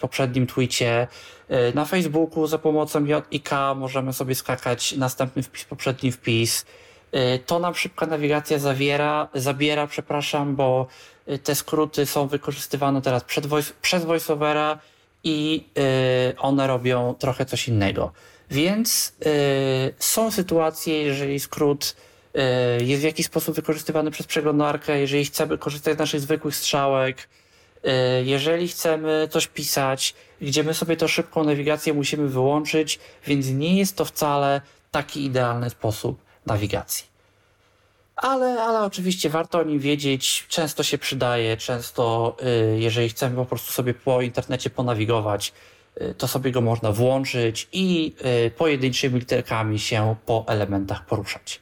poprzednim 0.00 0.46
tweetie. 0.46 1.06
Yy, 1.48 1.72
Na 1.74 1.84
Facebooku 1.84 2.46
za 2.46 2.58
pomocą 2.58 3.04
J 3.04 3.26
i 3.30 3.40
K 3.40 3.74
możemy 3.74 4.12
sobie 4.12 4.34
skakać 4.34 4.92
następny 4.96 5.42
wpis, 5.42 5.64
poprzedni 5.64 6.12
wpis. 6.12 6.66
Yy, 7.12 7.38
To 7.46 7.58
nam 7.58 7.74
szybka 7.74 8.06
nawigacja 8.06 8.58
zawiera, 8.58 9.28
zabiera, 9.34 9.86
przepraszam, 9.86 10.56
bo 10.56 10.86
yy, 11.26 11.38
te 11.38 11.54
skróty 11.54 12.06
są 12.06 12.26
wykorzystywane 12.28 13.02
teraz 13.02 13.24
przed 13.24 13.46
voice, 13.46 13.72
przez 13.82 14.04
VoiceOvera 14.04 14.78
i 15.26 15.64
one 16.38 16.66
robią 16.66 17.14
trochę 17.18 17.46
coś 17.46 17.68
innego. 17.68 18.12
Więc 18.50 19.14
są 19.98 20.30
sytuacje, 20.30 21.02
jeżeli 21.02 21.40
skrót 21.40 21.96
jest 22.80 23.02
w 23.02 23.04
jakiś 23.04 23.26
sposób 23.26 23.54
wykorzystywany 23.56 24.10
przez 24.10 24.26
przeglądarkę, 24.26 25.00
jeżeli 25.00 25.24
chcemy 25.24 25.58
korzystać 25.58 25.96
z 25.96 25.98
naszych 25.98 26.20
zwykłych 26.20 26.56
strzałek, 26.56 27.28
jeżeli 28.24 28.68
chcemy 28.68 29.28
coś 29.30 29.46
pisać, 29.46 30.14
gdzie 30.40 30.64
my 30.64 30.74
sobie 30.74 30.96
to 30.96 31.08
szybką 31.08 31.44
nawigację 31.44 31.94
musimy 31.94 32.28
wyłączyć, 32.28 32.98
więc 33.26 33.48
nie 33.48 33.78
jest 33.78 33.96
to 33.96 34.04
wcale 34.04 34.60
taki 34.90 35.24
idealny 35.24 35.70
sposób 35.70 36.18
nawigacji. 36.46 37.14
Ale, 38.16 38.62
ale 38.62 38.80
oczywiście 38.80 39.30
warto 39.30 39.58
o 39.58 39.62
nim 39.62 39.78
wiedzieć, 39.78 40.46
często 40.48 40.82
się 40.82 40.98
przydaje, 40.98 41.56
często 41.56 42.36
y, 42.74 42.78
jeżeli 42.78 43.08
chcemy 43.08 43.36
po 43.36 43.44
prostu 43.44 43.72
sobie 43.72 43.94
po 43.94 44.22
internecie 44.22 44.70
ponawigować, 44.70 45.52
y, 46.02 46.14
to 46.14 46.28
sobie 46.28 46.50
go 46.50 46.60
można 46.60 46.92
włączyć 46.92 47.68
i 47.72 48.14
y, 48.46 48.50
pojedynczymi 48.50 49.18
literkami 49.20 49.78
się 49.78 50.16
po 50.26 50.44
elementach 50.48 51.06
poruszać. 51.06 51.60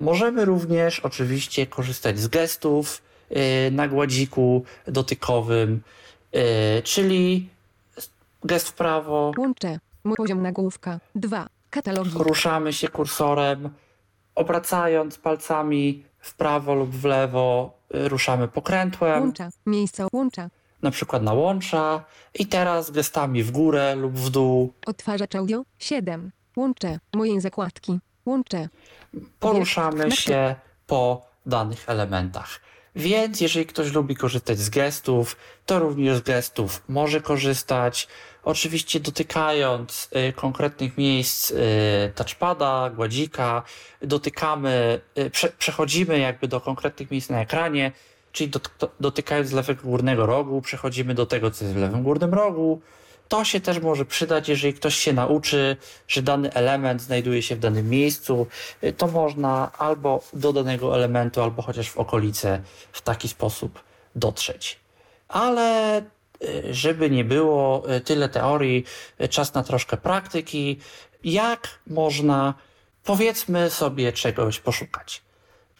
Możemy 0.00 0.44
również 0.44 1.00
oczywiście 1.00 1.66
korzystać 1.66 2.18
z 2.18 2.28
gestów 2.28 3.02
na 3.70 3.88
gładziku 3.88 4.64
dotykowym, 4.86 5.80
y, 6.78 6.82
czyli 6.82 7.48
gest 8.44 8.68
w 8.68 8.72
prawo, 8.72 9.32
Łącze. 9.38 9.78
Mój 10.04 10.16
poziom 10.16 10.42
nagłówka. 10.42 11.00
2. 11.14 11.48
Katalogi. 11.70 12.10
ruszamy 12.14 12.72
się 12.72 12.88
kursorem, 12.88 13.70
obracając 14.34 15.18
palcami 15.18 16.04
w 16.20 16.34
prawo 16.34 16.74
lub 16.74 16.90
w 16.90 17.04
lewo, 17.04 17.72
y, 17.94 18.08
ruszamy 18.08 18.48
pokrętłem, 18.48 19.20
Łącza. 19.22 19.50
Miejsca 19.66 20.06
łącza. 20.12 20.50
na 20.82 20.90
przykład 20.90 21.22
na 21.22 21.32
łącza 21.32 22.04
i 22.34 22.46
teraz 22.46 22.90
gestami 22.90 23.42
w 23.42 23.50
górę 23.50 23.94
lub 23.96 24.12
w 24.14 24.30
dół 24.30 24.72
Odtwarzacz 24.86 25.34
audio. 25.34 25.62
7. 25.78 26.30
Łącze. 26.56 26.98
Moje 27.14 27.40
zakładki. 27.40 27.98
Łącze. 28.26 28.68
poruszamy 29.40 30.10
się 30.12 30.54
po 30.86 31.22
danych 31.46 31.88
elementach. 31.88 32.60
Więc 32.96 33.40
jeżeli 33.40 33.66
ktoś 33.66 33.92
lubi 33.92 34.16
korzystać 34.16 34.58
z 34.58 34.70
gestów, 34.70 35.36
to 35.66 35.78
również 35.78 36.18
z 36.18 36.20
gestów 36.20 36.82
może 36.88 37.20
korzystać. 37.20 38.08
Oczywiście 38.44 39.00
dotykając 39.00 40.08
y, 40.28 40.32
konkretnych 40.32 40.98
miejsc 40.98 41.50
y, 41.50 41.56
touchpada, 42.14 42.90
gładzika, 42.96 43.62
dotykamy, 44.02 45.00
y, 45.18 45.30
prze, 45.30 45.48
przechodzimy 45.48 46.18
jakby 46.18 46.48
do 46.48 46.60
konkretnych 46.60 47.10
miejsc 47.10 47.30
na 47.30 47.40
ekranie, 47.40 47.92
czyli 48.32 48.50
dot, 48.50 48.70
do, 48.78 48.90
dotykając 49.00 49.52
lewego 49.52 49.82
górnego 49.82 50.26
rogu, 50.26 50.62
przechodzimy 50.62 51.14
do 51.14 51.26
tego, 51.26 51.50
co 51.50 51.64
jest 51.64 51.76
w 51.76 51.80
lewym 51.80 52.02
górnym 52.02 52.34
rogu. 52.34 52.80
To 53.30 53.44
się 53.44 53.60
też 53.60 53.78
może 53.78 54.04
przydać, 54.04 54.48
jeżeli 54.48 54.74
ktoś 54.74 54.96
się 54.96 55.12
nauczy, 55.12 55.76
że 56.08 56.22
dany 56.22 56.52
element 56.52 57.02
znajduje 57.02 57.42
się 57.42 57.56
w 57.56 57.58
danym 57.58 57.90
miejscu, 57.90 58.46
y, 58.84 58.92
to 58.92 59.06
można 59.06 59.72
albo 59.78 60.22
do 60.32 60.52
danego 60.52 60.94
elementu, 60.94 61.42
albo 61.42 61.62
chociaż 61.62 61.90
w 61.90 61.98
okolice 61.98 62.62
w 62.92 63.02
taki 63.02 63.28
sposób 63.28 63.80
dotrzeć. 64.16 64.80
Ale 65.28 65.98
y, 65.98 66.74
żeby 66.74 67.10
nie 67.10 67.24
było 67.24 67.82
y, 67.96 68.00
tyle 68.00 68.28
teorii, 68.28 68.84
czas 69.30 69.54
na 69.54 69.62
troszkę 69.62 69.96
praktyki. 69.96 70.80
Jak 71.24 71.68
można, 71.86 72.54
powiedzmy 73.04 73.70
sobie, 73.70 74.12
czegoś 74.12 74.60
poszukać? 74.60 75.22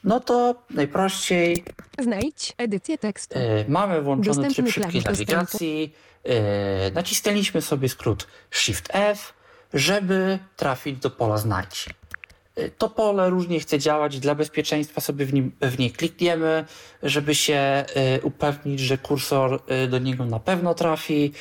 No 0.05 0.21
to 0.21 0.55
najprościej 0.71 1.65
Znajdź 1.99 2.53
edycję 2.59 2.99
tekstu. 2.99 3.39
E, 3.39 3.65
Mamy 3.69 4.03
włączony 4.03 4.37
Dostępny 4.37 4.55
tryb 4.73 4.75
szybkiej 4.75 5.03
nawigacji. 5.03 5.95
E, 6.25 6.91
nacisnęliśmy 6.91 7.63
sobie 7.63 7.89
skrót 7.89 8.27
Shift 8.51 8.89
F, 8.93 9.33
żeby 9.75 10.39
trafić 10.57 10.99
do 10.99 11.11
pola 11.11 11.37
znajdź. 11.39 11.87
E, 12.57 12.69
To 12.69 12.89
pole 12.91 13.31
różnie 13.31 13.61
chce 13.61 13.79
działać, 13.79 14.21
dla 14.21 14.35
bezpieczeństwa 14.35 15.01
sobie 15.01 15.25
w, 15.27 15.33
nim, 15.35 15.53
w 15.63 15.79
nie 15.79 15.91
klikniemy, 15.91 16.65
żeby 17.03 17.35
się 17.35 17.55
e, 17.55 17.85
upewnić, 18.23 18.81
że 18.81 18.99
kursor 18.99 19.63
e, 19.67 19.87
do 19.87 19.99
niego 19.99 20.25
na 20.25 20.41
pewno 20.41 20.75
trafi. 20.75 21.33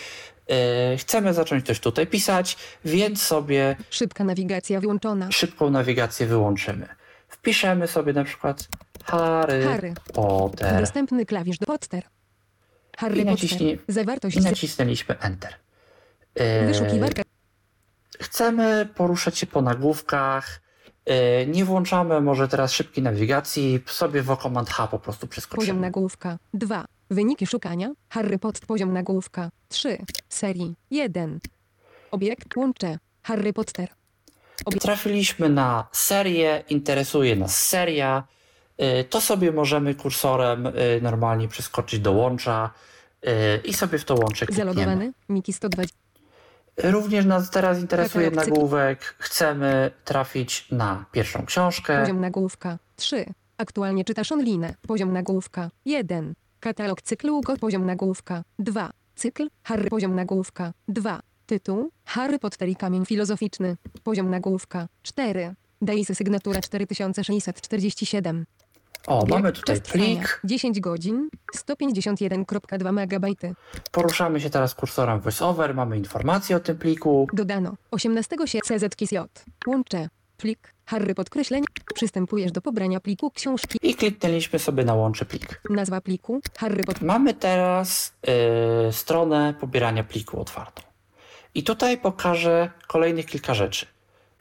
E, 0.50 0.98
Chcemy 0.98 1.34
zacząć 1.34 1.66
coś 1.66 1.80
tutaj 1.80 2.08
pisać, 2.08 2.58
więc 2.86 3.22
sobie 3.22 3.76
Szybka 3.90 4.24
nawigacja 4.24 4.82
włączona. 4.82 5.32
szybką 5.32 5.70
nawigację 5.70 6.26
wyłączymy. 6.28 6.88
Wpiszemy 7.44 7.88
sobie 7.88 8.14
na 8.14 8.24
przykład 8.24 8.68
Harry, 9.04 9.64
Harry. 9.64 9.94
Potter. 10.14 10.80
Dostępny 10.82 11.26
klawisz 11.26 11.58
do 11.58 11.66
Potter. 11.66 12.04
Harry 12.98 13.22
I 13.22 13.26
Potter. 13.26 13.34
naciśnij- 13.50 13.78
Zawartość. 13.88 14.38
I 14.38 14.42
nacisnęliśmy 14.42 15.20
Enter. 15.20 15.54
E, 16.36 16.66
Wyszukiwarka. 16.66 17.22
Chcemy 18.22 18.90
poruszać 18.96 19.38
się 19.38 19.48
po 19.48 19.62
nagłówkach. 19.62 20.62
E, 21.06 21.46
Nie 21.46 21.66
włączamy 21.66 22.22
może 22.22 22.48
teraz 22.48 22.72
szybkiej 22.74 23.04
nawigacji, 23.04 23.84
sobie 23.86 24.22
w 24.22 24.38
Command 24.38 24.70
H 24.70 24.88
po 24.88 25.00
prostu 25.00 25.20
Poziom 25.28 25.30
przeskoczymy. 25.32 25.80
nagłówka. 25.80 26.38
2. 26.54 26.86
Wyniki 27.10 27.48
szukania. 27.48 27.92
Harry 28.10 28.40
Potter. 28.40 28.68
Poziom 28.68 28.94
nagłówka. 28.94 29.50
3. 29.70 29.98
Serii. 30.30 30.76
1. 30.92 31.40
Obiekt. 32.12 32.58
Łącze. 32.58 32.98
Harry 33.24 33.54
Potter. 33.54 33.90
Trafiliśmy 34.80 35.50
na 35.50 35.88
serię, 35.92 36.64
interesuje 36.70 37.36
nas 37.36 37.68
seria. 37.68 38.24
E, 38.78 39.04
To 39.04 39.22
sobie 39.22 39.52
możemy 39.52 39.96
kursorem 39.96 40.68
e, 40.68 40.72
normalnie 41.02 41.48
przeskoczyć 41.48 42.00
do 42.00 42.12
łącza 42.12 42.70
e, 43.24 43.58
i 43.58 43.74
sobie 43.74 43.98
w 43.98 44.06
to 44.06 44.16
łącze 44.16 44.46
klikniemy. 44.46 44.74
Zalogowany. 44.74 45.14
Miki 45.30 45.54
120. 45.54 45.96
Również 46.84 47.26
nas 47.26 47.50
teraz 47.50 47.80
interesuje 47.80 48.32
nagłówek. 48.32 49.16
Chcemy 49.20 49.92
trafić 50.06 50.72
na 50.72 51.06
pierwszą 51.12 51.46
książkę. 51.46 52.00
Poziom 52.02 52.20
nagłówka. 52.20 52.78
3. 52.96 53.26
Aktualnie 53.58 54.06
czytasz 54.06 54.32
online. 54.32 54.68
Poziom 54.88 55.14
nagłówka. 55.14 55.70
1. 55.86 56.34
Katalog 56.60 57.02
cyklu 57.02 57.42
go. 57.42 57.58
Poziom 57.58 57.86
nagłówka. 57.86 58.44
2. 58.60 58.90
Cykl. 59.16 59.48
Harry. 59.64 59.90
Poziom 59.90 60.16
nagłówka. 60.16 60.74
2. 60.88 61.20
Tytuł. 61.50 61.92
Harry 62.06 62.40
Potter 62.40 62.70
i 62.70 62.76
kamień 62.76 63.06
filozoficzny. 63.06 63.78
Poziom 64.04 64.30
nagłówka. 64.30 64.88
4. 65.04 65.56
Daisy 65.82 66.16
sygnatura 66.16 66.62
4647. 66.62 68.46
O, 69.08 69.20
Bieg, 69.26 69.30
mamy 69.30 69.52
tutaj 69.52 69.82
plik. 69.82 70.42
10 70.44 70.80
godzin. 70.80 71.30
151,2 71.58 72.92
MB. 72.92 73.36
Poruszamy 73.92 74.42
się 74.42 74.50
teraz 74.50 74.76
kursorem 74.76 75.20
VoiceOver, 75.20 75.76
mamy 75.76 75.98
informacje 75.98 76.56
o 76.56 76.60
tym 76.60 76.78
pliku. 76.78 77.28
Dodano. 77.34 77.76
18 77.92 78.36
się 78.46 78.60
CZKSJ. 78.60 79.18
Łącze. 79.68 80.10
Plik. 80.38 80.74
Harry 80.86 81.16
podkreślenie. 81.16 81.66
Przystępujesz 81.96 82.52
do 82.52 82.62
pobrania 82.62 83.00
pliku 83.00 83.32
książki. 83.32 83.80
I 83.82 83.96
kliknęliśmy 83.96 84.60
sobie 84.60 84.86
na 84.86 84.94
łącze 84.94 85.26
plik. 85.26 85.62
Nazwa 85.70 86.02
pliku. 86.02 86.40
Harry 86.58 86.84
pod... 86.84 87.02
Mamy 87.02 87.34
teraz 87.34 88.14
y, 88.90 88.94
stronę 88.94 89.54
pobierania 89.60 90.04
pliku 90.04 90.42
otwartą. 90.42 90.89
I 91.56 91.64
tutaj 91.64 91.98
pokażę 91.98 92.72
kolejnych 92.88 93.26
kilka 93.26 93.54
rzeczy. 93.54 93.86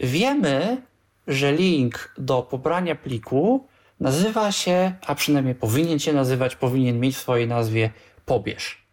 Wiemy, 0.00 0.82
że 1.28 1.52
link 1.52 2.14
do 2.18 2.42
pobrania 2.42 2.94
pliku 2.94 3.66
nazywa 4.00 4.52
się, 4.52 4.92
a 5.06 5.14
przynajmniej 5.14 5.54
powinien 5.54 5.98
się 5.98 6.12
nazywać, 6.12 6.56
powinien 6.56 7.00
mieć 7.00 7.16
w 7.16 7.20
swojej 7.20 7.48
nazwie 7.48 7.90
pobierz. 8.26 8.86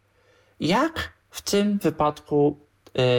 Jak 0.59 1.13
w 1.29 1.41
tym 1.41 1.79
wypadku 1.79 2.59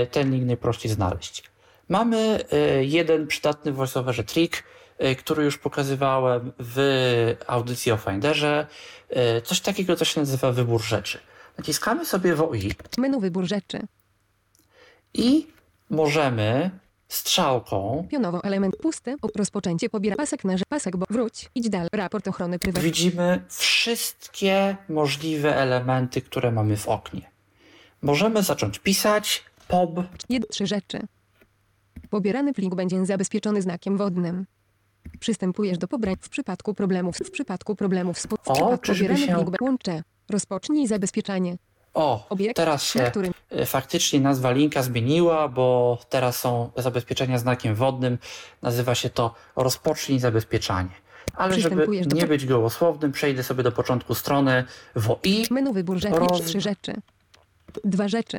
y, 0.03 0.07
ten 0.07 0.33
link 0.33 0.47
najprościej 0.47 0.93
znaleźć? 0.93 1.43
Mamy 1.89 2.41
y, 2.81 2.85
jeden 2.85 3.27
przydatny 3.27 3.73
VoiceOverze 3.73 4.25
trik, 4.25 4.65
y, 5.05 5.17
który 5.17 5.45
już 5.45 5.59
pokazywałem 5.59 6.53
w 6.59 7.37
audycji 7.47 7.93
o 7.93 7.97
Finderze. 7.97 8.67
Coś 9.45 9.61
takiego, 9.61 9.97
co 9.97 10.05
się 10.05 10.21
nazywa 10.21 10.53
wybór 10.53 10.83
rzeczy. 10.83 11.19
Naciskamy 11.59 12.07
sobie 12.07 12.35
w 12.35 12.43
Menu 12.99 13.21
wybór 13.21 13.45
rzeczy. 13.45 13.79
I 15.15 15.47
możemy 15.91 16.71
strzałką 17.09 18.07
Pionowo 18.11 18.45
element 18.45 18.77
pusty. 18.77 19.17
Rozpoczęcie 19.35 19.89
pobiera 19.91 20.17
pasek 20.17 20.45
na 20.45 20.57
pasek, 20.69 20.97
bo 20.97 21.07
wróć. 21.11 21.51
Idź 21.55 21.69
dalej. 21.69 21.89
Raport 21.93 22.29
ochrony 22.29 22.59
prywatnej. 22.59 22.93
widzimy 22.93 23.45
wszystkie 23.49 24.77
możliwe 24.89 25.57
elementy, 25.57 26.21
które 26.23 26.53
mamy 26.53 26.77
w 26.77 26.89
oknie. 26.89 27.31
Możemy 28.03 28.43
zacząć 28.43 28.79
pisać 28.79 29.45
pob, 29.69 29.91
Jed 30.29 30.49
trzy 30.49 30.67
rzeczy. 30.67 30.99
Pobierany 32.11 32.53
plik 32.53 32.75
będzie 32.75 33.07
zabezpieczony 33.07 33.63
znakiem 33.63 33.97
wodnym. 33.97 34.47
Przystępujesz 35.21 35.79
do 35.79 35.89
pobrań 35.89 36.15
w 36.21 36.29
przypadku 36.29 36.75
problemów. 36.75 37.17
W 37.17 37.31
przypadku 37.31 37.77
problemów 37.77 38.19
z 38.19 38.27
O, 38.47 38.79
czyżby 38.79 39.17
się- 39.17 39.37
plik 39.45 39.63
łącze. 39.63 40.03
Rozpocznij 40.31 40.87
zabezpieczanie. 40.87 41.57
O, 41.97 42.27
Obiekt, 42.29 42.57
teraz 42.57 42.83
się 42.83 43.01
którym 43.01 43.33
e, 43.51 43.67
faktycznie 43.67 44.21
nazwa 44.21 44.51
linka 44.51 44.83
zmieniła, 44.83 45.49
bo 45.49 45.99
teraz 46.09 46.39
są 46.39 46.71
zabezpieczenia 46.77 47.39
znakiem 47.39 47.75
wodnym. 47.75 48.19
Nazywa 48.63 48.95
się 48.95 49.11
to 49.11 49.35
rozpocznij 49.57 50.19
zabezpieczanie. 50.19 50.91
Ale 51.35 51.61
żeby 51.61 51.87
do 52.07 52.17
nie 52.17 52.27
być 52.27 52.47
gołosłownym, 52.47 53.13
przejdę 53.13 53.43
sobie 53.43 53.63
do 53.63 53.73
początku 53.73 54.15
strony 54.15 54.65
WOI. 54.97 55.47
menu 55.51 55.73
wybór 55.73 55.99
rzeczy. 55.99 56.17
Roz- 56.19 56.43
Trzy 56.45 56.61
rzeczy. 56.61 56.95
Dwa 57.85 58.09
rzeczy. 58.09 58.39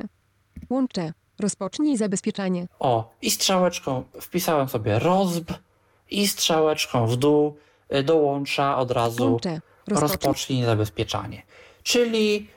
Łącze. 0.70 1.14
Rozpocznij 1.40 1.98
zabezpieczanie. 1.98 2.68
O, 2.80 3.14
i 3.22 3.32
strzałeczką 3.32 4.04
wpisałem 4.22 4.70
sobie 4.70 5.00
rozb 5.00 5.52
i 6.10 6.28
strzałeczką 6.28 7.08
w 7.08 7.16
dół 7.18 7.58
y, 7.96 8.04
dołącza 8.04 8.78
od 8.78 8.92
razu 8.92 9.32
Łącze. 9.32 9.50
Rozpocznij. 9.88 10.02
rozpocznij 10.02 10.64
zabezpieczanie. 10.66 11.42
Czyli 11.84 12.48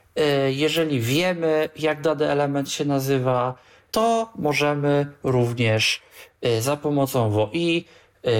jeżeli 0.50 1.00
wiemy, 1.00 1.68
jak 1.76 2.00
dany 2.00 2.28
element 2.30 2.70
się 2.70 2.84
nazywa, 2.84 3.54
to 3.90 4.32
możemy 4.36 5.06
również 5.22 6.02
y, 6.46 6.62
za 6.62 6.76
pomocą 6.76 7.30
WOI 7.30 7.84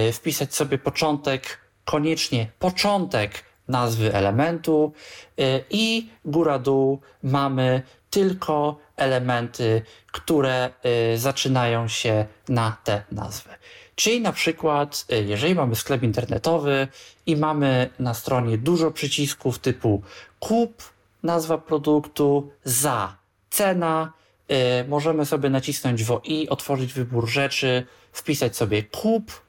y, 0.09 0.11
wpisać 0.11 0.55
sobie 0.55 0.77
początek, 0.77 1.57
koniecznie 1.85 2.47
początek 2.59 3.43
nazwy 3.67 4.13
elementu 4.13 4.93
y, 5.39 5.63
i 5.69 6.09
góra-dół 6.25 7.01
mamy 7.23 7.81
tylko 8.09 8.77
elementy, 8.95 9.81
które 10.11 10.69
y, 11.13 11.17
zaczynają 11.17 11.87
się 11.87 12.25
na 12.49 12.77
tę 12.83 13.03
nazwę. 13.11 13.57
Czyli 13.95 14.21
na 14.21 14.31
przykład, 14.31 15.05
y, 15.11 15.23
jeżeli 15.23 15.55
mamy 15.55 15.75
sklep 15.75 16.03
internetowy 16.03 16.87
i 17.25 17.35
mamy 17.35 17.89
na 17.99 18.13
stronie 18.13 18.57
dużo 18.57 18.91
przycisków 18.91 19.59
typu 19.59 20.01
kup, 20.39 20.83
nazwa 21.23 21.57
produktu, 21.57 22.51
za, 22.63 23.17
cena, 23.49 24.13
y, 24.51 24.87
możemy 24.87 25.25
sobie 25.25 25.49
nacisnąć 25.49 26.03
WOI, 26.03 26.49
otworzyć 26.49 26.93
wybór 26.93 27.29
rzeczy, 27.29 27.85
wpisać 28.11 28.57
sobie 28.57 28.83
kup 28.83 29.41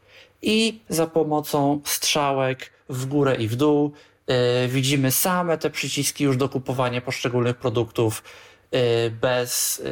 i 0.42 0.80
za 0.88 1.06
pomocą 1.06 1.80
strzałek 1.84 2.72
w 2.88 3.06
górę 3.06 3.34
i 3.36 3.48
w 3.48 3.56
dół 3.56 3.92
y, 4.64 4.68
widzimy 4.68 5.10
same 5.10 5.58
te 5.58 5.70
przyciski 5.70 6.24
już 6.24 6.36
do 6.36 6.48
kupowania 6.48 7.00
poszczególnych 7.00 7.56
produktów 7.56 8.22
y, 8.74 9.10
bez 9.10 9.82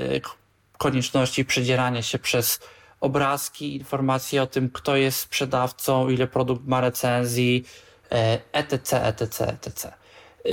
konieczności 0.78 1.44
przedzierania 1.44 2.02
się 2.02 2.18
przez 2.18 2.60
obrazki, 3.00 3.76
informacje 3.76 4.42
o 4.42 4.46
tym, 4.46 4.70
kto 4.70 4.96
jest 4.96 5.18
sprzedawcą, 5.18 6.08
ile 6.08 6.26
produkt 6.26 6.66
ma 6.66 6.80
recenzji, 6.80 7.64
etc., 8.52 9.02
etc., 9.04 9.46
etc. 9.48 9.99
Yy, 10.44 10.52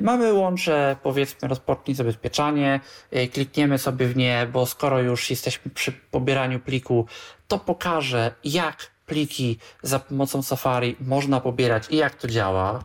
mamy 0.00 0.32
łącze, 0.32 0.96
powiedzmy, 1.02 1.48
rozpocznij 1.48 1.94
zabezpieczanie, 1.94 2.80
yy, 3.12 3.28
klikniemy 3.28 3.78
sobie 3.78 4.06
w 4.06 4.16
nie, 4.16 4.48
bo 4.52 4.66
skoro 4.66 5.00
już 5.00 5.30
jesteśmy 5.30 5.70
przy 5.70 5.92
pobieraniu 5.92 6.60
pliku, 6.60 7.06
to 7.48 7.58
pokażę, 7.58 8.34
jak 8.44 8.90
pliki 9.06 9.58
za 9.82 9.98
pomocą 9.98 10.42
Safari 10.42 10.96
można 11.00 11.40
pobierać 11.40 11.84
i 11.90 11.96
jak 11.96 12.14
to 12.14 12.28
działa. 12.28 12.84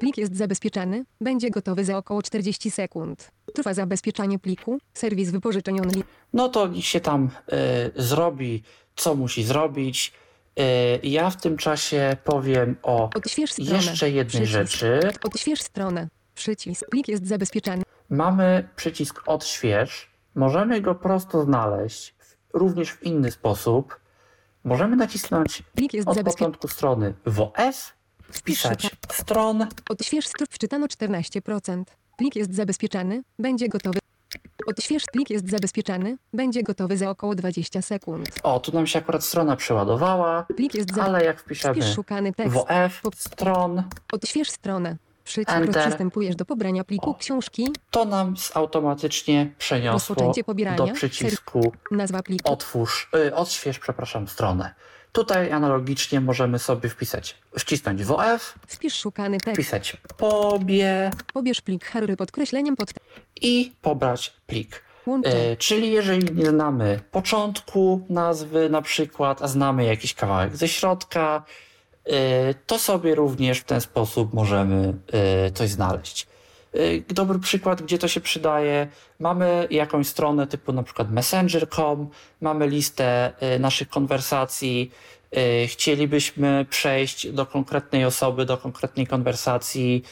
Plik 0.00 0.18
jest 0.18 0.36
zabezpieczany. 0.36 1.04
Będzie 1.20 1.50
gotowy 1.50 1.84
za 1.84 1.96
około 1.96 2.22
40 2.22 2.70
sekund. 2.70 3.30
Trwa 3.54 3.74
zabezpieczanie 3.74 4.38
pliku. 4.38 4.78
Serwis 4.94 5.30
wypożyczeniony. 5.30 5.92
li- 5.92 6.04
No 6.32 6.48
to 6.48 6.68
niech 6.68 6.84
się 6.86 7.00
tam 7.00 7.30
yy, 7.48 7.56
zrobi, 7.96 8.62
co 8.96 9.14
musi 9.14 9.44
zrobić. 9.44 10.12
Yy, 10.56 10.64
ja 11.10 11.30
w 11.30 11.36
tym 11.40 11.56
czasie 11.56 12.16
powiem 12.24 12.76
o 12.82 13.10
jeszcze 13.58 14.10
jednej 14.10 14.42
Przycisk. 14.46 14.52
rzeczy. 14.52 15.00
Odśwież 15.24 15.62
stronę. 15.62 16.08
Przycisk. 16.34 16.90
Plik 16.90 17.08
jest 17.08 17.26
zabezpieczany. 17.26 17.82
mamy 18.10 18.68
przycisk 18.76 19.22
odśwież. 19.26 20.10
Możemy 20.34 20.80
go 20.80 20.94
prosto 20.94 21.42
znaleźć 21.44 22.14
w- 22.18 22.36
również 22.54 22.90
w 22.92 23.02
inny 23.02 23.30
sposób. 23.30 24.00
Możemy 24.64 24.96
nacisnąć 24.96 25.62
Plik 25.74 25.94
jest 25.94 26.08
od 26.08 26.22
początku 26.22 26.68
strony 26.68 27.14
WF, 27.26 27.92
wpisać 28.32 28.90
stron, 29.12 29.66
Odśwież 29.90 30.26
str 30.26 30.44
wczytano 30.50 30.86
14%. 30.86 31.82
Plik 32.16 32.36
jest 32.36 32.54
zabezpieczany. 32.54 33.22
Będzie 33.38 33.68
gotowy. 33.68 33.98
Odśwież 34.66 35.02
plik 35.12 35.30
jest 35.30 35.50
zabezpieczany. 35.50 36.16
Będzie 36.32 36.62
gotowy 36.62 36.96
za 36.96 37.10
około 37.10 37.34
20 37.34 37.82
sekund. 37.82 38.28
o 38.42 38.60
tu 38.60 38.72
nam 38.72 38.86
się 38.86 38.98
akurat 38.98 39.24
strona 39.24 39.56
przeładowała, 39.56 40.46
Plik 40.56 40.74
jest 40.74 40.94
za... 40.94 41.02
ale 41.04 41.24
jak 41.24 41.40
wpiszemy 41.40 41.74
Wpisz 41.74 41.94
szukany 41.94 42.32
tekst. 42.32 42.56
WF, 42.56 43.02
stron, 43.16 43.82
Odśwież 44.12 44.50
stronę. 44.50 44.96
Przycisk. 45.24 45.78
Przystępujesz 45.80 46.36
do 46.36 46.44
pobrania 46.44 46.84
pliku 46.84 47.10
O. 47.10 47.14
książki. 47.14 47.68
to 47.90 48.04
nam 48.04 48.34
automatycznie 48.54 49.52
przeniosło 49.58 50.16
do 50.76 50.86
przycisku 50.94 51.72
Nazwa 51.90 52.22
pliku. 52.22 52.52
otwórz, 52.52 53.10
y, 53.16 53.34
odśwież, 53.34 53.78
przepraszam, 53.78 54.28
stronę. 54.28 54.74
Tutaj 55.12 55.52
analogicznie 55.52 56.20
możemy 56.20 56.58
sobie 56.58 56.88
wpisać, 56.88 57.38
wcisnąć 57.58 58.04
WF, 58.04 58.54
Wpisz 58.66 58.94
szukany 58.94 59.38
tekst. 59.38 59.54
wpisać 59.54 59.96
pobie 60.16 61.10
Pobierz 61.32 61.60
plik 61.60 61.84
Harry 61.84 62.16
podkreśleniem 62.16 62.76
pod... 62.76 62.90
i 63.40 63.72
pobrać 63.82 64.32
plik. 64.46 64.82
E, 65.24 65.56
czyli 65.56 65.90
jeżeli 65.90 66.34
nie 66.34 66.46
znamy 66.46 67.00
początku 67.10 68.06
nazwy 68.08 68.70
na 68.70 68.82
przykład, 68.82 69.42
a 69.42 69.48
znamy 69.48 69.84
jakiś 69.84 70.14
kawałek 70.14 70.56
ze 70.56 70.68
środka, 70.68 71.44
e, 72.04 72.54
to 72.54 72.78
sobie 72.78 73.14
również 73.14 73.58
w 73.58 73.64
ten 73.64 73.80
sposób 73.80 74.34
możemy 74.34 74.94
e, 75.12 75.50
coś 75.50 75.70
znaleźć. 75.70 76.26
E, 76.74 77.14
Dobry 77.14 77.38
przykład, 77.38 77.82
gdzie 77.82 77.98
to 77.98 78.08
się 78.08 78.20
przydaje. 78.20 78.88
Mamy 79.20 79.68
jakąś 79.70 80.06
stronę 80.06 80.46
typu 80.46 80.72
na 80.72 80.82
przykład 80.82 81.12
messenger.com, 81.12 82.08
mamy 82.40 82.68
listę 82.68 83.32
e, 83.40 83.58
naszych 83.58 83.88
konwersacji, 83.88 84.90
e, 85.30 85.66
chcielibyśmy 85.66 86.66
przejść 86.70 87.30
do 87.30 87.46
konkretnej 87.46 88.04
osoby, 88.04 88.46
do 88.46 88.58
konkretnej 88.58 89.06
konwersacji, 89.06 90.02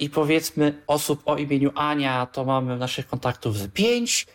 i 0.00 0.10
powiedzmy 0.10 0.82
osób 0.86 1.22
o 1.24 1.36
imieniu 1.36 1.70
Ania 1.74 2.26
to 2.26 2.44
mamy 2.44 2.76
naszych 2.76 3.08
kontaktów 3.08 3.58
z 3.58 3.68
5 3.68 4.26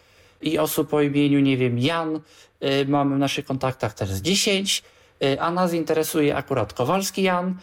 i 0.42 0.58
osób 0.58 0.94
o 0.94 1.02
imieniu, 1.02 1.40
nie 1.40 1.58
wiem, 1.58 1.80
Jan 1.80 2.20
mamy 2.88 3.16
w 3.16 3.20
naszych 3.20 3.46
kontaktach 3.46 3.94
też 3.94 4.10
z 4.10 4.22
10, 4.22 4.84
yy, 5.20 5.42
a 5.42 5.52
nas 5.52 5.74
interesuje 5.74 6.36
akurat 6.36 6.74
Kowalski 6.74 7.24
Jan, 7.24 7.58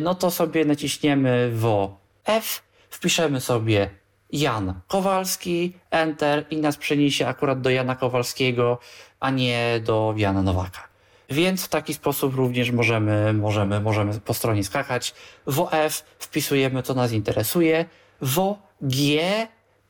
no 0.00 0.14
to 0.14 0.30
sobie 0.30 0.64
naciśniemy 0.64 1.50
w 1.52 1.88
F, 2.28 2.62
wpiszemy 2.90 3.40
sobie 3.40 3.90
Jan 4.32 4.80
Kowalski, 4.88 5.72
Enter 5.90 6.44
i 6.50 6.56
nas 6.56 6.76
przeniesie 6.76 7.26
akurat 7.26 7.60
do 7.60 7.70
Jana 7.70 7.96
Kowalskiego, 7.96 8.78
a 9.20 9.30
nie 9.30 9.80
do 9.84 10.14
Jana 10.16 10.42
Nowaka. 10.42 10.88
Więc 11.30 11.64
w 11.64 11.68
taki 11.68 11.94
sposób 11.94 12.34
również 12.34 12.70
możemy, 12.70 13.32
możemy, 13.32 13.80
możemy 13.80 14.20
po 14.20 14.34
stronie 14.34 14.64
skakać. 14.64 15.14
WF 15.46 16.04
wpisujemy, 16.18 16.82
co 16.82 16.94
nas 16.94 17.12
interesuje. 17.12 17.84
WG 18.20 18.94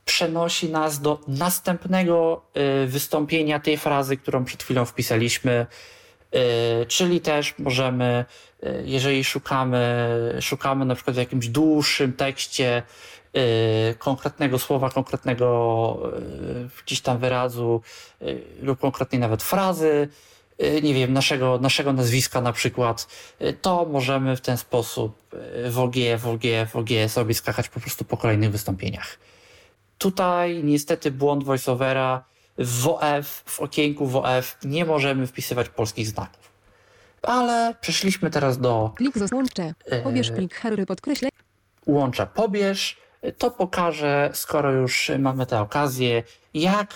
przenosi 0.05 0.69
nas 0.69 1.01
do 1.01 1.19
następnego 1.27 2.41
y, 2.83 2.87
wystąpienia 2.87 3.59
tej 3.59 3.77
frazy, 3.77 4.17
którą 4.17 4.45
przed 4.45 4.63
chwilą 4.63 4.85
wpisaliśmy. 4.85 5.65
Y, 6.35 6.85
czyli 6.85 7.21
też 7.21 7.59
możemy, 7.59 8.25
y, 8.63 8.83
jeżeli 8.85 9.23
szukamy, 9.23 10.09
szukamy 10.41 10.85
na 10.85 10.95
przykład 10.95 11.15
w 11.15 11.19
jakimś 11.19 11.47
dłuższym 11.47 12.13
tekście 12.13 12.83
y, 13.37 13.95
konkretnego 13.99 14.59
słowa, 14.59 14.89
konkretnego 14.89 15.39
gdzieś 16.85 17.01
tam 17.01 17.17
wyrazu 17.17 17.81
lub 18.61 18.79
konkretnej 18.79 19.19
nawet 19.19 19.43
frazy, 19.43 20.09
nie 20.83 20.93
wiem, 20.93 21.13
naszego, 21.13 21.59
naszego 21.59 21.93
nazwiska 21.93 22.41
na 22.41 22.53
przykład, 22.53 23.07
to 23.61 23.85
możemy 23.85 24.35
w 24.35 24.41
ten 24.41 24.57
sposób 24.57 25.17
w 25.69 25.79
OG, 25.79 25.93
w 26.17 26.27
OG, 26.27 26.41
w 26.71 26.75
OG 26.75 26.89
sobie 27.07 27.33
skakać 27.33 27.69
po 27.69 27.79
prostu 27.79 28.05
po 28.05 28.17
kolejnych 28.17 28.51
wystąpieniach. 28.51 29.17
Tutaj 29.97 30.63
niestety 30.63 31.11
błąd 31.11 31.43
voiceovera 31.43 32.23
w 32.59 32.81
WF, 32.81 33.43
w 33.45 33.59
okienku 33.59 34.07
WF 34.07 34.57
nie 34.63 34.85
możemy 34.85 35.27
wpisywać 35.27 35.69
polskich 35.69 36.07
znaków. 36.07 36.49
Ale 37.21 37.75
przeszliśmy 37.81 38.29
teraz 38.29 38.57
do 38.59 38.91
Plik 38.95 39.15
łącze. 39.33 39.73
Pobierz 40.03 40.31
plik 40.31 40.55
Harry 40.55 40.85
podkreślę. 40.85 41.29
łącza 41.85 42.25
pobierz. 42.25 42.97
To 43.37 43.51
pokaże, 43.51 44.29
skoro 44.33 44.71
już 44.71 45.11
mamy 45.19 45.45
tę 45.45 45.61
okazję, 45.61 46.23
jak 46.53 46.93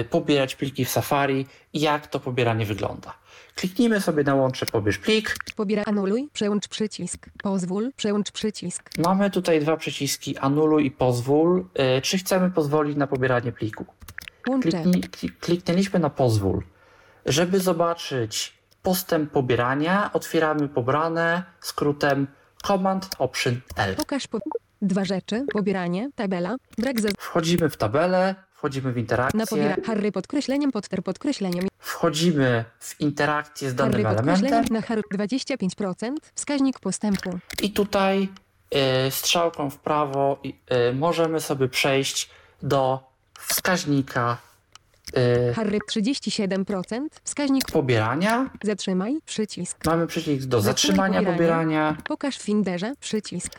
y, 0.00 0.04
pobierać 0.04 0.54
pliki 0.56 0.84
w 0.84 0.90
Safari 0.90 1.46
i 1.72 1.80
jak 1.80 2.06
to 2.06 2.20
pobieranie 2.20 2.66
wygląda. 2.66 3.14
Kliknijmy 3.54 4.00
sobie 4.00 4.24
na 4.24 4.34
łącze 4.34 4.66
pobierz 4.66 4.98
plik. 4.98 5.36
Pobiera 5.56 5.82
anuluj, 5.86 6.28
przełącz 6.32 6.68
przycisk. 6.68 7.26
Pozwól, 7.42 7.90
przełącz 7.96 8.30
przycisk. 8.30 8.90
Mamy 8.98 9.30
tutaj 9.30 9.60
dwa 9.60 9.76
przyciski 9.76 10.38
anuluj 10.38 10.86
i 10.86 10.90
pozwól. 10.90 11.64
Y, 11.98 12.02
Czy 12.02 12.18
chcemy 12.18 12.50
pozwolić 12.50 12.96
na 12.96 13.06
pobieranie 13.06 13.52
pliku? 13.52 13.84
Kli- 14.56 15.30
kliknęliśmy 15.40 15.98
na 16.00 16.10
pozwól. 16.10 16.62
Żeby 17.26 17.60
zobaczyć 17.60 18.58
postęp 18.82 19.30
pobierania, 19.30 20.10
otwieramy 20.12 20.68
pobrane 20.68 21.42
skrótem 21.60 22.26
Command 22.62 23.08
Option 23.18 23.60
L. 23.76 23.94
Pokaż 23.96 24.26
po... 24.26 24.38
Dwa 24.82 25.04
rzeczy. 25.04 25.44
Pobieranie, 25.52 26.10
tabela, 26.14 26.56
brak 26.78 27.00
za... 27.00 27.08
Wchodzimy 27.18 27.70
w 27.70 27.76
tabelę, 27.76 28.34
wchodzimy 28.52 28.92
w 28.92 28.94
Na 28.96 29.00
interakcję, 29.00 29.46
pobiera 29.46 29.76
Harry 29.86 30.12
podkreśleniem, 30.12 30.72
podter 30.72 31.02
podkreśleniem. 31.02 31.68
wchodzimy 31.78 32.64
w 32.78 33.00
interakcję 33.00 33.70
z 33.70 33.76
Harry 33.76 33.90
danym 34.02 34.16
podkreśleniem 34.16 34.52
elementem 34.54 34.76
na 34.76 34.82
Harry 34.82 35.02
25%. 35.12 36.12
Wskaźnik 36.34 36.80
postępu. 36.80 37.38
i 37.62 37.70
tutaj 37.70 38.28
y, 39.06 39.10
strzałką 39.10 39.70
w 39.70 39.78
prawo 39.78 40.42
y, 40.90 40.94
możemy 40.94 41.40
sobie 41.40 41.68
przejść 41.68 42.30
do 42.62 43.07
wskaźnika 43.38 44.36
y, 45.16 45.54
Harry 45.54 45.78
37%. 45.90 47.08
Wskaźnik 47.24 47.64
pobierania. 47.72 48.50
zatrzymaj, 48.64 49.18
przycisk. 49.26 49.84
Mamy 49.86 50.06
przycisk 50.06 50.46
do 50.46 50.60
zatrzymania 50.60 51.18
pobieranie. 51.18 51.36
pobierania. 51.36 51.96
Pokaż 52.04 52.38
w 52.38 52.42
Finderze, 52.42 52.94
przycisk. 53.00 53.52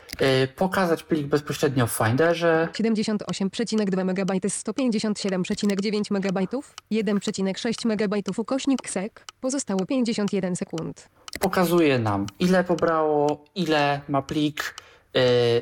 Y, 0.44 0.48
pokazać 0.56 1.02
plik 1.02 1.26
bezpośrednio 1.26 1.86
w 1.86 1.92
Finderze. 1.92 2.68
78,2 2.72 4.00
MB 4.00 4.50
z 4.50 4.64
157,9 4.64 6.10
MB, 6.10 6.46
1,6 6.92 7.86
MB 7.86 8.38
ukośnik 8.38 8.90
sek, 8.90 9.24
pozostało 9.40 9.86
51 9.86 10.56
sekund. 10.56 11.08
Pokazuje 11.40 11.98
nam 11.98 12.26
ile 12.38 12.64
pobrało, 12.64 13.44
ile 13.54 14.00
ma 14.08 14.22
plik, 14.22 14.74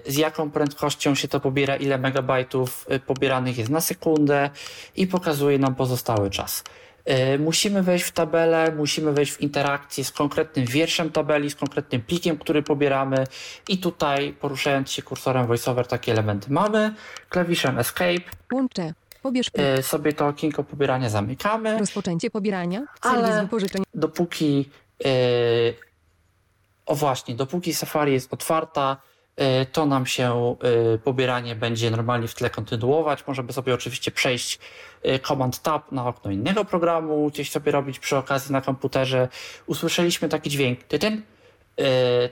z 0.07 0.17
jaką 0.17 0.51
prędkością 0.51 1.15
się 1.15 1.29
to 1.29 1.41
pobiera, 1.41 1.77
ile 1.77 1.99
megabajtów 1.99 2.87
y, 2.93 3.01
pobieranych 3.01 3.59
jest 3.59 3.71
na 3.71 3.81
sekundę 3.81 4.51
i 4.97 5.07
pokazuje 5.07 5.59
nam 5.59 5.75
pozostały 5.75 6.31
czas. 6.31 6.65
Y, 7.35 7.39
Musimy 7.39 7.83
wejść 7.83 8.05
w 8.05 8.13
tabelę, 8.13 8.73
musimy 8.77 9.13
wejść 9.13 9.33
w 9.33 9.41
interakcję 9.41 10.05
z 10.05 10.13
konkretnym 10.13 10.67
wierszem 10.67 11.11
tabeli, 11.13 11.51
z 11.51 11.55
konkretnym 11.55 12.03
plikiem, 12.03 12.39
który 12.39 12.63
pobieramy 12.63 13.27
i 13.69 13.79
tutaj 13.79 14.33
poruszając 14.41 14.91
się 14.91 15.03
kursorem 15.03 15.47
VoiceOver 15.47 15.87
takie 15.87 16.13
elementy 16.13 16.53
mamy. 16.53 16.95
Klawiszem 17.29 17.79
Escape 17.79 18.21
Łącze. 18.53 18.93
Pobierz 19.23 19.51
plik. 19.51 19.67
y, 19.79 19.83
sobie 19.83 20.13
to 20.13 20.27
okienko 20.27 20.65
pobierania 20.65 21.09
zamykamy. 21.11 21.79
Rozpoczęcie 21.79 22.31
pobierania. 22.31 22.87
Ale- 23.01 23.43
wypożyczeń. 23.43 23.83
dopóki 23.95 24.71
yy, 25.05 25.11
o 26.87 26.95
właśnie, 26.95 27.35
dopóki 27.35 27.75
Safari 27.75 28.13
jest 28.13 28.33
otwarta, 28.33 28.97
to 29.73 29.87
nam 29.87 30.07
się 30.07 30.57
yy, 30.93 30.99
pobieranie 30.99 31.57
będzie 31.57 31.91
normalnie 31.91 32.29
w 32.29 32.35
tle 32.35 32.51
kontynuować. 32.51 33.27
Możemy 33.27 33.53
sobie 33.53 33.75
oczywiście 33.75 34.11
przejść 34.11 34.59
yy, 35.05 35.19
Command 35.19 35.63
Tab 35.63 35.93
na 35.93 36.07
okno 36.07 36.31
innego 36.31 36.65
programu, 36.65 37.31
gdzieś 37.31 37.51
sobie 37.51 37.73
robić 37.73 37.99
przy 37.99 38.17
okazji 38.17 38.53
na 38.53 38.61
komputerze. 38.61 39.29
Usłyszeliśmy 39.67 40.29
taki 40.29 40.51
dźwięk. 40.51 40.79
Yy, 40.93 41.09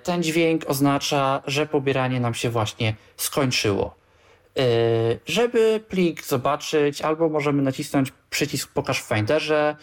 ten 0.02 0.22
dźwięk 0.22 0.62
oznacza, 0.66 1.42
że 1.46 1.66
pobieranie 1.66 2.20
nam 2.20 2.34
się 2.34 2.50
właśnie 2.50 2.94
skończyło. 3.16 3.94
Żeby 5.26 5.80
plik 5.88 6.24
zobaczyć, 6.24 7.02
albo 7.02 7.28
możemy 7.28 7.62
nacisnąć 7.62 8.12
przycisk 8.30 8.72
Pokaż 8.72 9.02
w 9.02 9.08
Finderze, 9.08 9.76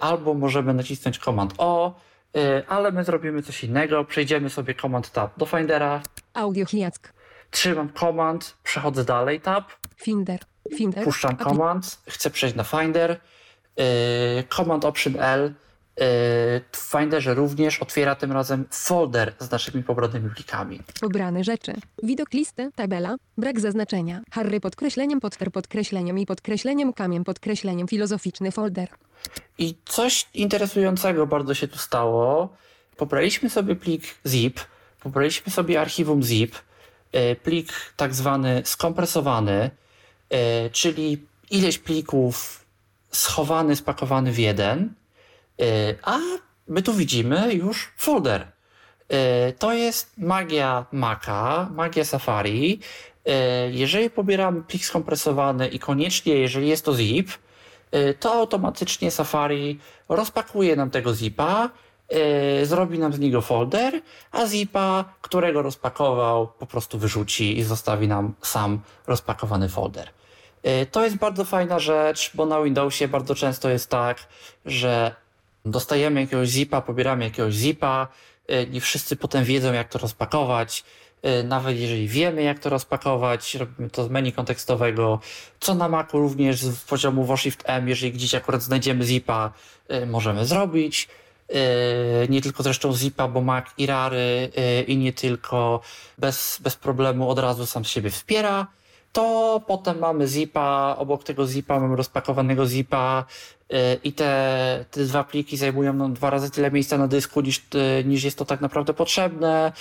albo 0.00 0.34
możemy 0.34 0.74
nacisnąć 0.74 1.18
Command 1.18 1.54
O, 1.58 1.94
ale 2.68 2.92
my 2.92 3.04
zrobimy 3.04 3.42
coś 3.42 3.64
innego. 3.64 4.04
Przejdziemy 4.04 4.50
sobie 4.50 4.74
Command 4.74 5.10
Tab 5.10 5.38
do 5.38 5.46
Findera, 5.46 6.02
Audio 6.34 6.66
Hiack. 6.66 7.12
trzymam 7.50 7.92
Command, 7.92 8.56
przechodzę 8.62 9.04
dalej 9.04 9.40
Tab, 9.40 9.64
Finder. 9.96 10.40
Finder. 10.76 11.04
puszczam 11.04 11.36
Command, 11.36 11.98
chcę 12.08 12.30
przejść 12.30 12.56
na 12.56 12.64
Finder, 12.64 13.20
yy, 13.76 13.84
Command 14.56 14.84
Option 14.84 15.20
L. 15.20 15.54
W 15.96 16.76
Finderze 16.76 17.34
również 17.34 17.78
otwiera 17.78 18.14
tym 18.14 18.32
razem 18.32 18.64
folder 18.70 19.34
z 19.38 19.50
naszymi 19.50 19.82
pobranymi 19.84 20.30
plikami. 20.30 20.80
Pobrane 21.00 21.44
rzeczy. 21.44 21.74
Widok 22.02 22.32
listy, 22.32 22.70
tabela, 22.74 23.16
brak 23.38 23.60
zaznaczenia. 23.60 24.20
Harry 24.30 24.60
podkreśleniem, 24.60 25.20
podter 25.20 25.52
podkreśleniem 25.52 26.18
i 26.18 26.26
podkreśleniem, 26.26 26.92
kamień 26.92 27.24
podkreśleniem, 27.24 27.88
filozoficzny 27.88 28.52
folder. 28.52 28.88
I 29.58 29.74
coś 29.84 30.28
interesującego 30.34 31.26
bardzo 31.26 31.54
się 31.54 31.68
tu 31.68 31.78
stało. 31.78 32.56
Pobraliśmy 32.96 33.50
sobie 33.50 33.76
plik 33.76 34.02
zip, 34.26 34.60
pobraliśmy 35.00 35.52
sobie 35.52 35.80
archiwum 35.80 36.22
zip, 36.22 36.54
e, 37.12 37.36
plik 37.36 37.72
tak 37.96 38.14
zwany 38.14 38.62
skompresowany, 38.64 39.70
e, 40.30 40.70
czyli 40.70 41.26
ileś 41.50 41.78
plików 41.78 42.64
schowany, 43.10 43.76
spakowany 43.76 44.32
w 44.32 44.38
jeden, 44.38 44.94
a 46.02 46.18
my 46.68 46.82
tu 46.82 46.94
widzimy 46.94 47.54
już 47.54 47.92
folder. 47.96 48.46
E, 49.08 49.52
To 49.52 49.72
jest 49.72 50.18
magia 50.18 50.86
Maca, 50.92 51.68
magia 51.74 52.04
Safari. 52.04 52.80
E, 53.26 53.70
Jeżeli 53.70 54.10
pobieramy 54.10 54.62
plik 54.62 54.84
skompresowany 54.84 55.68
i 55.68 55.78
koniecznie, 55.78 56.34
jeżeli 56.34 56.68
jest 56.68 56.84
to 56.84 56.94
zip, 56.94 57.30
to 58.20 58.32
automatycznie 58.32 59.10
Safari 59.10 59.78
rozpakuje 60.08 60.76
nam 60.76 60.90
tego 60.90 61.14
zipa, 61.14 61.70
zrobi 62.62 62.98
nam 62.98 63.12
z 63.12 63.18
niego 63.18 63.40
folder, 63.40 64.00
a 64.30 64.46
zipa, 64.46 65.04
którego 65.20 65.62
rozpakował, 65.62 66.48
po 66.48 66.66
prostu 66.66 66.98
wyrzuci 66.98 67.58
i 67.58 67.62
zostawi 67.62 68.08
nam 68.08 68.34
sam 68.42 68.80
rozpakowany 69.06 69.68
folder. 69.68 70.10
To 70.90 71.04
jest 71.04 71.16
bardzo 71.16 71.44
fajna 71.44 71.78
rzecz, 71.78 72.30
bo 72.34 72.46
na 72.46 72.62
Windowsie 72.62 73.08
bardzo 73.08 73.34
często 73.34 73.68
jest 73.70 73.90
tak, 73.90 74.18
że 74.66 75.14
dostajemy 75.64 76.20
jakiegoś 76.20 76.48
zipa, 76.48 76.80
pobieramy 76.80 77.24
jakiegoś 77.24 77.54
zipa, 77.54 78.08
y, 78.50 78.66
nie 78.70 78.80
wszyscy 78.80 79.16
potem 79.16 79.44
wiedzą, 79.44 79.72
jak 79.72 79.88
to 79.88 79.98
rozpakować. 79.98 80.84
Y, 81.40 81.44
Nawet 81.44 81.78
jeżeli 81.78 82.08
wiemy, 82.08 82.42
jak 82.42 82.58
to 82.58 82.70
rozpakować, 82.70 83.54
robimy 83.54 83.90
to 83.90 84.04
z 84.04 84.08
menu 84.10 84.32
kontekstowego, 84.32 85.20
co 85.60 85.74
na 85.74 85.88
Macu 85.88 86.18
również 86.18 86.60
z 86.62 86.84
poziomu 86.84 87.24
WShift 87.24 87.62
M, 87.66 87.88
jeżeli 87.88 88.12
gdzieś 88.12 88.34
akurat 88.34 88.62
znajdziemy 88.62 89.04
zipa, 89.04 89.52
y, 89.92 90.06
możemy 90.06 90.46
zrobić. 90.46 91.08
Y, 91.50 92.28
Nie 92.28 92.42
tylko 92.42 92.62
zresztą 92.62 92.94
zipa, 92.96 93.28
bo 93.28 93.40
Mac 93.40 93.66
i 93.78 93.86
rary 93.86 94.50
y, 94.80 94.82
i 94.82 94.96
nie 94.96 95.12
tylko 95.12 95.80
bez, 96.18 96.58
bez 96.60 96.76
problemu 96.76 97.30
od 97.30 97.38
razu 97.38 97.66
sam 97.66 97.84
siebie 97.84 98.10
wspiera. 98.10 98.66
To 99.12 99.60
potem 99.66 99.98
mamy 99.98 100.26
zipa, 100.26 100.96
obok 100.98 101.24
tego 101.24 101.46
zipa 101.46 101.80
mamy 101.80 101.96
rozpakowanego 101.96 102.66
zipa 102.66 103.24
y, 103.72 103.76
i 104.04 104.12
te, 104.12 104.84
te 104.90 105.04
dwa 105.04 105.24
pliki 105.24 105.56
zajmują 105.56 105.92
nam 105.92 106.14
dwa 106.14 106.30
razy 106.30 106.50
tyle 106.50 106.70
miejsca 106.70 106.98
na 106.98 107.08
dysku 107.08 107.40
niż, 107.40 107.58
y, 107.58 108.04
niż 108.04 108.24
jest 108.24 108.38
to 108.38 108.44
tak 108.44 108.60
naprawdę 108.60 108.94
potrzebne, 108.94 109.72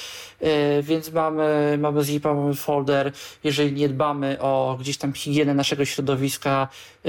y, 0.41 0.83
więc 0.83 1.11
mamy, 1.11 1.77
mamy 1.79 2.03
zipa, 2.03 2.33
mamy 2.33 2.55
folder. 2.55 3.11
Jeżeli 3.43 3.73
nie 3.73 3.89
dbamy 3.89 4.37
o 4.41 4.77
gdzieś 4.79 4.97
tam 4.97 5.13
higienę 5.13 5.53
naszego 5.53 5.85
środowiska, 5.85 6.67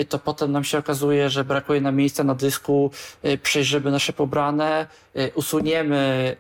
to 0.09 0.19
potem 0.19 0.53
nam 0.53 0.65
się 0.65 0.79
okazuje, 0.79 1.31
że 1.31 1.45
brakuje 1.45 1.81
nam 1.81 1.97
miejsca 1.97 2.25
na 2.25 2.35
dysku, 2.35 2.91
przejrzymy 3.43 3.91
nasze 3.91 4.13
pobrane, 4.13 4.87
usuniemy 5.35 6.37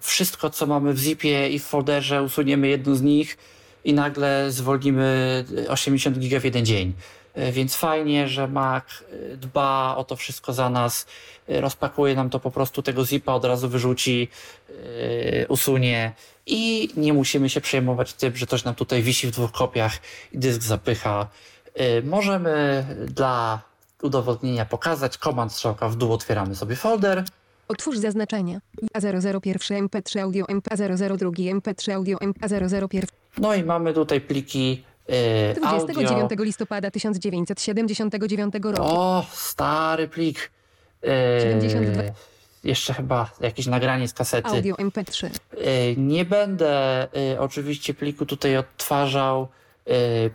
wszystko, 0.00 0.50
co 0.50 0.66
mamy 0.66 0.92
w 0.92 0.98
zipie 0.98 1.48
i 1.48 1.58
w 1.58 1.64
folderze, 1.64 2.22
usuniemy 2.22 2.68
jedną 2.68 2.94
z 2.94 3.02
nich 3.02 3.38
i 3.88 3.94
nagle 3.94 4.50
zwolnimy 4.50 5.44
80 5.68 6.18
giga 6.18 6.40
w 6.40 6.44
jeden 6.44 6.66
dzień. 6.66 6.92
E, 7.34 7.52
Więc 7.52 7.76
fajnie, 7.76 8.28
że 8.28 8.48
Mac 8.48 8.84
e, 8.84 9.36
dba 9.36 9.94
o 9.96 10.04
to 10.04 10.16
wszystko 10.16 10.52
za 10.52 10.70
nas, 10.70 11.06
e, 11.48 11.60
rozpakuje 11.60 12.14
nam 12.14 12.30
to 12.30 12.40
po 12.40 12.50
prostu 12.50 12.82
tego 12.82 13.04
zipa, 13.04 13.32
od 13.32 13.44
razu 13.44 13.68
wyrzuci, 13.68 14.28
usunie 15.48 16.12
i 16.46 16.90
nie 16.96 17.12
musimy 17.12 17.50
się 17.50 17.60
przejmować 17.60 18.12
tym, 18.12 18.36
że 18.36 18.46
coś 18.46 18.64
nam 18.64 18.74
tutaj 18.74 19.02
wisi 19.02 19.26
w 19.26 19.30
dwóch 19.30 19.52
kopiach 19.52 19.92
i 20.32 20.38
dysk 20.38 20.62
zapycha. 20.62 21.26
Możemy 22.04 22.86
dla 23.06 23.60
udowodnienia 24.02 24.64
pokazać 24.64 25.18
komand 25.18 25.52
strzałka 25.52 25.88
w 25.88 25.96
dół, 25.96 26.12
otwieramy 26.12 26.54
sobie 26.54 26.76
folder, 26.76 27.24
Otwórz 27.68 27.98
zaznaczenie. 27.98 28.60
A001 28.98 29.88
MP3 29.88 30.20
audio 30.20 30.46
MP002 30.46 31.60
MP3 31.60 31.92
audio 31.92 32.18
MP001 32.18 33.06
no 33.38 33.54
i 33.54 33.64
mamy 33.64 33.94
tutaj 33.94 34.20
pliki 34.20 34.84
e, 35.08 35.66
audio. 35.66 35.86
29 35.86 36.30
listopada 36.38 36.90
1979 36.90 38.54
roku. 38.62 38.82
O, 38.82 39.26
stary 39.32 40.08
plik. 40.08 40.50
E, 41.02 41.40
72. 41.40 42.02
Jeszcze 42.64 42.94
chyba 42.94 43.30
jakieś 43.40 43.66
nagranie 43.66 44.08
z 44.08 44.14
kasety. 44.14 44.48
Audio 44.48 44.74
MP3. 44.76 45.26
E, 45.26 45.30
Nie 45.96 46.24
będę 46.24 47.06
oczywiście 47.38 47.94
pliku 47.94 48.26
tutaj 48.26 48.56
odtwarzał, 48.56 49.48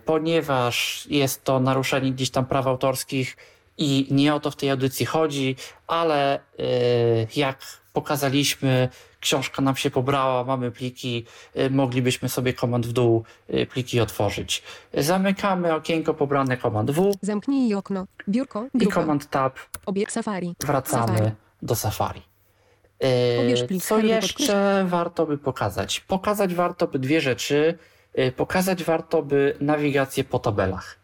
ponieważ 0.04 1.06
jest 1.10 1.44
to 1.44 1.60
naruszenie 1.60 2.12
gdzieś 2.12 2.30
tam 2.30 2.46
praw 2.46 2.66
autorskich 2.66 3.36
i 3.78 4.06
nie 4.10 4.34
o 4.34 4.40
to 4.40 4.50
w 4.50 4.56
tej 4.56 4.70
audycji 4.70 5.06
chodzi, 5.06 5.56
ale 5.86 6.34
e, 6.34 6.40
jak 7.36 7.58
pokazaliśmy, 7.92 8.88
książka 9.20 9.62
nam 9.62 9.76
się 9.76 9.90
pobrała, 9.90 10.44
mamy 10.44 10.70
pliki, 10.70 11.24
e, 11.54 11.70
moglibyśmy 11.70 12.28
sobie 12.28 12.52
komand 12.52 12.86
w 12.86 12.92
dół 12.92 13.24
e, 13.48 13.66
pliki 13.66 14.00
otworzyć. 14.00 14.62
Zamykamy 14.94 15.74
okienko 15.74 16.14
pobrane 16.14 16.56
komand 16.56 16.90
W 16.90 17.12
Zamknij 17.22 17.74
okno. 17.74 18.06
Biurko. 18.28 18.66
i 18.74 18.78
Grupa. 18.78 18.94
komand 18.94 19.30
Tab 19.30 19.58
Obiekt 19.86 20.12
Safari. 20.12 20.54
wracamy 20.60 21.06
Safari. 21.18 21.30
do 21.62 21.74
Safari. 21.74 22.22
Co 23.82 23.98
jeszcze 23.98 24.84
warto 24.88 25.26
by 25.26 25.38
pokazać? 25.38 26.00
Pokazać 26.00 26.54
warto 26.54 26.86
by 26.86 26.98
dwie 26.98 27.20
rzeczy. 27.20 27.78
Pokazać 28.36 28.84
warto 28.84 29.22
by 29.22 29.56
nawigację 29.60 30.24
po 30.24 30.38
tabelach. 30.38 30.98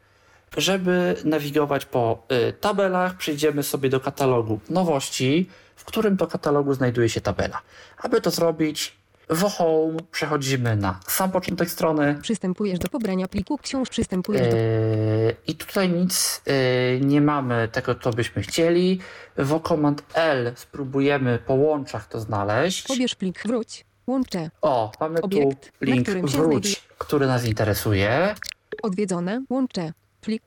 Żeby 0.57 1.16
nawigować 1.24 1.84
po 1.86 2.22
e, 2.28 2.53
tabelach, 2.53 3.16
przejdziemy 3.16 3.62
sobie 3.62 3.88
do 3.90 4.01
katalogu 4.01 4.61
nowości, 4.70 5.48
w 5.76 5.84
którym 5.84 6.16
to 6.16 6.26
katalogu 6.26 6.74
znajduje 6.74 7.09
się 7.09 7.20
tabela. 7.20 7.62
Aby 7.98 8.20
to 8.20 8.30
zrobić, 8.30 8.96
w 9.28 9.42
Home 9.42 9.96
przechodzimy 10.12 10.76
na 10.76 11.01
sam 11.07 11.30
początek 11.30 11.70
strony, 11.70 12.18
Przystępujesz 12.22 12.78
do 12.78 12.88
pobrania 12.88 13.28
pliku 13.28 13.59
książ. 13.59 13.88
Przystępujesz 13.88 14.48
do... 14.48 14.57
Eee, 14.57 15.34
I 15.46 15.55
tutaj 15.55 15.88
nic 15.88 16.42
eee, 16.46 17.01
nie 17.07 17.20
mamy 17.20 17.68
tego, 17.72 17.94
co 17.94 18.11
byśmy 18.11 18.42
chcieli. 18.42 19.01
W 19.36 19.61
Command 19.68 20.03
L 20.14 20.53
spróbujemy 20.57 21.38
po 21.46 21.55
łączach 21.55 22.09
to 22.09 22.20
znaleźć. 22.20 22.86
Pobierz 22.86 23.14
plik. 23.14 23.42
Wróć. 23.46 23.84
Łącze. 24.07 24.51
O, 24.62 24.92
mamy 25.01 25.20
Obiekt, 25.22 25.72
tu 25.78 25.84
link 25.84 26.07
się 26.07 26.12
znajduje- 26.12 26.32
wróć, 26.32 26.82
który 26.98 27.26
nas 27.26 27.44
interesuje. 27.44 28.34
Odwiedzone. 28.82 29.42
Łącze. 29.51 29.92
Plik. 30.21 30.43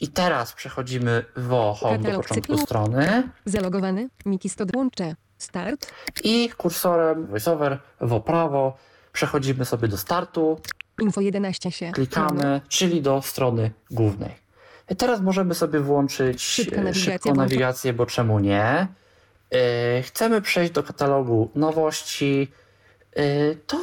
I 0.00 0.08
teraz 0.08 0.52
przechodzimy 0.52 1.24
w 1.36 1.50
Home 1.80 1.98
do 1.98 2.04
początku 2.04 2.34
cyklu. 2.34 2.58
strony 2.58 3.28
Zalogowany. 3.44 4.08
Miki 4.26 4.48
100. 4.48 4.64
Łącze. 4.76 5.14
Start. 5.38 5.92
i 6.24 6.50
kursorem 6.56 7.26
VoiceOver 7.26 7.78
w 8.00 8.20
prawo 8.20 8.76
przechodzimy 9.12 9.64
sobie 9.64 9.88
do 9.88 9.96
startu. 9.96 10.60
Info 11.00 11.20
11 11.20 11.70
się. 11.70 11.92
klikamy, 11.92 12.60
czyli 12.68 13.02
do 13.02 13.22
strony 13.22 13.70
głównej. 13.90 14.34
I 14.90 14.96
teraz 14.96 15.20
możemy 15.20 15.54
sobie 15.54 15.80
włączyć 15.80 16.60
e, 16.76 16.94
szybką 16.94 17.34
nawigację, 17.34 17.92
bo 17.92 18.06
czemu 18.06 18.38
nie? 18.38 18.86
E, 19.52 20.02
Chcemy 20.02 20.42
przejść 20.42 20.72
do 20.72 20.82
katalogu 20.82 21.50
nowości. 21.54 22.52
E, 23.16 23.54
To 23.54 23.78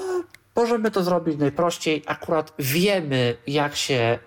możemy 0.55 0.91
to 0.91 1.03
zrobić 1.03 1.37
najprościej. 1.37 2.03
Akurat 2.05 2.53
wiemy, 2.59 3.37
jak 3.47 3.75
się 3.75 4.19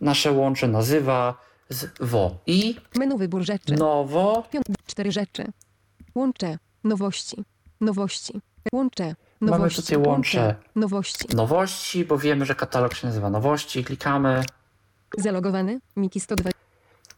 nasze 0.00 0.32
łącze 0.32 0.68
nazywa 0.68 1.34
z 1.68 1.86
WO. 2.00 2.38
I 2.46 2.76
Menu 2.96 3.18
wybór 3.18 3.42
rzeczy. 3.42 3.74
nowo 3.74 4.44
cztery 4.86 5.12
rzeczy. 5.12 5.44
Łącze. 6.14 6.58
Nowości. 6.84 7.44
Nowości. 7.80 8.40
Łącze. 8.72 9.14
Mamy 9.40 9.52
Nowości. 9.58 9.82
tutaj 9.82 9.96
łącze. 9.98 10.54
Nowości. 10.74 11.36
nowości, 11.36 12.04
bo 12.04 12.18
wiemy, 12.18 12.46
że 12.46 12.54
katalog 12.54 12.94
się 12.94 13.06
nazywa 13.06 13.30
nowości. 13.30 13.84
Klikamy. 13.84 14.42
Zalogowany. 15.18 15.80
Miki 15.96 16.20
102. 16.20 16.50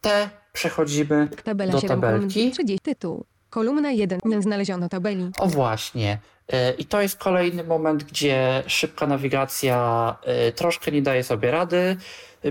Te 0.01 0.29
przechodzimy 0.53 1.27
Tabela 1.43 1.71
do 1.71 1.79
7. 1.81 2.01
tabelki. 2.01 2.33
Kolumn 2.33 2.51
30. 2.51 2.79
Tytuł. 2.79 3.25
Kolumna 3.49 3.91
1. 3.91 4.19
Nie 4.25 4.41
znaleziono 4.41 4.89
tabeli. 4.89 5.31
O 5.39 5.47
właśnie. 5.47 6.19
E, 6.53 6.73
I 6.73 6.85
to 6.85 7.01
jest 7.01 7.17
kolejny 7.17 7.63
moment, 7.63 8.03
gdzie 8.03 8.63
szybka 8.67 9.07
nawigacja 9.07 10.15
e, 10.23 10.51
troszkę 10.51 10.91
nie 10.91 11.01
daje 11.01 11.23
sobie 11.23 11.51
rady, 11.51 11.97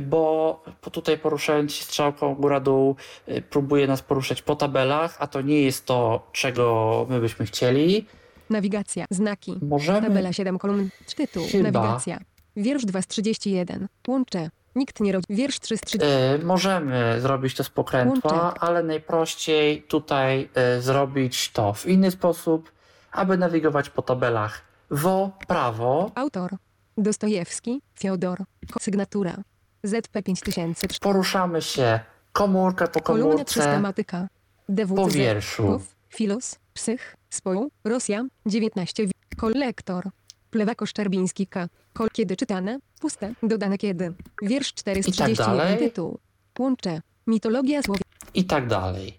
bo 0.03 0.63
tutaj 0.93 1.19
poruszając 1.19 1.73
się 1.73 1.85
strzałką 1.85 2.35
góra-dół 2.35 2.97
e, 3.27 3.41
próbuje 3.43 3.87
nas 3.87 4.03
poruszać 4.03 4.43
po 4.43 4.57
tabelach, 4.57 5.17
a 5.19 5.27
to 5.27 5.41
nie 5.41 5.63
jest 5.63 5.85
to, 5.87 6.29
czego 6.33 7.07
my 7.11 7.21
byśmy 7.21 7.47
chcieli. 7.47 8.07
Nawigacja. 8.51 9.05
Znaki. 9.11 9.59
Możemy 9.63 10.09
Tabela 10.09 10.33
7 10.33 10.59
kolumn. 10.59 10.89
Tytuł. 11.17 11.47
Chyba. 11.53 11.71
Nawigacja. 11.71 12.19
Wiersz 12.57 12.85
2 12.85 13.03
z 13.03 13.07
31. 13.07 13.89
Łącze. 14.09 14.51
Nikt 14.77 15.01
nie 15.01 15.13
rodzi. 15.13 15.27
Wiersz 15.31 15.61
3 15.61 15.77
z 15.77 15.81
30. 15.81 16.09
E, 16.13 16.39
Możemy 16.45 17.21
zrobić 17.21 17.55
to 17.55 17.65
z 17.65 17.71
pokrętła, 17.71 18.55
ale 18.61 18.83
najprościej 18.83 19.83
tutaj 19.83 20.49
e, 20.55 20.81
zrobić 20.81 21.51
to 21.53 21.73
w 21.73 21.87
inny 21.87 22.11
sposób, 22.11 22.73
aby 23.13 23.39
nawigować 23.39 23.91
po 23.91 24.03
tabelach 24.03 24.63
w 24.91 25.31
prawo. 25.49 26.11
Autor. 26.15 26.51
Dostojewski. 26.99 27.83
Fiodor. 27.99 28.39
Sygnatura. 28.81 29.37
ZP 29.83 30.23
5000. 30.23 30.87
Poruszamy 31.01 31.63
się 31.63 32.01
komórkę 32.33 32.89
po 32.89 33.01
Kolumna 33.01 33.25
komórce 33.31 33.45
300 33.45 33.81
matyka. 33.81 34.29
DWC. 34.69 34.95
po 34.97 35.09
wierszu. 35.09 35.81
Filos. 36.09 36.59
Psych. 36.75 37.17
Spoju. 37.31 37.71
Rosja. 37.85 38.25
19. 38.47 39.07
wi- 39.07 39.13
Kolektor. 39.37 40.09
Plewako 40.51 40.87
Szczerbiński 40.87 41.47
K. 41.47 41.69
Kol 41.97 42.09
kiedy 42.13 42.37
czytane. 42.37 42.79
Puste. 43.01 43.33
Dodane 43.43 43.79
kiedy. 43.79 44.13
Wiersz 44.43 44.75
4 44.75 45.03
z 45.03 45.09
I 45.09 45.13
tak 45.13 45.27
31. 45.27 45.57
dalej. 45.57 45.79
Tytuł. 45.79 46.19
Łącze. 46.59 47.01
Mitologia 47.27 47.83
słowa. 47.83 48.01
i 48.35 48.45
tak 48.45 48.67
dalej. 48.67 49.19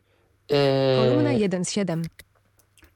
E, 0.52 1.10
Kolumna 1.10 1.32
1 1.32 1.66
z 1.66 1.72
7. 1.72 2.04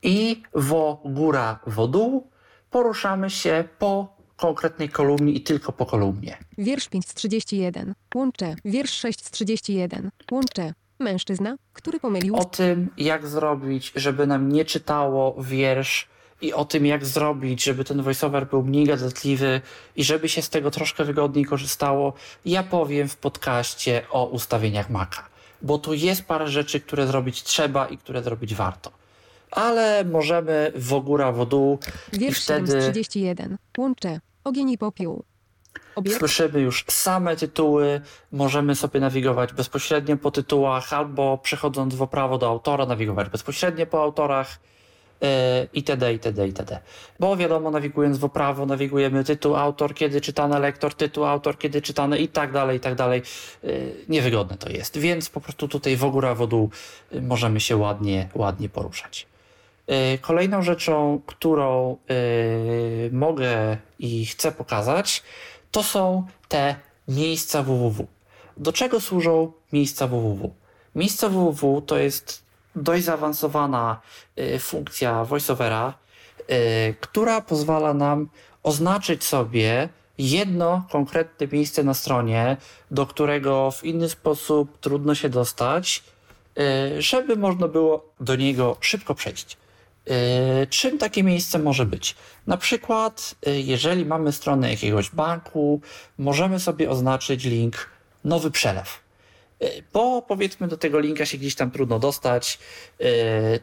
I 0.03 0.43
wo 0.53 1.01
góra, 1.05 1.59
wo 1.67 1.87
dół 1.87 2.29
poruszamy 2.69 3.29
się 3.29 3.63
po 3.79 4.15
konkretnej 4.35 4.89
kolumnie 4.89 5.33
i 5.33 5.41
tylko 5.41 5.71
po 5.71 5.85
kolumnie. 5.85 6.37
Wiersz 6.57 6.89
5 6.89 7.07
z 7.09 7.13
31. 7.13 7.93
Łącze. 8.15 8.55
Wiersz 8.65 8.93
6 8.93 9.25
z 9.25 9.31
31. 9.31 10.11
Łącze. 10.31 10.73
Mężczyzna, 10.99 11.55
który 11.73 11.99
pomylił. 11.99 12.35
O 12.35 12.45
tym, 12.45 12.89
jak 12.97 13.27
zrobić, 13.27 13.91
żeby 13.95 14.27
nam 14.27 14.51
nie 14.51 14.65
czytało 14.65 15.35
wiersz 15.43 16.09
i 16.41 16.53
o 16.53 16.65
tym, 16.65 16.85
jak 16.85 17.05
zrobić, 17.05 17.63
żeby 17.63 17.83
ten 17.83 18.01
voiceover 18.01 18.47
był 18.47 18.63
mniej 18.63 18.85
gadatliwy 18.85 19.61
i 19.95 20.03
żeby 20.03 20.29
się 20.29 20.41
z 20.41 20.49
tego 20.49 20.71
troszkę 20.71 21.03
wygodniej 21.03 21.45
korzystało, 21.45 22.13
ja 22.45 22.63
powiem 22.63 23.09
w 23.09 23.17
podcaście 23.17 24.01
o 24.09 24.25
ustawieniach 24.25 24.89
Maca. 24.89 25.23
Bo 25.61 25.77
tu 25.77 25.93
jest 25.93 26.25
parę 26.25 26.47
rzeczy, 26.47 26.79
które 26.79 27.07
zrobić 27.07 27.43
trzeba 27.43 27.87
i 27.87 27.97
które 27.97 28.23
zrobić 28.23 28.55
warto. 28.55 28.91
Ale 29.51 30.05
możemy 30.05 30.71
w 30.75 30.99
góra, 30.99 31.31
w 31.31 31.45
dół 31.45 31.79
i 32.13 32.19
Wiersz 32.19 32.43
7 32.43 32.67
z 32.67 32.69
wtedy 32.69 32.81
31. 32.81 33.57
Łącze. 33.77 34.19
Ogień 34.43 34.69
i 34.69 34.77
popiół. 34.77 35.23
Obiekt. 35.95 36.19
Słyszymy 36.19 36.59
już 36.59 36.85
same 36.87 37.35
tytuły, 37.35 38.01
możemy 38.31 38.75
sobie 38.75 38.99
nawigować 38.99 39.53
bezpośrednio 39.53 40.17
po 40.17 40.31
tytułach, 40.31 40.93
albo 40.93 41.37
przechodząc 41.37 41.95
w 41.95 42.07
prawo 42.07 42.37
do 42.37 42.47
autora, 42.47 42.85
nawigować 42.85 43.29
bezpośrednio 43.29 43.85
po 43.85 44.03
autorach 44.03 44.59
itd., 45.73 46.13
itd., 46.13 46.47
itd. 46.47 46.79
Bo 47.19 47.37
wiadomo, 47.37 47.71
nawigując 47.71 48.17
w 48.17 48.29
prawo, 48.29 48.65
nawigujemy 48.65 49.23
tytuł, 49.23 49.55
autor, 49.55 49.95
kiedy 49.95 50.21
czytany 50.21 50.59
lektor, 50.59 50.93
tytuł, 50.93 51.25
autor, 51.25 51.57
kiedy 51.57 51.81
czytany 51.81 52.17
i 52.17 52.27
tak 52.27 52.51
dalej, 52.51 52.77
i 52.77 52.79
tak 52.79 52.95
dalej. 52.95 53.21
Yy, 53.63 53.95
Niewygodne 54.09 54.57
to 54.57 54.69
jest, 54.69 54.97
więc 54.97 55.29
po 55.29 55.41
prostu 55.41 55.67
tutaj 55.67 55.95
w 55.95 56.09
góra, 56.09 56.35
w 56.35 56.47
dół 56.47 56.69
yy, 57.11 57.21
możemy 57.21 57.59
się 57.59 57.77
ładnie, 57.77 58.29
ładnie 58.35 58.69
poruszać. 58.69 59.27
Yy, 59.87 59.95
Kolejną 60.21 60.61
rzeczą, 60.61 61.21
którą 61.25 61.97
mogę 63.11 63.77
i 63.99 64.25
chcę 64.25 64.51
pokazać, 64.51 65.23
to 65.71 65.83
są 65.83 66.27
te 66.47 66.75
miejsca 67.07 67.63
www. 67.63 68.07
Do 68.57 68.73
czego 68.73 68.99
służą 68.99 69.51
miejsca 69.73 70.07
www? 70.07 70.53
Miejsca 70.95 71.29
www 71.29 71.81
to 71.81 71.97
jest 71.97 72.43
dość 72.75 73.03
zaawansowana 73.03 74.01
y, 74.39 74.59
funkcja 74.59 75.25
voiceovera, 75.25 75.93
y, 76.39 76.95
która 77.01 77.41
pozwala 77.41 77.93
nam 77.93 78.29
oznaczyć 78.63 79.23
sobie 79.23 79.89
jedno 80.17 80.85
konkretne 80.91 81.47
miejsce 81.47 81.83
na 81.83 81.93
stronie, 81.93 82.57
do 82.91 83.05
którego 83.05 83.71
w 83.71 83.83
inny 83.83 84.09
sposób 84.09 84.77
trudno 84.79 85.15
się 85.15 85.29
dostać, 85.29 86.03
y, 86.97 87.01
żeby 87.01 87.35
można 87.35 87.67
było 87.67 88.05
do 88.19 88.35
niego 88.35 88.77
szybko 88.79 89.15
przejść. 89.15 89.57
Czym 90.69 90.97
takie 90.97 91.23
miejsce 91.23 91.59
może 91.59 91.85
być? 91.85 92.15
Na 92.47 92.57
przykład, 92.57 93.35
jeżeli 93.45 94.05
mamy 94.05 94.31
stronę 94.31 94.71
jakiegoś 94.71 95.09
banku, 95.09 95.81
możemy 96.17 96.59
sobie 96.59 96.89
oznaczyć 96.89 97.43
link 97.43 97.89
nowy 98.25 98.51
przelew. 98.51 98.99
Bo 99.93 100.21
powiedzmy 100.21 100.67
do 100.67 100.77
tego 100.77 100.99
linka 100.99 101.25
się 101.25 101.37
gdzieś 101.37 101.55
tam 101.55 101.71
trudno 101.71 101.99
dostać, 101.99 102.59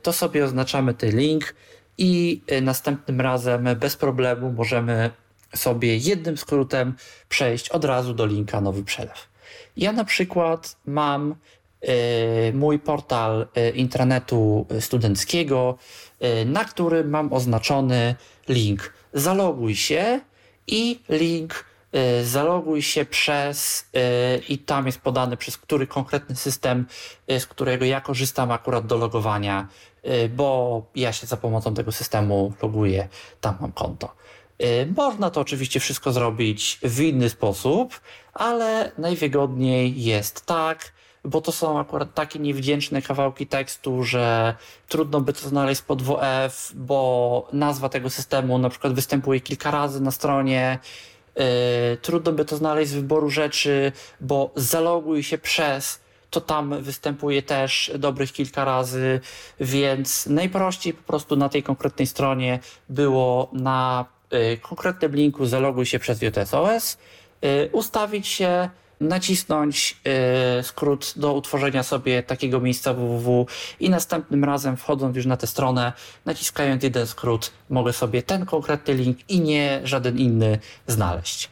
to 0.02 0.12
sobie 0.12 0.44
oznaczamy 0.44 0.94
ten 0.94 1.18
link 1.18 1.54
i 1.98 2.40
następnym 2.62 3.20
razem 3.20 3.68
bez 3.76 3.96
problemu 3.96 4.52
możemy 4.52 5.10
sobie 5.56 5.96
jednym 5.96 6.36
skrótem 6.36 6.94
przejść 7.28 7.68
od 7.68 7.84
razu 7.84 8.14
do 8.14 8.26
linka 8.26 8.60
nowy 8.60 8.84
przelew. 8.84 9.28
Ja 9.76 9.92
na 9.92 10.04
przykład 10.04 10.76
mam 10.86 11.34
mój 12.54 12.78
portal 12.78 13.46
intranetu 13.74 14.66
studenckiego, 14.80 15.78
na 16.46 16.64
którym 16.64 17.10
mam 17.10 17.32
oznaczony 17.32 18.14
link 18.48 18.92
zaloguj 19.12 19.76
się 19.76 20.20
i 20.66 21.00
link 21.08 21.64
zaloguj 22.22 22.82
się 22.82 23.04
przez 23.04 23.88
i 24.48 24.58
tam 24.58 24.86
jest 24.86 25.00
podany 25.00 25.36
przez 25.36 25.58
który 25.58 25.86
konkretny 25.86 26.36
system, 26.36 26.86
z 27.28 27.46
którego 27.46 27.84
ja 27.84 28.00
korzystam 28.00 28.50
akurat 28.50 28.86
do 28.86 28.96
logowania, 28.96 29.68
bo 30.36 30.82
ja 30.94 31.12
się 31.12 31.26
za 31.26 31.36
pomocą 31.36 31.74
tego 31.74 31.92
systemu 31.92 32.52
loguję, 32.62 33.08
tam 33.40 33.56
mam 33.60 33.72
konto. 33.72 34.14
Y, 34.62 34.92
można 34.96 35.30
to 35.30 35.40
oczywiście 35.40 35.80
wszystko 35.80 36.12
zrobić 36.12 36.78
w 36.82 37.00
inny 37.00 37.30
sposób, 37.30 38.00
ale 38.34 38.92
najwygodniej 38.98 40.02
jest 40.04 40.46
tak, 40.46 40.92
bo 41.24 41.40
to 41.40 41.52
są 41.52 41.80
akurat 41.80 42.14
takie 42.14 42.38
niewdzięczne 42.38 43.02
kawałki 43.02 43.46
tekstu, 43.46 44.04
że 44.04 44.54
trudno 44.88 45.20
by 45.20 45.32
to 45.32 45.48
znaleźć 45.48 45.82
pod 45.82 46.02
WF, 46.02 46.72
bo 46.74 47.48
nazwa 47.52 47.88
tego 47.88 48.10
systemu 48.10 48.58
na 48.58 48.70
przykład 48.70 48.92
występuje 48.92 49.40
kilka 49.40 49.70
razy 49.70 50.00
na 50.00 50.10
stronie. 50.10 50.78
Yy, 51.38 51.44
trudno 52.02 52.32
by 52.32 52.44
to 52.44 52.56
znaleźć 52.56 52.90
z 52.90 52.94
wyboru 52.94 53.30
rzeczy, 53.30 53.92
bo 54.20 54.50
zaloguj 54.56 55.22
się 55.22 55.38
przez, 55.38 56.00
to 56.30 56.40
tam 56.40 56.82
występuje 56.82 57.42
też 57.42 57.92
dobrych 57.98 58.32
kilka 58.32 58.64
razy, 58.64 59.20
więc 59.60 60.26
najprościej 60.26 60.94
po 60.94 61.02
prostu 61.02 61.36
na 61.36 61.48
tej 61.48 61.62
konkretnej 61.62 62.06
stronie 62.06 62.58
było 62.88 63.50
na 63.52 64.04
Y, 64.32 64.58
konkretnym 64.62 65.16
linku 65.16 65.46
zaloguj 65.46 65.86
się 65.86 65.98
przez 65.98 66.22
JTSOS, 66.22 66.98
y, 67.44 67.70
ustawić 67.72 68.28
się, 68.28 68.70
nacisnąć 69.00 70.00
y, 70.60 70.62
skrót 70.62 71.14
do 71.16 71.32
utworzenia 71.32 71.82
sobie 71.82 72.22
takiego 72.22 72.60
miejsca 72.60 72.94
www 72.94 73.46
i 73.80 73.90
następnym 73.90 74.44
razem 74.44 74.76
wchodząc 74.76 75.16
już 75.16 75.26
na 75.26 75.36
tę 75.36 75.46
stronę, 75.46 75.92
naciskając 76.24 76.82
jeden 76.82 77.06
skrót, 77.06 77.50
mogę 77.70 77.92
sobie 77.92 78.22
ten 78.22 78.46
konkretny 78.46 78.94
link 78.94 79.18
i 79.28 79.40
nie 79.40 79.80
żaden 79.84 80.18
inny 80.18 80.58
znaleźć. 80.86 81.50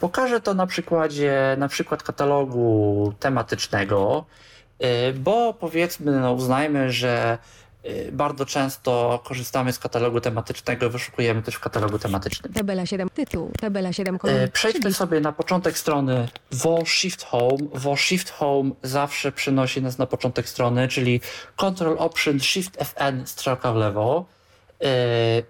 Pokażę 0.00 0.40
to 0.40 0.54
na 0.54 0.66
przykładzie 0.66 1.56
na 1.58 1.68
przykład 1.68 2.02
katalogu 2.02 3.14
tematycznego, 3.20 4.24
bo 5.14 5.54
powiedzmy, 5.54 6.20
no 6.20 6.32
uznajmy, 6.32 6.92
że 6.92 7.38
bardzo 8.12 8.46
często 8.46 9.20
korzystamy 9.24 9.72
z 9.72 9.78
katalogu 9.78 10.20
tematycznego, 10.20 10.90
wyszukujemy 10.90 11.42
też 11.42 11.54
w 11.54 11.60
katalogu 11.60 11.98
tematycznym. 11.98 12.52
Tabela 12.52 12.86
7, 12.86 13.10
tytuł, 13.10 13.50
tabela 13.60 13.92
7, 13.92 14.18
kolumn. 14.18 14.50
Przejdźmy 14.52 14.92
sobie 14.92 15.20
na 15.20 15.32
początek 15.32 15.78
strony 15.78 16.28
wo 16.50 16.84
Shift 16.84 17.24
Home. 17.24 17.68
Wo 17.74 17.96
Shift 17.96 18.30
Home 18.30 18.70
zawsze 18.82 19.32
przynosi 19.32 19.82
nas 19.82 19.98
na 19.98 20.06
początek 20.06 20.48
strony, 20.48 20.88
czyli 20.88 21.20
Control 21.56 21.96
Option 21.98 22.40
Shift 22.40 22.76
FN 22.84 23.26
strzałka 23.26 23.72
w 23.72 23.76
lewo. 23.76 24.26
Y, 24.82 24.86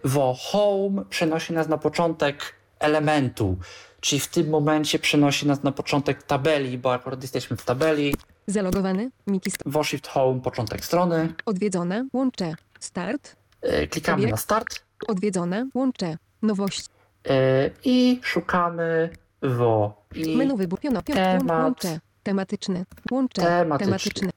wo 0.05 0.35
Home 0.35 1.05
przenosi 1.11 1.53
nas 1.53 1.69
na 1.69 1.79
początek 1.79 2.55
elementu, 2.79 3.57
czyli 4.01 4.21
w 4.21 4.29
tym 4.29 4.49
momencie 4.49 4.99
przenosi 4.99 5.47
nas 5.47 5.63
na 5.63 5.73
początek 5.73 6.23
tabeli, 6.23 6.79
bo 6.79 6.93
akurat 6.93 7.23
jesteśmy 7.23 7.57
w 7.57 7.65
tabeli. 7.65 8.15
Zalogowany. 8.47 9.11
Miki 9.27 9.51
Washift 9.67 10.07
Home, 10.09 10.41
początek 10.41 10.85
strony. 10.85 11.35
Odwiedzone. 11.47 12.09
Łącze. 12.13 12.55
Start. 12.81 13.37
E, 13.63 13.87
klikamy 13.87 14.27
na 14.27 14.37
start. 14.37 14.83
Odwiedzone. 15.09 15.69
Łącze. 15.75 16.17
Nowość. 16.43 16.87
E, 17.29 17.71
I 17.85 18.21
szukamy 18.23 19.11
wo. 19.43 20.03
I 20.15 20.37
Menu 20.37 20.57
wybór. 20.57 20.81
Piono, 20.81 21.03
temat, 21.03 21.63
łącze. 21.63 22.01
Tematyczny. 22.23 22.85
Łącze. 23.11 23.43
Tematyczny. 23.43 23.87
tematyczny. 23.87 24.31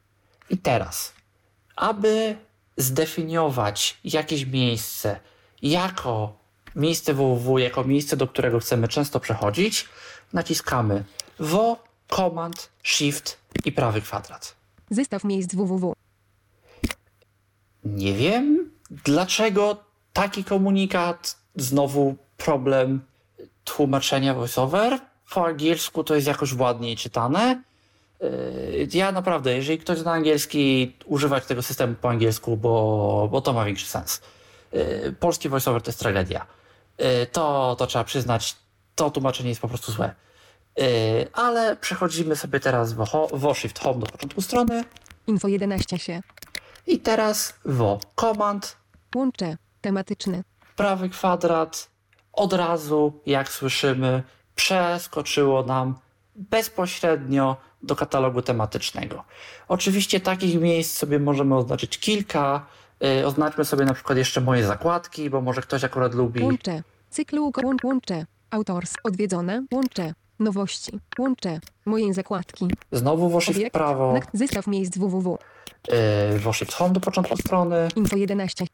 I 0.49 0.57
teraz, 0.57 1.13
aby 1.75 2.35
zdefiniować 2.77 3.99
jakieś 4.03 4.45
miejsce 4.45 5.19
jako 5.61 6.40
miejsce 6.75 7.13
www, 7.13 7.57
jako 7.57 7.83
miejsce, 7.83 8.17
do 8.17 8.27
którego 8.27 8.59
chcemy 8.59 8.87
często 8.87 9.19
przechodzić, 9.19 9.89
naciskamy 10.33 11.03
wo, 11.39 11.83
command, 12.07 12.69
shift, 12.83 13.41
i 13.65 13.71
prawy 13.71 14.01
kwadrat. 14.01 14.55
Zestaw 14.89 15.23
miejsc 15.23 15.55
www. 15.55 15.93
Nie 17.83 18.13
wiem, 18.13 18.71
dlaczego 19.03 19.77
taki 20.13 20.43
komunikat, 20.43 21.37
znowu 21.55 22.15
problem 22.37 23.01
tłumaczenia 23.63 24.33
voiceover. 24.33 24.99
Po 25.33 25.45
angielsku 25.45 26.03
to 26.03 26.15
jest 26.15 26.27
jakoś 26.27 26.53
ładniej 26.53 26.97
czytane. 26.97 27.63
Yy, 28.21 28.87
ja 28.93 29.11
naprawdę, 29.11 29.55
jeżeli 29.55 29.77
ktoś 29.77 29.99
zna 29.99 30.11
angielski, 30.11 30.95
używać 31.05 31.45
tego 31.45 31.61
systemu 31.61 31.95
po 32.01 32.09
angielsku, 32.09 32.57
bo, 32.57 33.27
bo 33.31 33.41
to 33.41 33.53
ma 33.53 33.65
większy 33.65 33.85
sens. 33.85 34.21
Yy, 34.73 35.15
polski 35.19 35.49
voiceover 35.49 35.81
to 35.81 35.89
jest 35.89 35.99
tragedia. 35.99 36.45
Yy, 37.01 37.25
to, 37.25 37.75
to 37.79 37.87
trzeba 37.87 38.03
przyznać, 38.03 38.55
to 38.95 39.11
tłumaczenie 39.11 39.49
jest 39.49 39.61
po 39.61 39.67
prostu 39.67 39.91
złe. 39.91 40.15
Yy, 40.77 40.85
ale 41.33 41.75
przechodzimy 41.75 42.35
sobie 42.35 42.59
teraz 42.59 42.93
w, 42.93 43.05
w 43.33 43.53
Shift 43.55 43.79
Home 43.79 43.99
do 43.99 44.05
początku 44.05 44.41
strony. 44.41 44.83
Info 45.27 45.47
11 45.47 45.99
się. 45.99 46.21
I 46.87 46.99
teraz 46.99 47.53
w 47.65 47.99
Command. 48.15 48.77
Łącze 49.15 49.57
tematyczny. 49.81 50.43
Prawy 50.75 51.09
kwadrat. 51.09 51.89
Od 52.33 52.53
razu, 52.53 53.13
jak 53.25 53.49
słyszymy, 53.49 54.23
przeskoczyło 54.55 55.63
nam 55.63 55.95
bezpośrednio 56.35 57.57
do 57.83 57.95
katalogu 57.95 58.41
tematycznego. 58.41 59.23
Oczywiście 59.67 60.19
takich 60.19 60.61
miejsc 60.61 60.97
sobie 60.97 61.19
możemy 61.19 61.55
oznaczyć 61.55 61.99
kilka. 61.99 62.65
Yy, 62.99 63.27
oznaczmy 63.27 63.65
sobie 63.65 63.85
na 63.85 63.93
przykład 63.93 64.17
jeszcze 64.17 64.41
moje 64.41 64.63
zakładki, 64.63 65.29
bo 65.29 65.41
może 65.41 65.61
ktoś 65.61 65.83
akurat 65.83 66.13
lubi. 66.13 66.43
Łącze. 66.43 66.83
Cyklu 67.11 67.51
łącze. 67.83 68.25
Autors. 68.51 68.93
Odwiedzone. 69.03 69.65
Łącze. 69.73 70.13
Nowości. 70.39 70.99
Łącze. 71.19 71.59
Moje 71.85 72.13
zakładki. 72.13 72.67
Znowu 72.91 73.29
Washift 73.29 73.59
Obiekt. 73.59 73.73
prawo. 73.73 74.19
Zestaw 74.33 74.67
miejsc 74.67 74.97
www. 74.97 75.37
Yy, 76.31 76.39
Washift 76.39 76.73
home 76.73 76.93
do 76.93 76.99
początku 76.99 77.37
strony. 77.37 77.87
Info 77.95 78.15
11. 78.17 78.65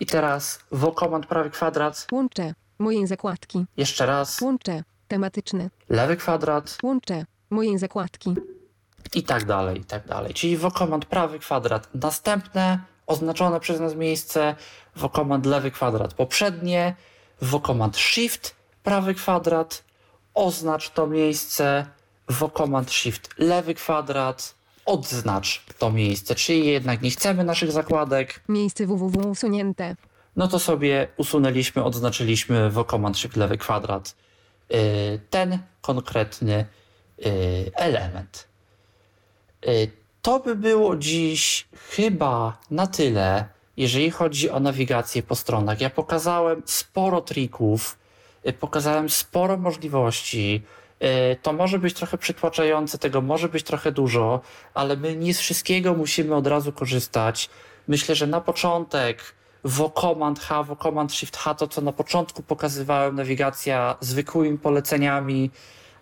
I 0.00 0.06
teraz 0.06 0.58
w 0.72 0.92
komand 0.94 1.26
prawy 1.26 1.50
kwadrat. 1.50 2.06
Łącze. 2.12 2.54
Moje 2.78 3.06
zakładki. 3.06 3.64
Jeszcze 3.76 4.06
raz. 4.06 4.40
Łącze. 4.40 4.82
Tematyczny. 5.08 5.70
Lewy 5.88 6.16
kwadrat. 6.16 6.78
Łącze. 6.82 7.24
Moje 7.50 7.78
zakładki. 7.78 8.34
I 9.14 9.22
tak 9.22 9.44
dalej, 9.44 9.80
i 9.80 9.84
tak 9.84 10.06
dalej. 10.06 10.34
Czyli 10.34 10.56
w 10.56 10.72
komand 10.72 11.04
prawy 11.06 11.38
kwadrat. 11.38 11.88
Następne 11.94 12.78
oznaczone 13.06 13.60
przez 13.60 13.80
nas 13.80 13.94
miejsce. 13.94 14.56
W 14.96 15.08
komand 15.08 15.46
lewy 15.46 15.70
kwadrat 15.70 16.14
poprzednie. 16.14 16.94
W 17.42 17.60
komand 17.60 17.96
shift 17.96 18.54
prawy 18.82 19.14
kwadrat 19.14 19.84
oznacz 20.34 20.90
to 20.90 21.06
miejsce 21.06 21.86
w 22.28 22.50
Command 22.50 22.92
Shift 22.92 23.28
lewy 23.38 23.74
kwadrat, 23.74 24.54
odznacz 24.86 25.62
to 25.78 25.90
miejsce, 25.90 26.34
czyli 26.34 26.66
jednak 26.66 27.02
nie 27.02 27.10
chcemy 27.10 27.44
naszych 27.44 27.72
zakładek. 27.72 28.40
Miejsce 28.48 28.86
www 28.86 29.30
usunięte. 29.30 29.96
No 30.36 30.48
to 30.48 30.58
sobie 30.58 31.08
usunęliśmy, 31.16 31.84
odznaczyliśmy 31.84 32.70
w 32.70 32.84
Command 32.84 33.18
Shift 33.18 33.36
lewy 33.36 33.58
kwadrat 33.58 34.16
yy, 34.70 34.78
ten 35.30 35.58
konkretny 35.80 36.66
yy, 37.18 37.26
element. 37.74 38.48
Yy, 39.66 39.90
to 40.22 40.40
by 40.40 40.56
było 40.56 40.96
dziś 40.96 41.68
chyba 41.90 42.58
na 42.70 42.86
tyle, 42.86 43.48
jeżeli 43.76 44.10
chodzi 44.10 44.50
o 44.50 44.60
nawigację 44.60 45.22
po 45.22 45.34
stronach. 45.34 45.80
Ja 45.80 45.90
pokazałem 45.90 46.62
sporo 46.64 47.20
trików, 47.20 47.98
Y, 48.46 48.52
pokazałem 48.52 49.10
sporo 49.10 49.56
możliwości. 49.56 50.62
Y, 51.02 51.36
to 51.42 51.52
może 51.52 51.78
być 51.78 51.94
trochę 51.94 52.18
przytłaczające, 52.18 52.98
tego 52.98 53.20
może 53.20 53.48
być 53.48 53.62
trochę 53.62 53.92
dużo, 53.92 54.40
ale 54.74 54.96
my 54.96 55.16
nie 55.16 55.34
z 55.34 55.40
wszystkiego 55.40 55.94
musimy 55.94 56.34
od 56.34 56.46
razu 56.46 56.72
korzystać. 56.72 57.50
Myślę, 57.88 58.14
że 58.14 58.26
na 58.26 58.40
początek 58.40 59.34
w 59.64 59.90
Command 60.00 60.40
H, 60.40 60.62
w 60.62 60.76
Command 60.76 61.12
Shift 61.12 61.36
H, 61.36 61.54
to 61.54 61.68
co 61.68 61.80
na 61.80 61.92
początku 61.92 62.42
pokazywałem, 62.42 63.16
nawigacja 63.16 63.96
zwykłymi 64.00 64.58
poleceniami, 64.58 65.50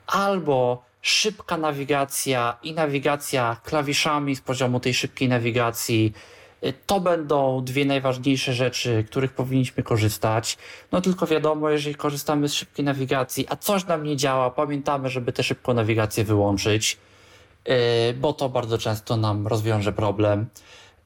albo 0.06 0.82
szybka 1.02 1.56
nawigacja 1.56 2.58
i 2.62 2.74
nawigacja 2.74 3.56
klawiszami 3.64 4.36
z 4.36 4.40
poziomu 4.40 4.80
tej 4.80 4.94
szybkiej 4.94 5.28
nawigacji. 5.28 6.12
To 6.86 7.00
będą 7.00 7.64
dwie 7.64 7.84
najważniejsze 7.84 8.52
rzeczy, 8.52 9.04
których 9.10 9.32
powinniśmy 9.32 9.82
korzystać. 9.82 10.58
No 10.92 11.00
tylko 11.00 11.26
wiadomo, 11.26 11.70
jeżeli 11.70 11.94
korzystamy 11.94 12.48
z 12.48 12.54
szybkiej 12.54 12.84
nawigacji, 12.84 13.46
a 13.48 13.56
coś 13.56 13.86
nam 13.86 14.04
nie 14.04 14.16
działa, 14.16 14.50
pamiętamy, 14.50 15.08
żeby 15.08 15.32
tę 15.32 15.42
szybką 15.42 15.74
nawigację 15.74 16.24
wyłączyć, 16.24 16.98
yy, 17.66 17.74
bo 18.14 18.32
to 18.32 18.48
bardzo 18.48 18.78
często 18.78 19.16
nam 19.16 19.46
rozwiąże 19.46 19.92
problem. 19.92 20.46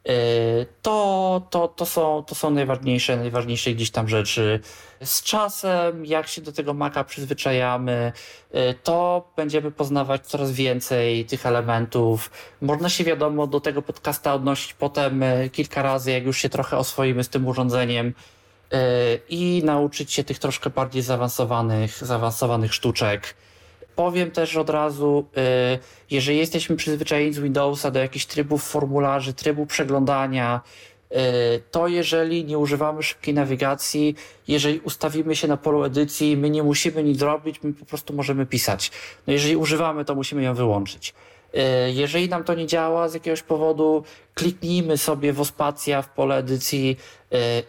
Y, 0.09 0.67
to, 0.83 1.43
to, 1.51 1.69
to, 1.69 1.87
są, 1.87 2.25
to 2.27 2.35
są 2.35 2.51
najważniejsze, 2.51 3.17
najważniejsze 3.17 3.71
gdzieś 3.71 3.91
tam 3.91 4.09
rzeczy. 4.09 4.61
Z 5.05 5.23
czasem, 5.23 6.07
jak 6.07 6.29
się 6.29 6.43
do 6.43 6.53
tego 6.53 6.75
Maca 6.75 7.05
przyzwyczajamy, 7.05 8.13
y, 8.55 8.75
to 8.83 9.29
będziemy 9.37 9.71
poznawać 9.71 10.27
coraz 10.27 10.53
więcej 10.53 11.25
tych 11.25 11.47
elementów. 11.47 12.31
Można 12.61 12.89
się 12.89 13.05
wiadomo 13.05 13.47
do 13.47 13.61
tego 13.61 13.83
podcasta 13.83 14.35
odnosić 14.35 14.75
potem 14.75 15.23
y, 15.23 15.51
kilka 15.53 15.83
razy, 15.83 16.11
jak 16.11 16.25
już 16.25 16.39
się 16.39 16.49
trochę 16.49 16.77
oswoimy 16.77 17.25
z 17.25 17.29
tym 17.29 17.47
urządzeniem 17.47 18.15
i 19.29 19.63
nauczyć 19.65 20.13
się 20.13 20.25
tych 20.25 20.39
troszkę 20.39 20.71
bardziej 20.71 21.03
zaawansowanych, 21.03 22.05
zaawansowanych 22.05 22.75
sztuczek. 22.75 23.35
Powiem 23.97 24.31
też 24.31 24.57
od 24.57 24.71
razu, 24.71 25.27
y, 25.75 25.79
jeżeli 26.11 26.39
jesteśmy 26.39 26.77
przyzwyczajeni 26.77 27.33
z 27.33 27.39
Windowsa 27.39 27.91
do 27.91 28.01
jakichś 28.01 28.27
trybów 28.27 28.65
formularzy, 28.65 29.35
trybu 29.35 29.67
przeglądania, 29.67 30.61
y, 31.13 31.17
to 31.71 31.89
jeżeli 31.89 32.45
nie 32.45 32.59
używamy 32.59 33.03
szybkiej 33.03 33.35
nawigacji, 33.35 34.15
jeżeli 34.49 34.81
ustawimy 34.81 35.37
się 35.37 35.49
na 35.49 35.57
polu 35.57 35.85
edycji, 35.85 36.37
my 36.37 36.51
nie 36.51 36.63
musimy 36.63 37.05
nic 37.05 37.23
robić, 37.23 37.63
my 37.63 37.73
po 37.73 37.85
prostu 37.85 38.15
możemy 38.15 38.47
pisać. 38.47 38.91
No 39.27 39.33
jeżeli 39.33 39.57
używamy, 39.57 40.05
to 40.05 40.15
musimy 40.15 40.43
ją 40.43 40.55
wyłączyć. 40.55 41.15
Y, 41.55 41.93
jeżeli 41.93 42.29
nam 42.29 42.45
to 42.45 42.55
nie 42.55 42.67
działa 42.67 43.09
z 43.09 43.15
jakiegoś 43.15 43.43
powodu, 43.43 44.05
kliknijmy 44.35 44.99
sobie 44.99 45.33
w 45.33 45.41
ospacja 45.41 46.03
w 46.03 46.09
pole 46.09 46.37
edycji 46.37 46.97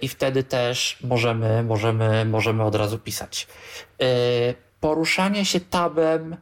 i 0.01 0.07
wtedy 0.07 0.43
też 0.43 0.97
możemy, 1.03 1.63
możemy, 1.63 2.25
możemy 2.25 2.63
od 2.63 2.75
razu 2.75 2.99
pisać 2.99 3.47
poruszanie 4.87 5.45
się 5.45 5.59
tabem 5.59 6.37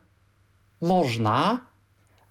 można, 0.81 1.59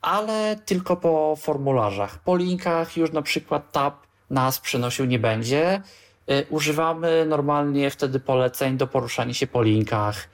ale 0.00 0.56
tylko 0.66 0.96
po 0.96 1.36
formularzach. 1.36 2.18
Po 2.18 2.36
linkach 2.36 2.96
już 2.96 3.12
na 3.12 3.22
przykład 3.22 3.72
tab 3.72 3.94
nas 4.30 4.60
przenosił 4.60 5.04
nie 5.04 5.18
będzie. 5.18 5.82
Y, 6.30 6.46
używamy 6.50 7.26
normalnie 7.28 7.90
wtedy 7.90 8.20
poleceń 8.20 8.76
do 8.76 8.86
poruszania 8.86 9.34
się 9.34 9.46
po 9.46 9.62
linkach. 9.62 10.28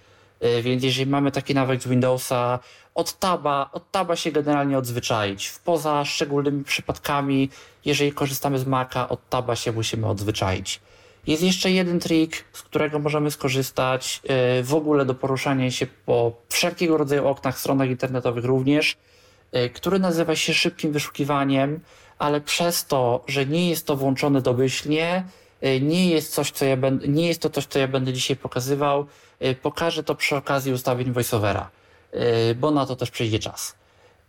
Y, 0.45 0.63
więc 0.63 0.83
jeżeli 0.85 1.11
mamy 1.11 1.31
taki 1.33 1.55
nawyk 1.55 1.83
z 1.83 1.89
Windowsa, 1.89 2.59
od 2.95 3.19
taba, 3.19 3.71
od 3.73 3.91
taba 3.91 4.17
się 4.17 4.33
generalnie 4.33 4.79
odzwyczaić. 4.79 5.53
Poza 5.65 6.05
szczególnymi 6.05 6.65
przypadkami, 6.65 7.51
jeżeli 7.85 8.13
korzystamy 8.13 8.59
z 8.59 8.67
Maca, 8.67 9.09
od 9.09 9.29
taba 9.29 9.57
się 9.57 9.73
musimy 9.73 10.07
odzwyczaić. 10.07 10.81
Jest 11.27 11.43
jeszcze 11.43 11.71
jeden 11.71 12.01
trik, 12.01 12.45
z 12.53 12.63
którego 12.63 12.99
możemy 12.99 13.31
skorzystać 13.31 14.21
e, 14.29 14.63
w 14.63 14.75
ogóle 14.75 15.05
do 15.05 15.15
poruszania 15.15 15.71
się 15.71 15.87
po 16.07 16.33
wszelkiego 16.49 16.97
rodzaju 16.97 17.29
oknach, 17.29 17.59
stronach 17.59 17.89
internetowych 17.89 18.45
również, 18.45 18.97
e, 19.53 19.69
który 19.69 19.99
nazywa 19.99 20.37
się 20.37 20.55
szybkim 20.55 20.93
wyszukiwaniem, 20.93 21.81
ale 22.19 22.41
przez 22.41 22.87
to, 22.87 23.25
że 23.27 23.47
nie 23.47 23.71
jest 23.71 23.87
to 23.87 23.97
włączone 23.97 24.43
domyślnie, 24.43 25.25
e, 25.61 25.81
nie 25.81 26.11
jest, 26.11 26.35
coś, 26.35 26.51
co 26.51 26.65
ja 26.65 26.77
będę, 26.77 27.09
nie 27.09 27.29
jest 27.29 27.43
to 27.43 27.51
coś, 27.51 27.67
co 27.67 27.79
ja 27.79 27.89
będę 27.89 28.13
dzisiaj 28.13 28.37
pokazywał. 28.37 29.07
Pokażę 29.63 30.03
to 30.03 30.15
przy 30.15 30.37
okazji 30.37 30.73
ustawień 30.73 31.13
voiceovera, 31.13 31.71
bo 32.57 32.71
na 32.71 32.87
to 32.87 32.97
też 32.97 33.11
przyjdzie 33.11 33.39
czas. 33.39 33.80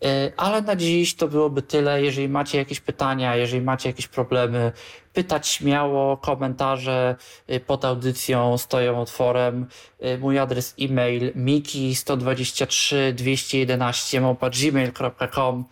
E, 0.06 0.32
ale 0.38 0.62
na 0.62 0.76
dziś 0.76 1.16
to 1.16 1.28
byłoby 1.28 1.62
tyle. 1.62 2.04
Jeżeli 2.04 2.30
macie 2.30 2.58
jakieś 2.58 2.80
pytania, 2.80 3.36
jeżeli 3.36 3.62
macie 3.62 3.90
jakieś 3.90 4.08
problemy, 4.08 4.72
pytać 5.14 5.48
śmiało, 5.48 6.18
komentarze 6.18 7.16
e, 7.48 7.60
pod 7.60 7.86
audycją 7.86 8.58
stoją 8.58 9.02
otworem. 9.02 9.68
E, 10.00 10.18
mój 10.18 10.40
adres 10.40 10.76
e-mail 10.80 11.34
miki123 11.34 13.14
211 13.14 14.22
gmail.com 14.62 15.66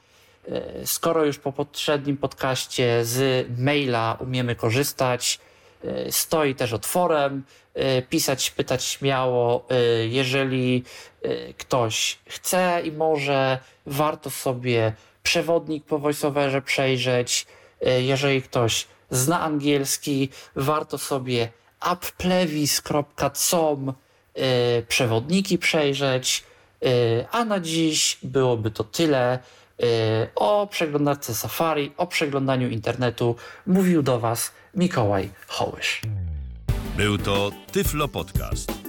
Skoro 0.85 1.25
już 1.25 1.37
po 1.37 1.51
poprzednim 1.51 2.17
podcaście 2.17 3.05
z 3.05 3.47
maila 3.59 4.17
umiemy 4.19 4.55
korzystać, 4.55 5.39
stoi 6.09 6.55
też 6.55 6.73
otworem. 6.73 7.43
Pisać, 8.09 8.51
pytać 8.51 8.83
śmiało. 8.83 9.67
Jeżeli 10.09 10.83
ktoś 11.57 12.19
chce 12.27 12.81
i 12.85 12.91
może, 12.91 13.59
warto 13.85 14.29
sobie 14.29 14.93
przewodnik 15.23 15.85
po 15.85 15.99
voiceoverze 15.99 16.61
przejrzeć. 16.61 17.45
E, 17.81 18.01
jeżeli 18.01 18.41
ktoś 18.41 18.87
zna 19.09 19.41
angielski, 19.41 20.29
warto 20.55 20.97
sobie 20.97 21.49
applevis.com 21.79 23.89
e, 23.89 23.93
przewodniki 24.81 25.57
przejrzeć. 25.57 26.43
A 27.31 27.45
na 27.45 27.59
dziś 27.59 28.17
byłoby 28.23 28.71
to 28.71 28.83
tyle. 28.83 29.39
O 30.35 30.67
przeglądarce 30.67 31.35
Safari, 31.35 31.91
o 31.97 32.07
przeglądaniu 32.07 32.69
internetu 32.69 33.35
mówił 33.67 34.03
do 34.03 34.19
Was 34.19 34.51
Mikołaj 34.75 35.29
Hołysz. 35.47 36.01
Był 36.97 37.17
to 37.17 37.51
Tyflo 37.71 38.07
Podcast. 38.07 38.88